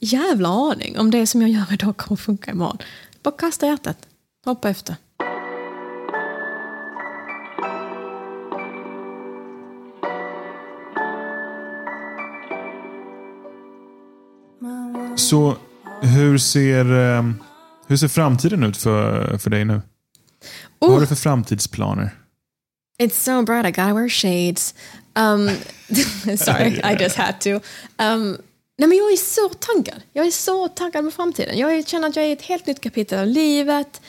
jävla 0.00 0.48
aning 0.48 0.98
om 0.98 1.10
det 1.10 1.26
som 1.26 1.40
jag 1.42 1.50
gör 1.50 1.72
idag 1.72 1.96
kommer 1.96 2.16
funka 2.16 2.50
imorgon. 2.50 2.78
Bara 3.22 3.34
kasta 3.36 3.66
hjärtat. 3.66 3.96
Hoppa 4.44 4.68
efter. 4.70 4.96
Så 15.16 15.56
hur 16.02 16.38
ser, 16.38 16.84
eh, 17.16 17.22
hur 17.86 17.96
ser 17.96 18.08
framtiden 18.08 18.62
ut 18.64 18.76
för, 18.76 19.38
för 19.38 19.50
dig 19.50 19.64
nu? 19.64 19.82
Vad 20.78 20.90
har 20.90 20.96
Oh. 20.96 21.00
du 21.00 21.06
för 21.06 21.14
framtidsplaner? 21.14 22.10
It's 23.02 23.10
so 23.24 23.42
bright 23.42 23.66
I 23.66 23.70
gotta 23.70 23.94
wear 23.94 24.08
shades. 24.08 24.74
Um, 25.14 25.48
sorry, 26.38 26.80
I 26.84 26.96
just 27.02 27.16
had 27.16 27.40
to. 27.40 27.50
Um, 27.98 28.38
nej 28.80 28.88
men 28.88 28.98
jag 28.98 29.12
är 29.12 29.16
så 29.16 29.48
taggad. 29.48 30.02
Jag 30.12 30.26
är 30.26 30.30
så 30.30 30.68
taggad 30.68 31.04
på 31.04 31.10
framtiden. 31.10 31.58
Jag 31.58 31.88
känner 31.88 32.08
att 32.08 32.16
jag 32.16 32.24
är 32.24 32.28
i 32.28 32.32
ett 32.32 32.42
helt 32.42 32.66
nytt 32.66 32.80
kapitel 32.80 33.18
av 33.18 33.26
livet. 33.26 34.00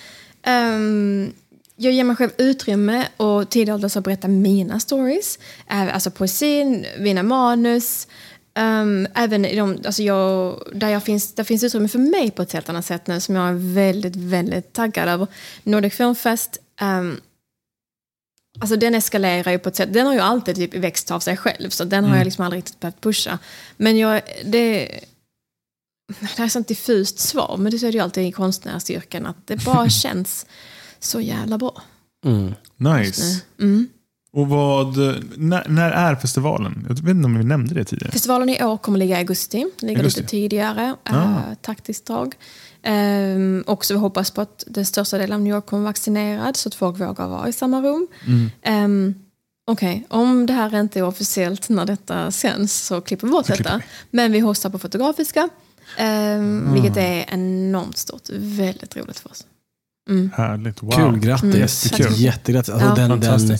Um, 0.47 1.33
jag 1.75 1.93
ger 1.93 2.03
mig 2.03 2.15
själv 2.15 2.31
utrymme 2.37 3.07
och 3.17 3.49
tid 3.49 3.69
att 3.69 4.03
berätta 4.03 4.27
mina 4.27 4.79
stories. 4.79 5.39
Alltså 5.67 6.11
poesin, 6.11 6.85
mina 6.99 7.23
manus. 7.23 8.07
Um, 8.59 9.07
även 9.15 9.45
i 9.45 9.55
de, 9.55 9.77
alltså 9.85 10.03
jag, 10.03 10.61
där, 10.73 10.89
jag 10.89 11.03
finns, 11.03 11.33
där 11.33 11.43
finns 11.43 11.63
utrymme 11.63 11.87
för 11.87 11.99
mig 11.99 12.31
på 12.31 12.41
ett 12.41 12.53
helt 12.53 12.69
annat 12.69 12.85
sätt 12.85 13.07
nu 13.07 13.19
som 13.19 13.35
jag 13.35 13.49
är 13.49 13.73
väldigt, 13.75 14.15
väldigt 14.15 14.73
taggad 14.73 15.09
över. 15.09 15.27
Nordic 15.63 15.93
Film 15.93 16.15
Fest 16.15 16.57
um, 16.81 17.21
Alltså 18.61 18.75
den 18.75 18.95
eskalerar 18.95 19.51
ju 19.51 19.59
på 19.59 19.69
ett 19.69 19.75
sätt, 19.75 19.93
den 19.93 20.07
har 20.07 20.13
ju 20.13 20.19
alltid 20.19 20.55
typ 20.55 20.73
växt 20.73 21.11
av 21.11 21.19
sig 21.19 21.37
själv 21.37 21.69
så 21.69 21.83
den 21.83 22.03
har 22.03 22.17
jag 22.17 22.25
liksom 22.25 22.45
aldrig 22.45 22.57
riktigt 22.57 22.79
behövt 22.79 23.01
pusha. 23.01 23.39
Men 23.77 23.97
jag, 23.97 24.21
det, 24.45 24.87
det 26.35 26.41
är 26.41 26.45
ett 26.45 26.51
sånt 26.51 26.67
diffust 26.67 27.19
svar, 27.19 27.57
men 27.57 27.71
det 27.71 27.79
så 27.79 27.85
är 27.85 27.91
det 27.91 27.97
ju 27.97 28.03
alltid 28.03 28.27
i 28.27 28.31
konstnärsyrken 28.31 29.25
att 29.25 29.47
det 29.47 29.65
bara 29.65 29.89
känns 30.03 30.45
så 30.99 31.21
jävla 31.21 31.57
bra. 31.57 31.81
Nice. 32.77 33.41
Mm. 33.59 33.89
Och 34.33 34.47
vad, 34.49 34.97
när, 35.37 35.67
när 35.69 35.91
är 35.91 36.15
festivalen? 36.15 36.85
Jag 36.89 36.95
vet 36.95 37.09
inte 37.15 37.25
om 37.25 37.37
vi 37.37 37.43
nämnde 37.43 37.73
det 37.75 37.83
tidigare. 37.83 38.11
Festivalen 38.11 38.49
i 38.49 38.63
år 38.63 38.77
kommer 38.77 38.99
ligga 38.99 39.15
i 39.15 39.19
augusti, 39.19 39.65
ligger 39.81 39.97
Augusti. 39.99 40.19
lite 40.21 40.31
tidigare, 40.31 40.95
Ah. 41.03 41.15
uh, 41.23 41.53
taktiskt 41.61 42.05
drag. 42.05 42.35
Um, 42.87 43.63
också 43.67 43.93
vi 43.93 43.99
hoppas 43.99 44.31
på 44.31 44.41
att 44.41 44.63
den 44.67 44.85
största 44.85 45.17
delen 45.17 45.33
av 45.35 45.41
New 45.41 45.53
York 45.53 45.65
kommer 45.65 45.83
vaccinerad 45.83 46.55
så 46.57 46.69
att 46.69 46.75
folk 46.75 46.99
vågar 46.99 47.27
vara 47.27 47.47
i 47.49 47.53
samma 47.53 47.81
rum. 47.81 48.07
Um, 48.67 49.15
Okej, 49.71 50.05
om 50.09 50.45
det 50.45 50.53
här 50.53 50.79
inte 50.79 50.99
är 50.99 51.03
officiellt 51.03 51.69
när 51.69 51.85
detta 51.85 52.31
sänds 52.31 52.73
så 52.85 53.01
klipper 53.01 53.27
vi 53.27 53.31
bort 53.31 53.47
detta. 53.47 53.81
Men 54.11 54.31
vi 54.31 54.39
hostar 54.39 54.69
på 54.69 54.79
Fotografiska, 54.79 55.49
um, 55.99 56.73
vilket 56.73 56.97
är 56.97 57.25
enormt 57.33 57.97
stort. 57.97 58.29
Väldigt 58.33 58.97
roligt 58.97 59.19
för 59.19 59.29
oss. 59.31 59.45
Härligt. 60.33 60.83
Wow. 60.83 60.91
Kul, 60.91 61.19
grattis. 61.19 61.85
Jättekul. 61.91 62.13
Jättegrattis. 62.19 62.69
Alltså 62.73 62.87
Ja. 62.87 62.95
den, 63.07 63.19
den. 63.19 63.57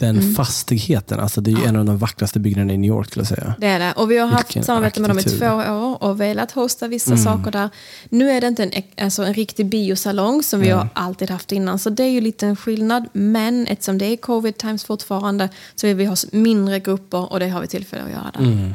Den 0.00 0.18
Mm. 0.18 0.34
fastigheten, 0.34 1.20
alltså 1.20 1.40
det 1.40 1.50
är 1.50 1.56
ju 1.56 1.64
en 1.64 1.76
av 1.76 1.84
de 1.84 1.98
vackraste 1.98 2.40
byggnaderna 2.40 2.72
i 2.72 2.78
New 2.78 2.88
York 2.88 3.06
skulle 3.06 3.20
jag 3.20 3.28
säga. 3.28 3.54
Det 3.58 3.66
är 3.66 3.78
det. 3.78 3.92
Och 3.96 4.10
vi 4.10 4.18
har 4.18 4.26
haft 4.28 4.48
Vilken 4.50 4.64
samarbete 4.64 5.00
med 5.00 5.10
dem 5.10 5.18
i 5.18 5.22
två 5.22 5.46
år 5.46 6.02
och 6.02 6.20
velat 6.20 6.50
hosta 6.52 6.88
vissa 6.88 7.10
Mm. 7.12 7.24
saker 7.24 7.50
där. 7.50 7.68
Nu 8.08 8.30
är 8.30 8.40
det 8.40 8.46
inte 8.46 8.64
en, 8.64 8.82
alltså 9.04 9.22
en 9.22 9.34
riktig 9.34 9.66
biosalong 9.66 10.42
som 10.42 10.60
vi 10.60 10.70
har 10.70 10.88
alltid 10.94 11.30
haft 11.30 11.52
innan. 11.52 11.78
Så 11.78 11.90
det 11.90 12.02
är 12.04 12.10
ju 12.10 12.20
lite 12.20 12.46
en 12.46 12.56
skillnad. 12.56 13.08
Men 13.12 13.66
eftersom 13.66 13.98
det 13.98 14.06
är 14.06 14.16
covid 14.16 14.56
times 14.58 14.84
fortfarande 14.84 15.48
så 15.74 15.86
vill 15.86 15.96
vi 15.96 16.04
ha 16.04 16.16
mindre 16.32 16.80
grupper 16.80 17.32
och 17.32 17.40
det 17.40 17.48
har 17.48 17.60
vi 17.60 17.66
tillfälle 17.66 18.02
att 18.02 18.10
göra 18.10 18.30
där. 18.34 18.74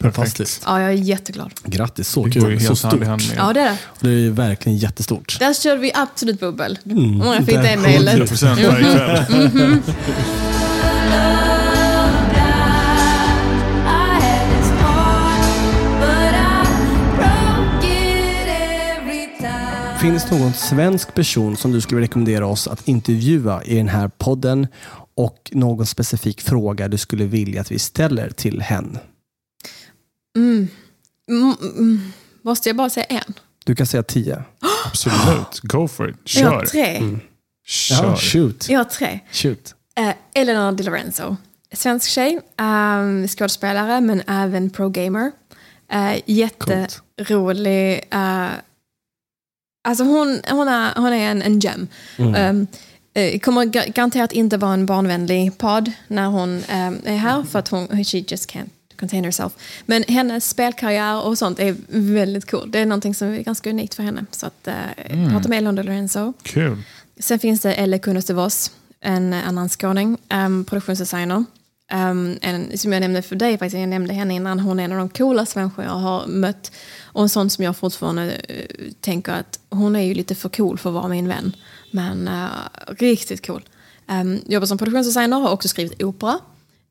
Fantastiskt. 0.00 0.62
Ja, 0.66 0.80
jag 0.80 0.90
är 0.90 0.94
jätteglad. 0.94 1.52
Grattis, 1.64 2.08
så 2.08 2.24
Det 2.24 2.30
kul. 2.30 2.60
Så 2.60 2.76
stort. 2.76 2.94
Ja, 3.36 3.52
det 3.52 3.60
är 3.60 3.64
det. 3.70 3.76
Det 4.00 4.26
är 4.26 4.30
verkligen 4.30 4.78
jättestort. 4.78 5.36
Där 5.38 5.54
körde 5.54 5.80
vi 5.80 5.92
absolut 5.94 6.40
bubbel. 6.40 6.78
Mm. 6.84 7.18
Många 7.18 7.38
fick 7.38 7.54
det 7.54 7.76
mejlet? 7.76 8.30
100% 8.30 8.68
varje 8.68 8.82
kväll. 8.82 9.82
Finns 20.00 20.24
det 20.24 20.38
någon 20.38 20.52
svensk 20.52 21.14
person 21.14 21.56
som 21.56 21.72
du 21.72 21.80
skulle 21.80 22.00
rekommendera 22.00 22.46
oss 22.46 22.68
att 22.68 22.88
intervjua 22.88 23.62
i 23.64 23.76
den 23.76 23.88
här 23.88 24.08
podden 24.18 24.66
och 25.14 25.50
någon 25.52 25.86
specifik 25.86 26.40
fråga 26.40 26.88
du 26.88 26.98
skulle 26.98 27.24
vilja 27.24 27.60
att 27.60 27.72
vi 27.72 27.78
ställer 27.78 28.30
till 28.30 28.60
hen? 28.60 28.98
Mm. 30.36 30.68
Mm, 31.30 31.54
mm. 31.62 32.12
Måste 32.42 32.68
jag 32.68 32.76
bara 32.76 32.90
säga 32.90 33.06
en? 33.06 33.34
Du 33.64 33.74
kan 33.74 33.86
säga 33.86 34.02
tio. 34.02 34.42
Absolut. 34.86 35.60
Go 35.62 35.88
for 35.88 36.10
it. 36.10 36.16
Jag 36.36 36.50
har 36.50 36.60
Kör. 36.60 36.66
tre. 36.66 37.18
Kör. 37.66 38.04
Ja, 38.04 38.16
shoot. 38.16 38.68
Jag 38.68 38.78
har 38.78 38.84
tre. 38.84 39.20
shoot. 39.32 39.74
Eh, 39.96 40.14
Eleanor 40.34 40.72
Di 40.72 40.82
Lorenzo. 40.82 41.36
Svensk 41.74 42.08
tjej, 42.10 42.40
um, 42.60 43.28
skådespelare 43.28 44.00
men 44.00 44.22
även 44.26 44.70
pro-gamer. 44.70 45.32
Uh, 45.94 46.20
jätterolig. 46.26 48.00
Uh, 48.14 48.48
alltså 49.88 50.04
hon, 50.04 50.40
hon, 50.50 50.68
är, 50.68 50.94
hon 50.96 51.12
är 51.12 51.30
en, 51.30 51.42
en 51.42 51.60
gem. 51.60 51.88
Um, 52.18 52.66
eh, 53.14 53.38
kommer 53.38 53.64
ga- 53.64 53.92
garanterat 53.92 54.32
inte 54.32 54.56
vara 54.56 54.72
en 54.74 54.86
barnvänlig 54.86 55.58
podd 55.58 55.92
när 56.08 56.26
hon 56.26 56.50
um, 56.56 57.00
är 57.04 57.16
här 57.16 57.42
för 57.42 57.58
att 57.58 57.68
hon 57.68 57.88
she 58.04 58.18
just 58.18 58.50
can't 58.50 58.68
contain 59.02 59.24
herself. 59.24 59.52
Men 59.86 60.04
hennes 60.08 60.48
spelkarriär 60.48 61.26
och 61.26 61.38
sånt 61.38 61.58
är 61.58 61.76
väldigt 61.88 62.50
cool. 62.50 62.70
Det 62.70 62.78
är 62.78 62.86
någonting 62.86 63.14
som 63.14 63.28
är 63.28 63.38
ganska 63.38 63.70
unikt 63.70 63.94
för 63.94 64.02
henne. 64.02 64.24
Så 64.30 64.46
att, 64.46 64.68
uh, 64.68 65.30
prata 65.30 65.48
med 65.48 65.74
Di 65.74 65.82
Lorenzo. 65.82 66.32
Kul. 66.42 66.76
Sen 67.18 67.38
finns 67.38 67.60
det 67.60 67.74
Elle 67.74 67.98
Kunneste 67.98 68.34
Voss, 68.34 68.70
en 69.00 69.32
annan 69.32 69.68
skåning, 69.68 70.18
um, 70.34 70.64
produktionsdesigner. 70.64 71.44
Um, 71.92 72.38
en, 72.40 72.78
som 72.78 72.92
jag 72.92 73.00
nämnde 73.00 73.22
för 73.22 73.36
dig, 73.36 73.58
faktiskt, 73.58 73.80
jag 73.80 73.88
nämnde 73.88 74.14
henne 74.14 74.34
innan, 74.34 74.60
hon 74.60 74.80
är 74.80 74.84
en 74.84 74.92
av 74.92 74.98
de 74.98 75.08
coolaste 75.08 75.58
människor 75.58 75.84
jag 75.84 75.90
har 75.90 76.26
mött. 76.26 76.72
Och 77.02 77.22
en 77.22 77.28
sån 77.28 77.50
som 77.50 77.64
jag 77.64 77.76
fortfarande 77.76 78.32
eh, 78.32 78.92
tänker 79.00 79.32
att 79.32 79.60
hon 79.70 79.96
är 79.96 80.00
ju 80.00 80.14
lite 80.14 80.34
för 80.34 80.48
cool 80.48 80.78
för 80.78 80.90
att 80.90 80.94
vara 80.94 81.08
min 81.08 81.28
vän. 81.28 81.56
Men 81.90 82.28
eh, 82.28 82.46
riktigt 82.86 83.46
cool. 83.46 83.62
Um, 84.08 84.40
jobbar 84.46 84.66
som 84.66 84.78
produktionsdesigner, 84.78 85.40
har 85.40 85.50
också 85.50 85.68
skrivit 85.68 86.02
opera. 86.02 86.38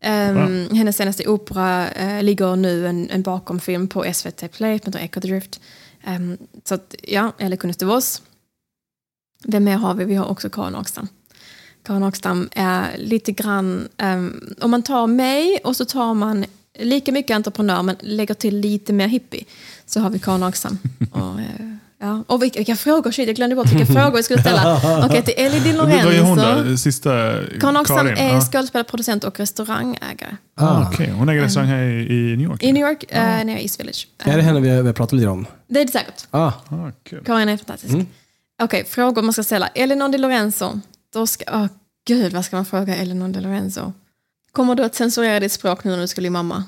Um, 0.05 0.69
hennes 0.75 0.97
senaste 0.97 1.27
opera 1.27 1.89
eh, 1.91 2.23
ligger 2.23 2.55
nu 2.55 2.87
en, 2.87 3.09
en 3.09 3.21
bakomfilm 3.21 3.87
på 3.87 4.13
SVT 4.13 4.51
Play, 4.51 4.79
som 4.79 4.93
heter 4.93 4.99
Echo 4.99 5.21
the 5.21 5.27
Drift. 5.27 5.61
Um, 6.07 6.37
så 6.63 6.75
att, 6.75 6.95
ja, 7.03 7.31
Elle 7.37 7.57
Kunneste 7.57 7.85
Voss. 7.85 8.21
Vem 9.43 9.63
mer 9.63 9.77
har 9.77 9.93
vi? 9.93 10.05
Vi 10.05 10.15
har 10.15 10.25
också 10.25 10.49
Karin 10.49 10.75
Åkstam. 10.75 11.07
Karin 11.83 12.03
Åkstam 12.03 12.49
är 12.51 12.97
lite 12.97 13.31
grann, 13.31 13.87
ehm, 13.97 14.55
om 14.61 14.71
man 14.71 14.83
tar 14.83 15.07
mig 15.07 15.59
och 15.63 15.75
så 15.75 15.85
tar 15.85 16.13
man 16.13 16.45
lika 16.79 17.11
mycket 17.11 17.35
entreprenör 17.35 17.83
men 17.83 17.95
lägger 17.99 18.33
till 18.33 18.57
lite 18.57 18.93
mer 18.93 19.07
hippie 19.07 19.45
så 19.85 19.99
har 19.99 20.09
vi 20.09 20.19
Karin 20.19 20.43
Åkstam. 20.43 20.77
och, 21.11 21.39
eh, 21.39 21.75
ja. 22.01 22.23
och 22.27 22.43
vilka, 22.43 22.59
vilka 22.59 22.75
frågor, 22.75 23.11
shit 23.11 23.27
jag 23.27 23.35
glömde 23.35 23.55
bort 23.55 23.71
vilka 23.71 23.93
frågor 23.93 24.17
vi 24.17 24.23
skulle 24.23 24.41
ställa. 24.41 24.81
Okej, 25.05 25.23
till 25.23 25.33
Ellie 25.37 25.59
Di 25.59 25.71
Vad 25.77 25.89
är 25.91 26.21
hon 26.21 26.37
Lorenzo. 26.37 26.69
då? 26.71 26.77
Sista 26.77 27.09
Karin 27.59 27.77
Åkstam 27.77 28.07
är 28.07 28.33
Ja. 28.33 28.41
skådespelare, 28.41 28.83
producent 28.83 29.23
och 29.23 29.39
restaurangägare. 29.39 30.35
Ah, 30.57 30.87
Okej, 30.87 31.09
Hon 31.11 31.29
äger 31.29 31.41
restaurang 31.41 31.69
här 31.69 31.83
i, 31.83 32.35
New 32.37 32.41
York? 32.49 32.63
I 32.63 32.71
New 32.71 32.87
York, 32.89 33.03
eh, 33.09 33.21
nere 33.23 33.59
i 33.59 33.61
East 33.63 33.79
Village. 33.79 34.07
Är 34.23 34.37
det 34.37 34.43
henne 34.43 34.59
vi 34.59 34.69
har, 34.69 34.93
pratat 34.93 35.13
lite 35.13 35.27
om? 35.27 35.45
Det 35.67 35.81
är 35.81 35.85
det 35.85 35.91
säkert. 35.91 36.27
Ah, 36.31 36.45
Ah, 36.69 36.91
kul. 37.09 37.23
Karin 37.25 37.49
är 37.49 37.57
fantastisk. 37.57 37.95
Okej, 38.63 38.85
frågor 38.89 39.21
man 39.21 39.33
ska 39.33 39.43
ställa. 39.43 39.67
Elinor 39.67 40.09
Di 40.09 40.17
Lorenzo. 40.17 40.79
Då 41.13 41.27
ska, 41.27 41.43
åh 41.53 41.65
gud, 42.07 42.33
vad 42.33 42.45
ska 42.45 42.55
man 42.55 42.65
fråga 42.65 42.95
Elinor 42.95 43.27
Di 43.27 43.39
Lorenzo? 43.41 43.93
Kommer 44.51 44.75
du 44.75 44.83
att 44.83 44.95
censurera 44.95 45.39
ditt 45.39 45.51
språk 45.51 45.83
nu 45.83 45.91
när 45.91 45.97
du 46.01 46.07
ska 46.07 46.21
bli 46.21 46.29
mamma? 46.29 46.63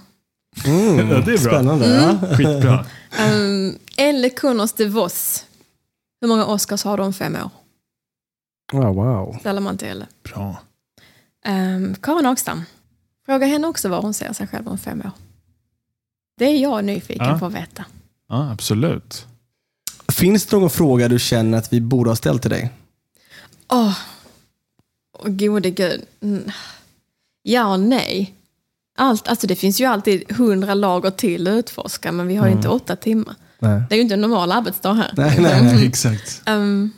Mm, 0.66 1.10
Ja, 1.10 1.16
det 1.20 1.34
är 1.34 1.44
bra. 1.44 1.52
Spännande. 1.52 1.88
Ja. 1.88 2.38
Skitbra. 2.38 2.86
Um, 3.34 3.78
Elle 3.98 4.30
Kunos 4.30 4.74
de 4.74 4.86
Vos. 4.86 5.46
Hur 6.22 6.28
många 6.28 6.46
Oscars 6.46 6.84
har 6.84 6.98
du 6.98 7.04
om 7.04 7.14
fem 7.14 7.36
år? 7.36 7.50
Oh, 8.74 8.94
wow. 8.94 9.38
Ställer 9.40 9.62
man 9.62 9.78
till 9.78 9.88
Elle. 9.88 10.08
Bra. 10.24 10.58
Um, 11.48 11.96
Karin 12.02 12.26
Åkstam. 12.26 12.64
Fråga 13.26 13.46
henne 13.46 13.68
också 13.68 13.90
var 13.90 14.02
hon 14.02 14.14
ser 14.14 14.34
sig 14.34 14.48
själv 14.48 14.68
om 14.68 14.78
fem 14.78 15.00
år. 15.02 15.12
Det 16.38 16.46
är 16.46 16.58
jag 16.62 16.84
nyfiken 16.86 17.26
Ja. 17.28 17.40
på 17.40 17.46
att 17.46 17.54
veta. 17.54 17.86
Ja, 18.30 18.52
absolut. 18.52 19.26
Finns 20.12 20.46
det 20.46 20.58
någon 20.58 20.70
fråga 20.70 21.08
du 21.08 21.20
känner 21.20 21.58
att 21.58 21.74
vi 21.74 21.82
borde 21.82 22.10
ha 22.10 22.16
ställt 22.16 22.42
till 22.42 22.52
dig? 22.52 22.72
Åh, 23.72 23.98
oh, 25.20 25.30
gode 25.30 25.70
gud. 25.70 26.06
Mm. 26.22 26.52
Ja 27.42 27.72
och 27.74 27.80
nej. 27.80 28.34
Allt, 28.96 29.28
alltså 29.28 29.48
det 29.48 29.56
finns 29.56 29.82
ju 29.82 29.86
alltid 29.86 30.32
hundra 30.32 30.74
lager 30.74 31.10
till 31.10 31.48
att 31.48 31.54
utforska, 31.54 32.12
men 32.12 32.28
vi 32.28 32.36
har 32.36 32.48
ju 32.48 32.54
inte 32.54 32.70
åtta 32.70 32.96
timmar. 32.96 33.36
Nej. 33.60 33.82
Det 33.90 33.96
är 33.96 33.98
ju 33.98 34.02
inte 34.02 34.14
en 34.14 34.22
normal 34.22 34.52
arbetsdag 34.52 34.94
här. 34.94 35.12
Nej, 35.18 35.38
nej, 35.40 35.64
nej. 35.64 35.88
Exakt. 35.88 36.42
Ehm, 36.46 36.92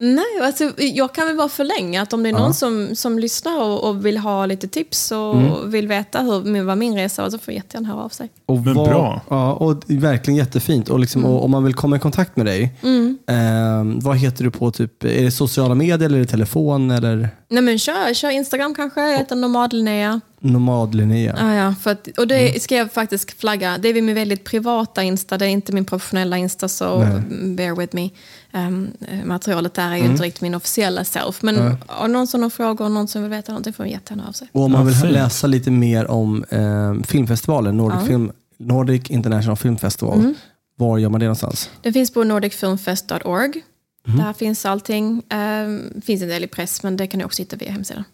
nej, 0.00 0.24
alltså, 0.42 0.70
jag 0.78 1.14
kan 1.14 1.26
väl 1.26 1.36
bara 1.36 1.48
förlänga 1.48 2.02
att 2.02 2.12
om 2.12 2.22
det 2.22 2.28
är 2.28 2.32
någon 2.32 2.42
Ja. 2.42 2.52
som, 2.52 2.96
som 2.96 3.18
lyssnar 3.18 3.62
och, 3.62 3.88
och 3.88 4.06
vill 4.06 4.18
ha 4.18 4.46
lite 4.46 4.68
tips 4.68 5.12
och 5.12 5.74
vill 5.74 5.88
veta 5.88 6.20
hur, 6.20 6.62
vad 6.62 6.78
min 6.78 6.94
resa 6.96 7.22
var 7.22 7.30
så 7.30 7.38
får 7.38 7.54
jättegärna 7.54 7.88
höra 7.88 8.02
av 8.04 8.08
sig. 8.08 8.28
Och 8.46 8.58
Men 8.60 8.74
vad- 8.74 8.88
bra. 8.88 9.20
Ja, 9.30 9.52
och 9.52 9.82
det 9.86 9.94
är 9.94 9.98
verkligen 9.98 10.36
jättefint. 10.38 10.88
Och, 10.88 10.98
liksom, 11.00 11.24
och 11.24 11.44
om 11.44 11.50
man 11.50 11.64
vill 11.64 11.74
komma 11.74 11.96
i 11.96 11.98
kontakt 11.98 12.36
med 12.36 12.46
dig, 12.46 12.74
Mm. 12.82 13.18
eh, 13.28 14.02
vad 14.04 14.16
heter 14.16 14.44
du 14.44 14.50
på? 14.50 14.70
Typ, 14.70 15.04
är 15.04 15.22
det 15.22 15.30
sociala 15.30 15.74
medier 15.74 16.06
eller 16.08 16.16
är 16.16 16.20
det 16.22 16.26
telefon 16.26 16.90
eller 16.90 17.28
Nej 17.48 17.62
men 17.62 17.78
kör, 17.78 18.14
kör 18.14 18.30
Instagram 18.30 18.74
kanske, 18.74 19.00
jag 19.10 19.18
heter 19.18 19.36
Nomad-Linnea. 19.36 20.20
nomad 20.40 20.94
Linnea? 20.94 21.36
Ja, 21.40 21.54
ja, 21.54 21.74
för 21.82 21.90
att, 21.90 22.08
och 22.18 22.26
det 22.26 22.62
ska 22.62 22.76
jag 22.76 22.92
faktiskt 22.92 23.40
flagga. 23.40 23.78
Det 23.78 23.88
är 23.88 24.02
min 24.02 24.14
väldigt 24.14 24.44
privata 24.44 25.02
Insta, 25.02 25.38
det 25.38 25.44
är 25.44 25.48
inte 25.48 25.72
min 25.72 25.84
professionella 25.84 26.38
Insta, 26.38 26.68
så 26.68 26.98
Nej. 26.98 27.20
bear 27.56 27.76
with 27.76 27.94
me. 27.94 28.10
Um, 28.56 28.92
materialet 29.24 29.74
där 29.74 29.90
är 29.90 29.96
ju 29.96 30.04
inte 30.04 30.22
riktigt 30.22 30.42
min 30.42 30.54
officiella 30.54 31.04
self. 31.04 31.42
Men 31.42 31.76
om 31.86 32.12
någon 32.12 32.26
som 32.26 32.42
har 32.42 32.50
frågor 32.50 32.84
och 32.84 32.90
någon 32.90 33.08
som 33.08 33.22
vill 33.22 33.30
veta 33.30 33.52
någonting 33.52 33.72
får 33.72 33.86
jättegärna 33.86 34.28
av 34.28 34.32
sig. 34.32 34.48
Och 34.52 34.62
om 34.62 34.72
man 34.72 34.86
vill 34.86 35.12
läsa 35.12 35.46
lite 35.46 35.70
mer 35.70 36.10
om 36.10 36.44
eh, 36.50 36.94
filmfestivalen, 37.06 37.76
Nordic, 37.76 37.98
Ja. 38.00 38.06
Film, 38.06 38.32
Nordic 38.58 39.10
International 39.10 39.56
Film 39.56 39.76
Festival, 39.78 40.18
Mm. 40.18 40.34
var 40.76 40.98
gör 40.98 41.08
man 41.08 41.20
det 41.20 41.26
någonstans? 41.26 41.70
Den 41.82 41.92
finns 41.92 42.12
på 42.12 42.24
nordicfilmfest.org. 42.24 43.62
Mhm. 44.06 44.18
Där 44.18 44.32
finns 44.32 44.66
allting. 44.66 45.22
Um, 45.66 46.00
finns 46.04 46.22
en 46.22 46.28
del 46.28 46.44
i 46.44 46.46
press, 46.46 46.82
men 46.82 46.96
det 46.96 47.06
kan 47.06 47.18
ni 47.18 47.24
också 47.24 47.42
hitta 47.42 47.56
via 47.56 47.70
hemsidan. 47.72 48.04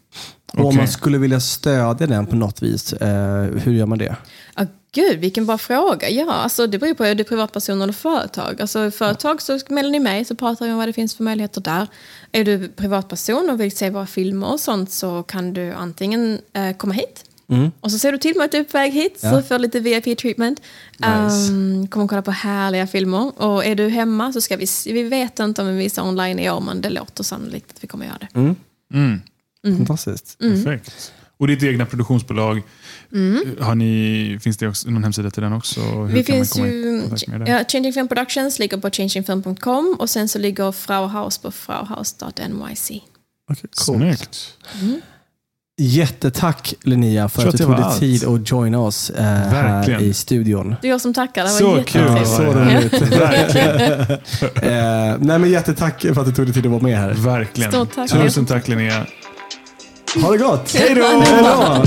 Och 0.52 0.64
om 0.64 0.76
man 0.76 0.88
skulle 0.88 1.18
vilja 1.18 1.40
stödja 1.40 2.06
den 2.06 2.26
på 2.26 2.36
något 2.36 2.62
vis, 2.62 2.92
eh, 2.92 3.42
hur 3.44 3.72
gör 3.72 3.86
man 3.86 3.98
det? 3.98 4.16
Ja, 4.56 4.66
gud, 4.92 5.18
vilken 5.20 5.46
bra 5.46 5.58
fråga. 5.58 6.08
Ja, 6.10 6.32
alltså, 6.32 6.66
det 6.66 6.78
beror 6.78 6.94
på, 6.94 7.04
är 7.04 7.14
det 7.14 7.24
privatperson 7.24 7.82
eller 7.82 7.92
företag? 7.92 8.60
Alltså, 8.60 8.90
företag 8.90 9.42
så 9.42 9.58
mejlar 9.68 9.90
ni 9.90 9.98
mig 9.98 10.24
så 10.24 10.34
pratar 10.34 10.66
vi 10.66 10.72
om 10.72 10.78
vad 10.78 10.88
det 10.88 10.92
finns 10.92 11.14
för 11.14 11.24
möjligheter 11.24 11.60
där. 11.60 11.86
Är 12.32 12.44
du 12.44 12.68
privatperson 12.68 13.50
och 13.50 13.60
vill 13.60 13.76
se 13.76 13.90
våra 13.90 14.06
filmer 14.06 14.52
och 14.52 14.60
sånt 14.60 14.90
så 14.90 15.22
kan 15.22 15.52
du 15.52 15.72
antingen 15.72 16.38
eh, 16.52 16.76
komma 16.76 16.94
hit 16.94 17.24
Mm. 17.52 17.70
och 17.80 17.90
så 17.92 17.98
ser 17.98 18.12
du 18.12 18.18
till 18.18 18.36
mig 18.36 18.44
att 18.44 18.52
du 18.52 18.58
är 18.58 18.64
på 18.64 18.78
väg 18.78 18.92
hit 18.92 19.20
så 19.20 19.26
Ja. 19.26 19.36
du 19.36 19.42
får 19.42 19.58
lite 19.58 19.80
VIP-treatment. 19.80 20.60
Nice. 20.98 21.52
Um, 21.52 21.86
kommer 21.88 22.06
kolla 22.06 22.22
på 22.22 22.30
härliga 22.30 22.86
filmer. 22.86 23.42
Och 23.42 23.64
är 23.64 23.74
du 23.74 23.88
hemma 23.88 24.32
så 24.32 24.40
ska 24.40 24.56
vi, 24.56 24.66
vi 24.86 25.02
vet 25.02 25.38
inte 25.38 25.62
om 25.62 25.68
vi 25.68 25.74
visar 25.76 26.02
online 26.08 26.38
i 26.38 26.50
år 26.50 26.60
men 26.60 26.80
det 26.80 26.90
låter 26.90 27.24
sannolikt 27.24 27.70
att 27.76 27.84
vi 27.84 27.88
kommer 27.88 28.06
göra 28.06 28.18
det. 28.20 28.38
Mm. 28.38 28.56
Mm. 29.64 29.76
Fantastiskt. 29.76 30.38
Perfekt. 30.38 31.12
Och 31.36 31.46
ditt 31.48 31.62
egna 31.62 31.86
produktionsbolag, 31.86 32.62
har 33.60 33.74
ni, 33.74 34.38
finns 34.42 34.56
det 34.56 34.68
också, 34.68 34.90
någon 34.90 35.04
hemsida 35.04 35.30
till 35.30 35.42
den 35.42 35.52
också? 35.52 35.80
Hur 35.80 36.06
Vi 36.06 36.24
kan 36.24 36.36
man 36.38 36.46
finns 36.46 36.58
ju, 36.58 37.02
ja, 37.46 37.64
Changing 37.68 37.92
Film 37.92 38.08
Productions 38.08 38.58
ligger 38.58 38.76
på 38.76 38.90
changingfilm.com 38.90 39.96
och 39.98 40.10
sen 40.10 40.28
så 40.28 40.38
ligger 40.38 40.72
Frauhaus 40.72 41.38
på 41.38 41.50
frauhaus.nyc. 41.50 42.90
Okay, 43.50 43.68
cool. 43.86 43.96
Snyggt. 43.96 44.56
Jättetack 45.82 46.74
Linnea 46.82 47.28
för 47.28 47.46
att 47.46 47.52
du 47.52 47.58
det 47.58 47.64
tog 47.64 47.76
dig 47.76 47.98
tid 47.98 48.24
att 48.24 48.50
joina 48.50 48.78
oss 48.78 49.10
eh, 49.10 49.24
här 49.24 50.00
i 50.02 50.14
studion. 50.14 50.74
Det 50.82 50.88
är 50.88 50.90
jag 50.90 51.00
som 51.00 51.14
tackar, 51.14 51.44
det 51.44 51.50
var 51.50 51.58
Så 51.58 51.84
kul. 51.84 52.02
jättetrevligt. 52.02 52.28
Så 52.28 52.42
roligt. 52.42 53.02
Eh, 54.62 55.16
nej, 55.20 55.38
men 55.38 55.50
jättetack 55.50 56.00
för 56.00 56.20
att 56.20 56.26
du 56.26 56.32
tog 56.32 56.44
dig 56.46 56.54
tid 56.54 56.66
att 56.66 56.72
vara 56.72 56.82
med 56.82 56.98
här. 56.98 57.12
Verkligen. 57.14 57.72
Stort 57.72 57.94
tack. 57.94 58.10
Tusen 58.10 58.46
tack 58.46 58.68
Linnea. 58.68 59.06
Ha 60.22 60.32
det 60.32 60.38
gott! 60.38 60.74
Hej 60.74 60.94
då! 60.94 61.84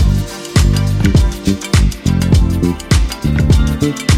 Thank 3.83 3.99
you. 4.01 4.12